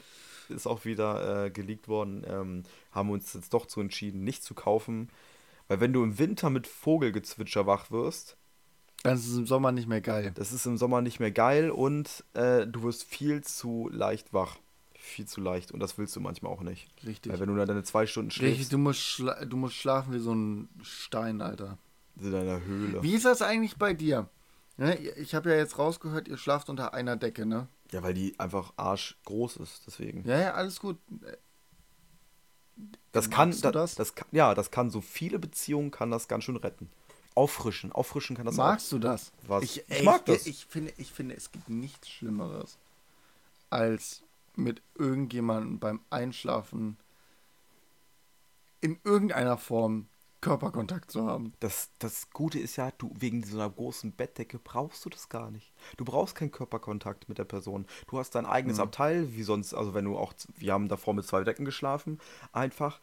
ist 0.49 0.67
auch 0.67 0.85
wieder 0.85 1.45
äh, 1.45 1.49
geleakt 1.51 1.87
worden. 1.87 2.25
Ähm, 2.27 2.63
haben 2.91 3.09
wir 3.09 3.13
uns 3.13 3.33
jetzt 3.33 3.53
doch 3.53 3.65
zu 3.65 3.81
entschieden, 3.81 4.23
nicht 4.23 4.43
zu 4.43 4.53
kaufen. 4.53 5.09
Weil 5.67 5.79
wenn 5.79 5.93
du 5.93 6.03
im 6.03 6.17
Winter 6.17 6.49
mit 6.49 6.65
Vogelgezwitscher 6.67 7.67
wach 7.67 7.91
wirst, 7.91 8.35
Dann 9.03 9.15
ist 9.15 9.27
es 9.27 9.37
im 9.37 9.45
Sommer 9.45 9.71
nicht 9.71 9.87
mehr 9.87 10.01
geil. 10.01 10.31
das 10.35 10.51
ist 10.51 10.65
im 10.65 10.77
Sommer 10.77 11.01
nicht 11.01 11.19
mehr 11.19 11.31
geil 11.31 11.69
und 11.69 12.25
äh, 12.33 12.65
du 12.65 12.83
wirst 12.83 13.03
viel 13.03 13.43
zu 13.43 13.89
leicht 13.93 14.33
wach. 14.33 14.57
Viel 15.01 15.25
zu 15.27 15.39
leicht 15.41 15.71
und 15.71 15.79
das 15.79 15.97
willst 15.97 16.15
du 16.15 16.19
manchmal 16.19 16.51
auch 16.51 16.61
nicht. 16.61 16.87
Richtig. 17.05 17.31
Weil 17.31 17.39
wenn 17.39 17.49
du 17.49 17.55
dann 17.55 17.67
deine 17.67 17.83
zwei 17.83 18.05
Stunden 18.05 18.29
Richtig, 18.29 18.55
schläfst, 18.55 18.73
du 18.73 18.77
musst, 18.77 18.99
schla 19.01 19.43
du 19.45 19.55
musst 19.57 19.75
schlafen 19.75 20.13
wie 20.13 20.19
so 20.19 20.33
ein 20.35 20.69
Stein, 20.83 21.41
Alter. 21.41 21.77
in 22.19 22.31
deiner 22.31 22.61
Höhle. 22.63 23.01
Wie 23.01 23.13
ist 23.15 23.25
das 23.25 23.41
eigentlich 23.41 23.77
bei 23.77 23.93
dir? 23.93 24.29
Ne, 24.77 24.95
Ich 25.17 25.33
habe 25.35 25.49
ja 25.51 25.55
jetzt 25.57 25.77
rausgehört, 25.77 26.27
ihr 26.27 26.37
schlaft 26.37 26.69
unter 26.69 26.93
einer 26.93 27.15
Decke, 27.15 27.45
ne? 27.45 27.67
Ja, 27.91 28.03
weil 28.03 28.13
die 28.13 28.39
einfach 28.39 28.73
arschgroß 28.77 29.57
ist, 29.57 29.83
deswegen. 29.87 30.23
Ja, 30.27 30.39
ja, 30.39 30.53
alles 30.53 30.79
gut. 30.79 30.97
das 33.11 33.29
kann, 33.29 33.51
da- 33.61 33.71
das? 33.71 33.95
das 33.95 34.15
kann, 34.15 34.27
ja, 34.31 34.53
das 34.53 34.69
kann 34.71 34.89
so 34.91 35.01
viele 35.01 35.39
Beziehungen 35.39 35.91
kann 35.91 36.11
das 36.11 36.27
ganz 36.27 36.43
schön 36.43 36.55
retten. 36.57 36.89
Auffrischen, 37.35 37.91
auffrischen 37.91 38.35
kann 38.35 38.45
das 38.45 38.55
Magst 38.57 38.91
du 38.91 38.99
das? 38.99 39.31
Was? 39.47 39.63
Ich, 39.63 39.77
Ich 39.87 39.89
ey, 39.89 40.03
mag 40.03 40.21
ich, 40.27 40.35
das. 40.37 40.45
Ich 40.45 40.65
finde, 40.65 40.93
ich 40.97 41.11
finde, 41.11 41.35
es 41.35 41.51
gibt 41.51 41.69
nichts 41.69 42.09
Schlimmeres, 42.09 42.77
als 43.69 44.21
mit 44.60 44.82
irgendjemandem 44.95 45.80
beim 45.80 46.01
Einschlafen 46.10 46.97
in 48.82 48.99
irgendeiner 49.03 49.57
Form 49.57 50.07
Körperkontakt 50.41 51.12
zu 51.12 51.26
haben. 51.28 51.51
Das, 51.60 51.89
das 51.99 52.30
Gute 52.32 52.60
ist 52.60 52.78
ja, 52.78 52.91
du 52.97 53.12
wegen 53.20 53.43
so 53.43 53.57
einer 53.57 53.70
großen 53.70 54.14
Bettdecke 54.14 54.57
brauchst 54.57 55.03
du 55.03 55.10
das 55.10 55.28
gar 55.28 55.51
nicht. 55.51 55.74
Du 55.97 56.05
brauchst 56.05 56.34
keinen 56.36 56.51
Körperkontakt 56.51 57.28
mit 57.28 57.38
der 57.38 57.43
Person. 57.43 57.86
Du 58.07 58.18
hast 58.20 58.36
dein 58.36 58.45
eigenes 58.45 58.78
Mhm. 58.78 58.84
Abteil, 58.84 59.34
wie 59.36 59.43
sonst, 59.43 59.74
also 59.74 59.93
wenn 59.93 60.05
du 60.05 60.18
auch, 60.18 60.34
wir 60.55 60.72
haben 60.72 60.88
davor 60.88 61.14
mit 61.14 61.26
zwei 61.26 61.43
Decken 61.43 61.66
geschlafen, 61.66 62.20
einfach, 62.53 63.01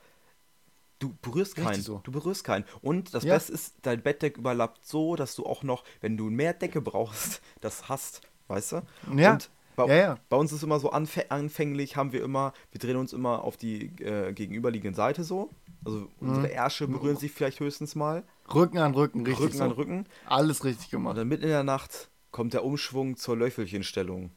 du 0.99 1.15
berührst 1.21 1.59
Richtig 1.59 1.73
keinen. 1.73 1.83
so. 1.83 2.01
Du 2.05 2.11
berührst 2.13 2.43
keinen. 2.43 2.65
Und 2.81 3.13
das 3.13 3.25
Ja. 3.25 3.35
Beste 3.35 3.53
ist, 3.53 3.75
dein 3.83 4.03
Bettdeck 4.03 4.39
überlappt 4.39 4.87
so, 4.87 5.15
dass 5.15 5.35
du 5.35 5.45
auch 5.45 5.63
noch, 5.63 5.85
wenn 6.01 6.17
du 6.17 6.31
mehr 6.31 6.55
Decke 6.55 6.81
brauchst, 6.81 7.43
das 7.61 7.91
hast, 7.91 8.23
weißt 8.49 8.73
du? 8.73 8.83
Ja. 9.15 9.33
Und 9.35 9.51
bei, 9.77 9.87
Ja, 9.89 9.95
ja. 9.97 10.19
bei 10.29 10.37
uns 10.37 10.53
ist 10.53 10.63
immer 10.63 10.81
so 10.81 10.91
anfä 10.91 11.27
anfänglich, 11.29 11.97
haben 11.97 12.13
wir 12.13 12.23
immer, 12.25 12.53
wir 12.73 12.81
drehen 12.81 12.97
uns 12.97 13.13
immer 13.13 13.45
auf 13.45 13.57
die 13.57 13.87
äh, 14.03 14.33
gegenüberliegende 14.33 14.97
Seite 14.97 15.23
so. 15.25 15.51
Also 15.85 16.09
unsere 16.19 16.49
Ärsche 16.49 16.89
berühren 16.89 17.17
sich 17.17 17.31
vielleicht 17.31 17.61
höchstens 17.61 17.95
mal. 17.95 18.25
Rücken 18.53 18.79
an 18.79 18.95
Rücken, 18.95 19.25
richtig. 19.25 19.45
Rücken 19.47 19.59
so. 19.59 19.65
an 19.65 19.71
Rücken. 19.73 20.07
Alles 20.27 20.65
richtig 20.65 20.87
Und 20.87 20.91
gemacht. 21.03 21.17
dann 21.19 21.29
mitten 21.29 21.45
in 21.45 21.51
der 21.51 21.63
Nacht 21.63 22.11
kommt 22.33 22.55
der 22.55 22.65
Umschwung 22.65 23.17
zur 23.17 23.37
Löffelchenstellung. 23.37 24.33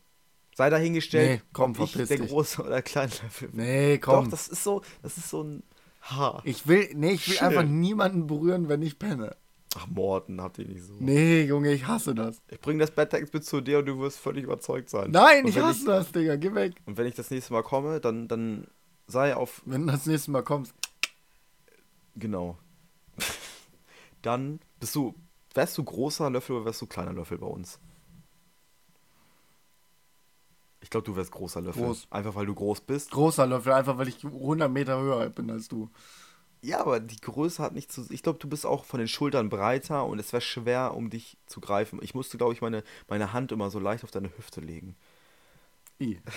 Sei 0.56 0.70
dahingestellt, 0.70 1.42
Nee, 1.42 1.48
komm, 1.54 1.72
ob 1.72 1.80
ich 1.80 1.94
der 1.94 2.06
dich. 2.06 2.28
große 2.30 2.62
oder 2.64 2.82
kleine 2.82 3.12
Löffel. 3.24 3.50
Nee, 3.54 3.98
komm. 3.98 4.26
Doch, 4.26 4.32
das 4.32 4.48
ist 4.50 4.64
so, 4.64 4.82
das 5.02 5.18
ist 5.18 5.30
so 5.30 5.44
ein 5.44 5.64
Haar. 6.02 6.42
ich 6.46 6.68
will, 6.68 6.90
nee, 6.96 7.12
ich 7.14 7.28
will 7.30 7.36
Chill. 7.38 7.48
einfach 7.48 7.64
niemanden 7.64 8.28
berühren, 8.28 8.68
wenn 8.70 8.82
ich 8.82 9.00
penne. 9.00 9.36
Ach, 9.76 9.88
Morten, 9.88 10.42
habt 10.42 10.58
ihr 10.58 10.68
nicht 10.68 10.84
so. 10.84 10.94
Nee, 11.00 11.44
Junge, 11.44 11.72
ich 11.72 11.86
hasse 11.86 12.16
das. 12.16 12.42
Ich 12.50 12.60
bring 12.60 12.80
das 12.80 12.90
Bettdeck 12.92 13.32
mit 13.32 13.46
zu 13.46 13.62
dir 13.62 13.80
und 13.80 13.86
du 13.86 14.00
wirst 14.00 14.18
völlig 14.18 14.44
überzeugt 14.44 14.90
sein. 14.90 15.12
Nein, 15.12 15.48
ich 15.48 15.60
hasse 15.60 15.86
das, 15.86 16.12
Digga. 16.12 16.38
Geh 16.38 16.54
weg. 16.56 16.74
Und 16.86 16.98
wenn 16.98 17.06
ich 17.06 17.14
das 17.16 17.30
nächste 17.30 17.54
Mal 17.54 17.62
komme, 17.62 18.00
dann, 18.00 18.28
dann 18.28 18.68
sei 19.06 19.36
auf, 19.36 19.62
Wenn 19.66 19.86
du 19.86 19.94
das 19.94 20.08
nächste 20.08 20.32
Mal 20.32 20.44
kommst. 20.44 20.74
genau. 22.16 22.58
dann 24.24 24.60
bist 24.80 24.96
du, 24.96 25.14
wärst 25.54 25.78
du 25.78 25.84
großer 25.84 26.30
Löffel 26.32 26.56
oder 26.56 26.66
wärst 26.66 26.82
du 26.82 26.88
kleiner 26.88 27.14
Löffel 27.14 27.38
bei 27.38 27.48
uns? 27.48 27.80
Ich 30.82 30.90
glaube, 30.90 31.06
du 31.06 31.16
wärst 31.16 31.32
großer 31.32 31.62
Löffel. 31.62 31.84
Groß. 31.84 32.08
Einfach 32.10 32.34
weil 32.36 32.46
du 32.48 32.56
groß 32.56 32.82
bist. 32.82 33.12
Großer 33.12 33.46
Löffel, 33.46 33.74
einfach 33.74 33.98
weil 33.98 34.08
ich 34.08 34.24
100 34.24 34.72
Meter 34.72 35.00
höher 35.00 35.30
bin 35.30 35.52
als 35.52 35.68
du. 35.68 35.90
Ja, 36.62 36.82
aber 36.82 37.00
die 37.00 37.20
Größe 37.22 37.64
hat 37.64 37.74
nicht 37.74 37.92
zu. 37.92 38.06
Ich 38.10 38.22
glaube, 38.22 38.40
du 38.40 38.50
bist 38.50 38.66
auch 38.66 38.84
von 38.84 39.00
den 39.00 39.08
Schultern 39.08 39.50
breiter 39.50 40.06
und 40.06 40.20
es 40.20 40.34
wäre 40.34 40.42
schwer, 40.42 40.94
um 40.94 41.10
dich 41.10 41.38
zu 41.46 41.62
greifen. 41.62 42.00
Ich 42.04 42.14
musste, 42.14 42.38
glaube 42.38 42.54
ich, 42.54 42.62
meine, 42.62 42.84
meine 43.08 43.32
Hand 43.32 43.52
immer 43.54 43.70
so 43.70 43.80
leicht 43.80 44.04
auf 44.04 44.12
deine 44.12 44.36
Hüfte 44.38 44.62
legen. 44.62 44.96
I. 46.00 46.20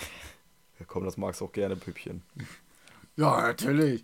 Ja, 0.78 0.86
komm, 0.88 1.04
das 1.04 1.16
magst 1.16 1.40
du 1.40 1.44
auch 1.44 1.52
gerne, 1.52 1.76
Püppchen. 1.76 2.22
Ja, 3.14 3.40
natürlich. 3.42 4.02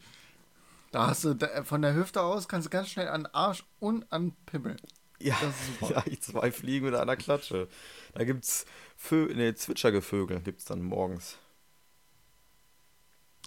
Da 0.92 1.08
hast 1.08 1.24
du 1.24 1.36
von 1.64 1.82
der 1.82 1.94
Hüfte 1.94 2.22
aus 2.22 2.46
kannst 2.48 2.66
du 2.66 2.70
ganz 2.70 2.88
schnell 2.90 3.08
an 3.08 3.26
Arsch 3.26 3.64
und 3.80 4.10
an 4.12 4.32
Pimmel. 4.46 4.76
Ja, 5.18 5.36
Das 5.40 5.50
ist 5.50 5.66
super. 5.80 5.94
ja 5.94 6.02
ich 6.06 6.20
zwei 6.22 6.52
Fliegen 6.52 6.86
mit 6.86 6.94
einer 6.94 7.16
Klatsche. 7.16 7.68
Da 8.14 8.24
gibt's 8.24 8.64
Vö 8.96 9.28
nee, 9.34 9.54
Zwitschergevögel 9.54 10.40
gibt's 10.40 10.64
dann 10.66 10.82
morgens. 10.82 11.38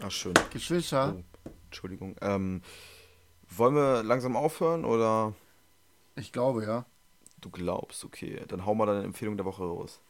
Ach, 0.02 0.12
schön. 0.12 0.34
Geschwister, 0.50 1.16
Oh, 1.18 1.24
Entschuldigung. 1.72 2.18
Ähm, 2.20 2.62
wollen 3.50 3.76
wir 3.76 4.04
langsam 4.04 4.36
aufhören 4.36 4.84
oder 4.84 5.34
ich 6.16 6.34
glaube 6.34 6.64
ja. 6.66 6.86
du 7.40 7.50
glaubst, 7.50 8.04
okay. 8.04 8.44
Dann 8.50 8.66
hau 8.66 8.76
mal 8.76 8.86
deine 8.86 9.04
Empfehlung 9.04 9.38
der 9.38 9.46
Woche 9.46 9.64
raus. 9.64 10.02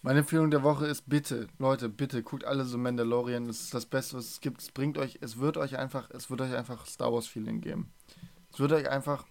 Meine 0.00 0.20
Empfehlung 0.20 0.50
der 0.50 0.62
Woche 0.62 0.86
ist 0.86 1.08
bitte, 1.08 1.48
Leute, 1.58 1.90
bitte 1.90 2.22
guckt 2.22 2.44
alle 2.44 2.64
so 2.64 2.78
Mandalorian. 2.78 3.48
Es 3.50 3.64
ist 3.64 3.74
das 3.74 3.84
Beste, 3.84 4.16
was 4.16 4.24
es 4.24 4.40
gibt. 4.40 4.62
Es 4.62 4.70
bringt 4.70 4.96
euch, 4.96 5.18
es 5.20 5.38
wird 5.38 5.58
euch 5.58 5.76
einfach, 5.76 6.08
es 6.10 6.30
wird 6.30 6.40
euch 6.40 6.54
einfach 6.54 6.86
Star 6.86 7.12
Wars 7.12 7.26
Feeling 7.26 7.60
geben. 7.60 7.92
Es 8.50 8.58
wird 8.58 8.72
euch 8.72 8.88
einfach, 8.88 9.26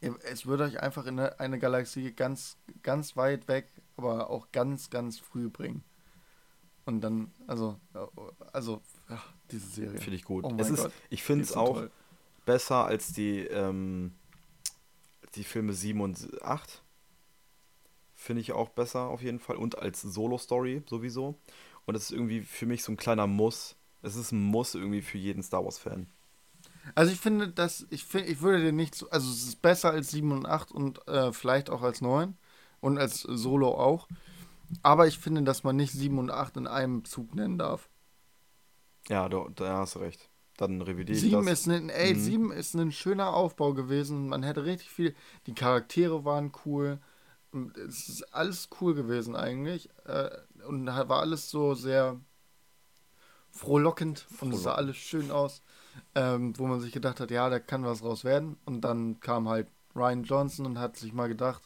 es 0.00 0.46
wird 0.46 0.60
euch 0.60 0.80
einfach 0.80 1.06
in 1.06 1.18
eine, 1.18 1.40
eine 1.40 1.58
Galaxie 1.58 2.12
ganz, 2.12 2.58
ganz 2.82 3.16
weit 3.16 3.48
weg, 3.48 3.70
aber 3.96 4.28
auch 4.28 4.52
ganz, 4.52 4.90
ganz 4.90 5.18
früh 5.18 5.48
bringen. 5.48 5.82
Und 6.84 7.00
dann, 7.00 7.32
also, 7.46 7.78
also, 8.52 8.82
ja, 9.14 9.22
diese 9.50 9.66
Serie. 9.66 9.98
Finde 9.98 10.16
ich 10.16 10.24
gut. 10.24 10.44
Oh 10.44 10.54
es 10.58 10.70
ist, 10.70 10.82
Gott, 10.82 10.92
ich 11.10 11.22
finde 11.22 11.44
es 11.44 11.54
auch 11.54 11.74
toll. 11.74 11.90
besser 12.44 12.84
als 12.84 13.12
die, 13.12 13.40
ähm, 13.40 14.12
die 15.34 15.44
Filme 15.44 15.72
7 15.72 16.00
und 16.00 16.42
8. 16.42 16.82
Finde 18.14 18.40
ich 18.40 18.52
auch 18.52 18.68
besser 18.68 19.08
auf 19.08 19.22
jeden 19.22 19.40
Fall. 19.40 19.56
Und 19.56 19.78
als 19.78 20.02
Solo-Story 20.02 20.82
sowieso. 20.88 21.38
Und 21.86 21.96
es 21.96 22.04
ist 22.04 22.12
irgendwie 22.12 22.42
für 22.42 22.66
mich 22.66 22.82
so 22.84 22.92
ein 22.92 22.96
kleiner 22.96 23.26
Muss. 23.26 23.76
Es 24.02 24.16
ist 24.16 24.32
ein 24.32 24.42
Muss 24.42 24.74
irgendwie 24.74 25.02
für 25.02 25.18
jeden 25.18 25.42
Star 25.42 25.64
Wars-Fan. 25.64 26.06
Also 26.94 27.12
ich 27.12 27.20
finde, 27.20 27.48
dass 27.48 27.86
ich 27.90 28.04
finde, 28.04 28.28
ich 28.28 28.40
würde 28.40 28.62
dir 28.62 28.72
nicht 28.72 28.94
so, 28.94 29.08
also 29.10 29.30
es 29.30 29.44
ist 29.44 29.62
besser 29.62 29.90
als 29.90 30.10
7 30.10 30.32
und 30.32 30.46
8 30.46 30.72
und 30.72 31.06
äh, 31.08 31.32
vielleicht 31.32 31.70
auch 31.70 31.82
als 31.82 32.00
9 32.00 32.36
und 32.80 32.98
als 32.98 33.20
Solo 33.20 33.74
auch. 33.74 34.08
Aber 34.82 35.06
ich 35.06 35.18
finde, 35.18 35.42
dass 35.42 35.64
man 35.64 35.76
nicht 35.76 35.92
7 35.92 36.18
und 36.18 36.30
8 36.30 36.56
in 36.56 36.66
einem 36.66 37.04
Zug 37.04 37.34
nennen 37.34 37.58
darf. 37.58 37.88
Ja, 39.08 39.28
da, 39.28 39.46
da 39.54 39.78
hast 39.78 39.94
du 39.96 39.98
recht. 40.00 40.28
dann 40.56 40.80
revidiere 40.82 41.16
ich 41.16 41.24
Sieben 41.24 41.46
das. 41.46 41.60
ist 41.60 41.66
ein, 41.68 41.88
ey, 41.88 42.14
Mhm. 42.14 42.18
sieben 42.20 42.52
ist 42.52 42.74
ein 42.74 42.92
schöner 42.92 43.34
Aufbau 43.34 43.72
gewesen. 43.74 44.28
Man 44.28 44.42
hätte 44.42 44.64
richtig 44.64 44.90
viel. 44.90 45.14
Die 45.46 45.54
Charaktere 45.54 46.24
waren 46.24 46.52
cool. 46.66 47.00
Es 47.86 48.08
ist 48.08 48.22
alles 48.34 48.68
cool 48.80 48.94
gewesen 48.94 49.34
eigentlich. 49.36 49.88
Äh, 50.04 50.30
Und 50.66 50.86
da 50.86 51.08
war 51.08 51.20
alles 51.20 51.50
so 51.50 51.74
sehr 51.74 52.20
frohlockend 53.50 54.26
und 54.40 54.52
es 54.54 54.62
sah 54.62 54.74
alles 54.74 54.96
schön 54.96 55.30
aus. 55.30 55.62
Ähm, 56.14 56.56
wo 56.58 56.66
man 56.66 56.80
sich 56.80 56.92
gedacht 56.92 57.20
hat, 57.20 57.30
ja, 57.30 57.50
da 57.50 57.58
kann 57.58 57.84
was 57.84 58.02
raus 58.02 58.24
werden. 58.24 58.56
Und 58.64 58.80
dann 58.82 59.20
kam 59.20 59.48
halt 59.48 59.68
Ryan 59.94 60.22
Johnson 60.24 60.64
und 60.64 60.78
hat 60.78 60.96
sich 60.96 61.12
mal 61.12 61.28
gedacht, 61.28 61.62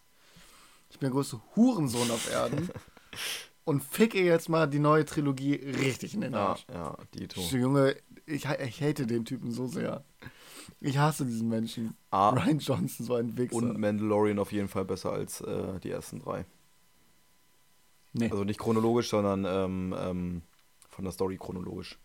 ich 0.91 0.99
bin 0.99 1.09
der 1.09 1.13
größte 1.15 1.41
Hurensohn 1.55 2.11
auf 2.11 2.31
Erden 2.31 2.69
und 3.67 3.83
ficke 3.85 4.23
jetzt 4.23 4.49
mal 4.49 4.67
die 4.67 4.79
neue 4.79 5.05
Trilogie 5.05 5.55
richtig 5.57 6.15
in 6.15 6.23
den 6.23 6.33
Ja, 6.33 6.47
Arsch. 6.47 6.65
ja, 6.73 6.97
Dito. 7.15 7.41
Junge, 7.41 7.95
ich, 8.25 8.47
ich 8.47 8.81
hate 8.83 9.07
den 9.07 9.25
Typen 9.27 9.51
so 9.53 9.67
sehr. 9.67 10.03
Ich 10.81 10.97
hasse 10.99 11.27
diesen 11.27 11.49
Menschen. 11.49 11.95
Ah, 12.11 12.31
Ryan 12.31 12.59
Johnson, 12.61 13.05
so 13.07 13.15
ein 13.15 13.37
Wichser. 13.37 13.57
und 13.57 13.79
Mandalorian 13.79 14.39
auf 14.39 14.53
jeden 14.53 14.69
Fall 14.69 14.85
besser 14.85 15.13
als 15.13 15.41
äh, 15.43 15.79
die 15.81 15.91
ersten 15.91 16.21
drei. 16.21 16.45
nee. 18.13 18.31
Also 18.31 18.45
nicht 18.45 18.59
chronologisch, 18.61 19.11
sondern 19.11 19.45
ähm, 19.45 19.95
ähm, 19.99 20.43
von 20.89 21.05
der 21.05 21.13
Story 21.13 21.37
chronologisch. 21.37 21.99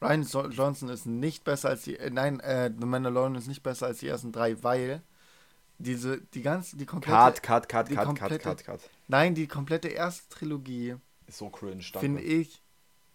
Ryan 0.00 0.22
Jo- 0.22 0.48
Johnson 0.48 0.88
ist 0.88 1.06
nicht 1.06 1.44
besser 1.44 1.68
als 1.70 1.82
die. 1.82 1.96
Äh, 1.96 2.10
nein, 2.10 2.40
äh, 2.40 2.70
The 2.78 2.86
Mandalorian 2.86 3.34
ist 3.36 3.46
nicht 3.48 3.62
besser 3.62 3.86
als 3.86 3.98
die 4.00 4.08
ersten 4.08 4.32
drei, 4.32 4.62
weil 4.62 5.02
diese, 5.82 6.20
die 6.20 6.42
ganze, 6.42 6.76
die 6.76 6.86
komplette. 6.86 7.40
Cut, 7.40 7.42
cut, 7.42 7.68
cut, 7.68 7.88
cut, 7.88 7.96
cut, 7.96 8.04
komplette- 8.06 8.38
cut, 8.38 8.64
cut. 8.64 8.80
Nein, 9.08 9.34
die 9.34 9.46
komplette 9.46 9.88
erste 9.88 10.28
Trilogie, 10.34 10.96
Ist 11.26 11.38
so 11.38 11.50
cringe, 11.50 11.82
danke. 11.92 11.98
finde 12.00 12.22
ich, 12.22 12.62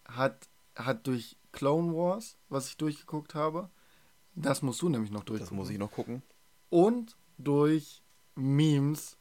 hat, 0.06 0.48
hat 0.76 1.06
durch 1.06 1.36
Clone 1.52 1.92
Wars, 1.94 2.36
was 2.48 2.68
ich 2.68 2.76
durchgeguckt 2.76 3.34
habe, 3.34 3.70
das 4.34 4.62
musst 4.62 4.80
du 4.82 4.88
nämlich 4.88 5.10
noch 5.10 5.20
Das 5.20 5.26
durchgucken. 5.26 5.56
muss 5.56 5.70
ich 5.70 5.78
noch 5.78 5.90
gucken. 5.90 6.22
und 6.70 7.16
durch 7.38 8.02
Memes 8.36 9.16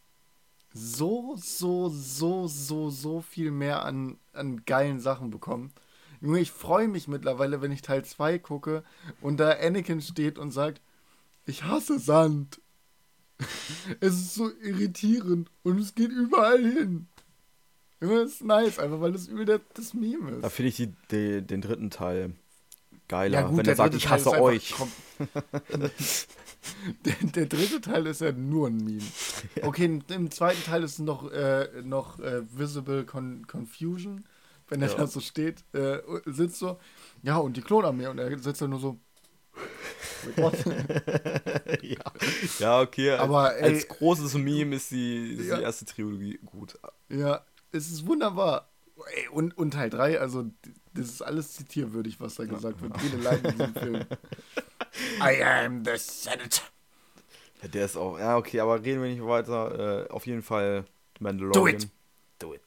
so, 0.74 1.36
so, 1.38 1.90
so, 1.90 2.48
so, 2.48 2.90
so 2.90 3.22
viel 3.22 3.50
mehr 3.52 3.84
an, 3.84 4.18
an 4.34 4.64
geilen 4.66 5.00
Sachen 5.00 5.32
bekommen. 5.32 5.72
Junge, 6.22 6.40
ich 6.40 6.52
freue 6.52 6.88
mich 6.88 7.08
mittlerweile, 7.08 7.62
wenn 7.62 7.72
ich 7.72 7.82
Teil 7.82 8.04
2 8.06 8.38
gucke 8.40 8.84
und 9.22 9.38
da 9.40 9.52
Anakin 9.52 10.02
steht 10.02 10.38
und 10.38 10.52
sagt, 10.52 10.82
ich 11.46 11.64
hasse 11.64 11.98
Sand. 12.00 12.62
es 14.00 14.14
ist 14.14 14.34
so 14.36 14.50
irritierend 14.62 15.50
und 15.64 15.80
es 15.80 15.94
geht 15.96 16.12
überall 16.12 16.60
hin. 16.64 17.08
Das 18.00 18.32
ist 18.32 18.44
nice, 18.44 18.78
einfach 18.80 19.02
weil 19.02 19.12
das 19.14 19.28
übel 19.28 19.46
das, 19.74 19.94
Meme 19.94 20.40
Da 20.42 20.48
ist. 20.48 20.54
finde 20.54 20.70
ich 20.70 20.76
die, 20.76 20.94
die, 21.12 21.42
den 21.42 21.62
dritten 21.62 21.90
Teil 21.90 22.34
geiler, 23.08 23.50
wenn 23.50 23.64
der 23.64 23.74
er 23.74 23.76
sagt, 23.76 23.96
ich 23.96 24.08
hasse 24.10 24.40
euch. 24.42 24.76
der, 27.06 27.14
der 27.24 27.46
dritte 27.46 27.82
Teil 27.82 28.06
ist 28.08 28.22
ja 28.22 28.32
nur 28.32 28.68
ein 28.68 28.78
Meme. 28.78 29.02
Okay, 29.62 29.86
im- 29.86 30.04
im 30.10 30.32
zweiten 30.32 30.62
Teil 30.64 30.84
ist 30.84 31.00
noch, 31.00 31.32
äh, 31.32 31.82
noch 31.84 32.20
äh, 32.20 32.42
Visible 32.58 33.06
Con 33.06 33.48
Confusion, 33.48 34.26
wenn 34.68 34.82
er 34.82 34.90
Ja. 34.90 34.96
da 34.96 35.08
so 35.08 35.20
steht, 35.20 35.64
äh, 35.74 36.00
sitzt 36.26 36.58
so, 36.60 36.78
ja, 37.24 37.38
und 37.38 37.58
die 37.58 37.62
Klonarmee 37.62 38.08
und 38.08 38.18
er 38.20 38.38
sitzt 38.40 38.62
da 38.62 38.68
nur 38.68 38.80
so. 38.80 39.00
Ja. 41.82 42.00
ja, 42.60 42.82
okay. 42.82 43.12
Als, 43.12 43.22
Aber, 43.22 43.56
ey, 43.58 43.64
als 43.64 43.88
großes 43.88 44.34
Meme 44.36 44.76
ist 44.76 44.92
die, 44.92 45.34
ist 45.36 45.48
Ja. 45.48 45.58
die 45.58 45.64
erste 45.64 45.86
Trilogie 45.86 46.40
gut. 46.46 46.78
ja, 47.10 47.46
es 47.72 47.90
ist 47.92 48.06
wunderbar. 48.06 48.68
Ey, 49.16 49.28
und, 49.30 49.58
und 49.58 49.72
Teil 49.72 49.90
3, 49.90 50.20
also 50.20 50.46
das 50.94 51.06
ist 51.08 51.22
alles 51.22 51.54
zitierwürdig, 51.54 52.20
was 52.20 52.36
da 52.36 52.46
gesagt 52.46 52.82
wird. 52.82 52.94
Jede 53.02 53.18
Line 53.18 53.40
in 53.44 53.52
diesem 53.58 53.74
Film. 53.76 54.06
I 55.22 55.44
am 55.44 55.86
the 55.86 55.92
Senate. 55.98 56.62
Ja, 57.62 57.68
der 57.68 57.86
ist 57.86 57.96
auch. 57.96 58.18
Ja, 58.20 58.38
okay, 58.38 58.60
aber 58.60 58.84
reden 58.84 59.02
wir 59.04 59.10
nicht 59.10 59.24
weiter. 59.24 60.06
Äh, 60.08 60.10
auf 60.10 60.26
jeden 60.26 60.42
Fall 60.42 60.86
Mandalorian. 61.20 61.78
Do 61.78 61.86
it. 61.86 61.90
Do 62.40 62.54
it. 62.56 62.62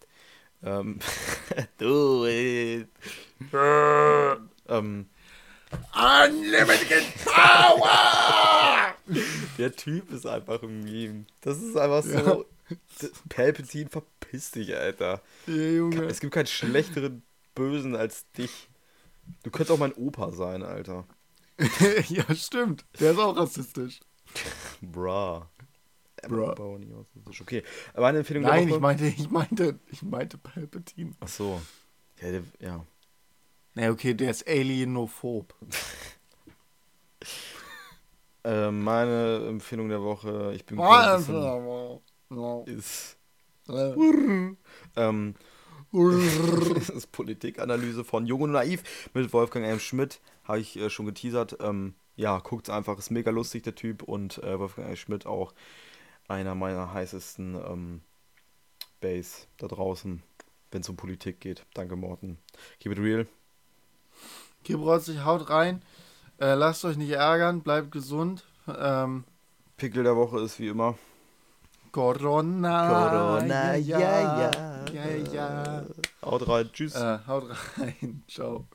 Ähm, 0.62 0.99
do 1.78 2.26
it. 2.26 2.88
ähm, 4.68 5.07
Unlimited 5.94 7.04
Power! 7.24 8.94
der 9.58 9.72
Typ 9.74 10.10
ist 10.12 10.26
einfach 10.26 10.62
ein 10.62 10.84
Meme. 10.84 11.26
Das 11.40 11.60
ist 11.60 11.76
einfach 11.76 12.02
so. 12.02 12.46
Ja. 12.70 13.08
Palpatine, 13.28 13.88
verpiss 13.88 14.52
dich, 14.52 14.76
Alter. 14.76 15.22
Ja, 15.46 15.54
Junge. 15.54 16.04
Es 16.04 16.20
gibt 16.20 16.32
keinen 16.32 16.46
schlechteren 16.46 17.22
Bösen 17.54 17.96
als 17.96 18.30
dich. 18.32 18.68
Du 19.42 19.50
könntest 19.50 19.70
auch 19.70 19.78
mein 19.78 19.92
Opa 19.94 20.32
sein, 20.32 20.62
Alter. 20.62 21.06
ja, 22.08 22.34
stimmt. 22.34 22.84
Der 22.98 23.12
ist 23.12 23.18
auch 23.18 23.36
rassistisch. 23.36 24.00
Bra. 24.80 25.50
Bra. 26.28 26.52
Aber. 26.52 26.78
Okay, 27.40 27.62
meine 27.96 28.18
Empfehlung 28.18 28.44
Nein, 28.44 28.66
der 28.66 28.76
ich 28.76 28.80
meinte, 28.80 29.06
ich 29.06 29.30
meinte, 29.30 29.78
ich 29.90 30.02
meinte 30.02 30.38
Palpatine. 30.38 31.12
Ach 31.20 31.28
so. 31.28 31.60
Ja, 32.20 32.30
der, 32.30 32.42
ja. 32.60 32.86
Na 33.74 33.90
okay, 33.90 34.14
der 34.14 34.30
ist 34.30 34.46
alienophob. 34.48 35.54
Äh, 38.42 38.70
meine 38.70 39.46
Empfehlung 39.48 39.90
der 39.90 40.02
Woche, 40.02 40.52
ich 40.54 40.64
bin 40.64 40.78
ist, 42.66 43.18
ähm, 44.96 45.34
das 45.92 46.88
ist 46.88 47.12
Politikanalyse 47.12 48.04
von 48.04 48.26
Jung 48.26 48.42
und 48.42 48.52
Naiv 48.52 49.10
mit 49.14 49.32
Wolfgang 49.32 49.66
M. 49.66 49.80
Schmidt, 49.80 50.20
habe 50.44 50.60
ich 50.60 50.76
äh, 50.76 50.88
schon 50.88 51.06
geteasert. 51.06 51.58
Ähm, 51.60 51.94
ja, 52.16 52.38
guckt's 52.38 52.70
einfach, 52.70 52.98
ist 52.98 53.10
mega 53.10 53.30
lustig, 53.30 53.62
der 53.64 53.74
Typ. 53.74 54.02
Und 54.02 54.38
äh, 54.38 54.58
Wolfgang 54.58 54.88
M. 54.88 54.96
Schmidt 54.96 55.26
auch 55.26 55.52
einer 56.28 56.54
meiner 56.54 56.92
heißesten 56.92 57.56
ähm, 57.56 58.00
Bass 59.00 59.48
da 59.58 59.66
draußen, 59.66 60.22
wenn 60.70 60.80
es 60.80 60.88
um 60.88 60.96
Politik 60.96 61.40
geht. 61.40 61.66
Danke, 61.74 61.96
Morten. 61.96 62.38
Keep 62.78 62.92
it 62.92 62.98
real. 62.98 63.26
Kibrotzig, 64.64 65.24
haut 65.24 65.50
rein. 65.50 65.82
Äh, 66.38 66.54
lasst 66.54 66.84
euch 66.84 66.96
nicht 66.96 67.11
ärgern, 67.11 67.61
bleibt 67.62 67.92
gesund. 67.92 68.44
Ähm, 68.68 69.24
Pickel 69.76 70.04
der 70.04 70.16
Woche 70.16 70.40
ist 70.40 70.58
wie 70.58 70.68
immer. 70.68 70.96
Corona. 71.92 72.88
Corona, 72.88 73.74
ja, 73.76 73.98
ja. 73.98 74.50
Ja, 74.92 75.32
ja. 75.32 75.82
Haut 76.24 76.48
rein, 76.48 76.70
tschüss. 76.72 76.94
Äh, 76.94 77.18
haut 77.26 77.44
rein. 77.78 78.22
Ciao. 78.28 78.66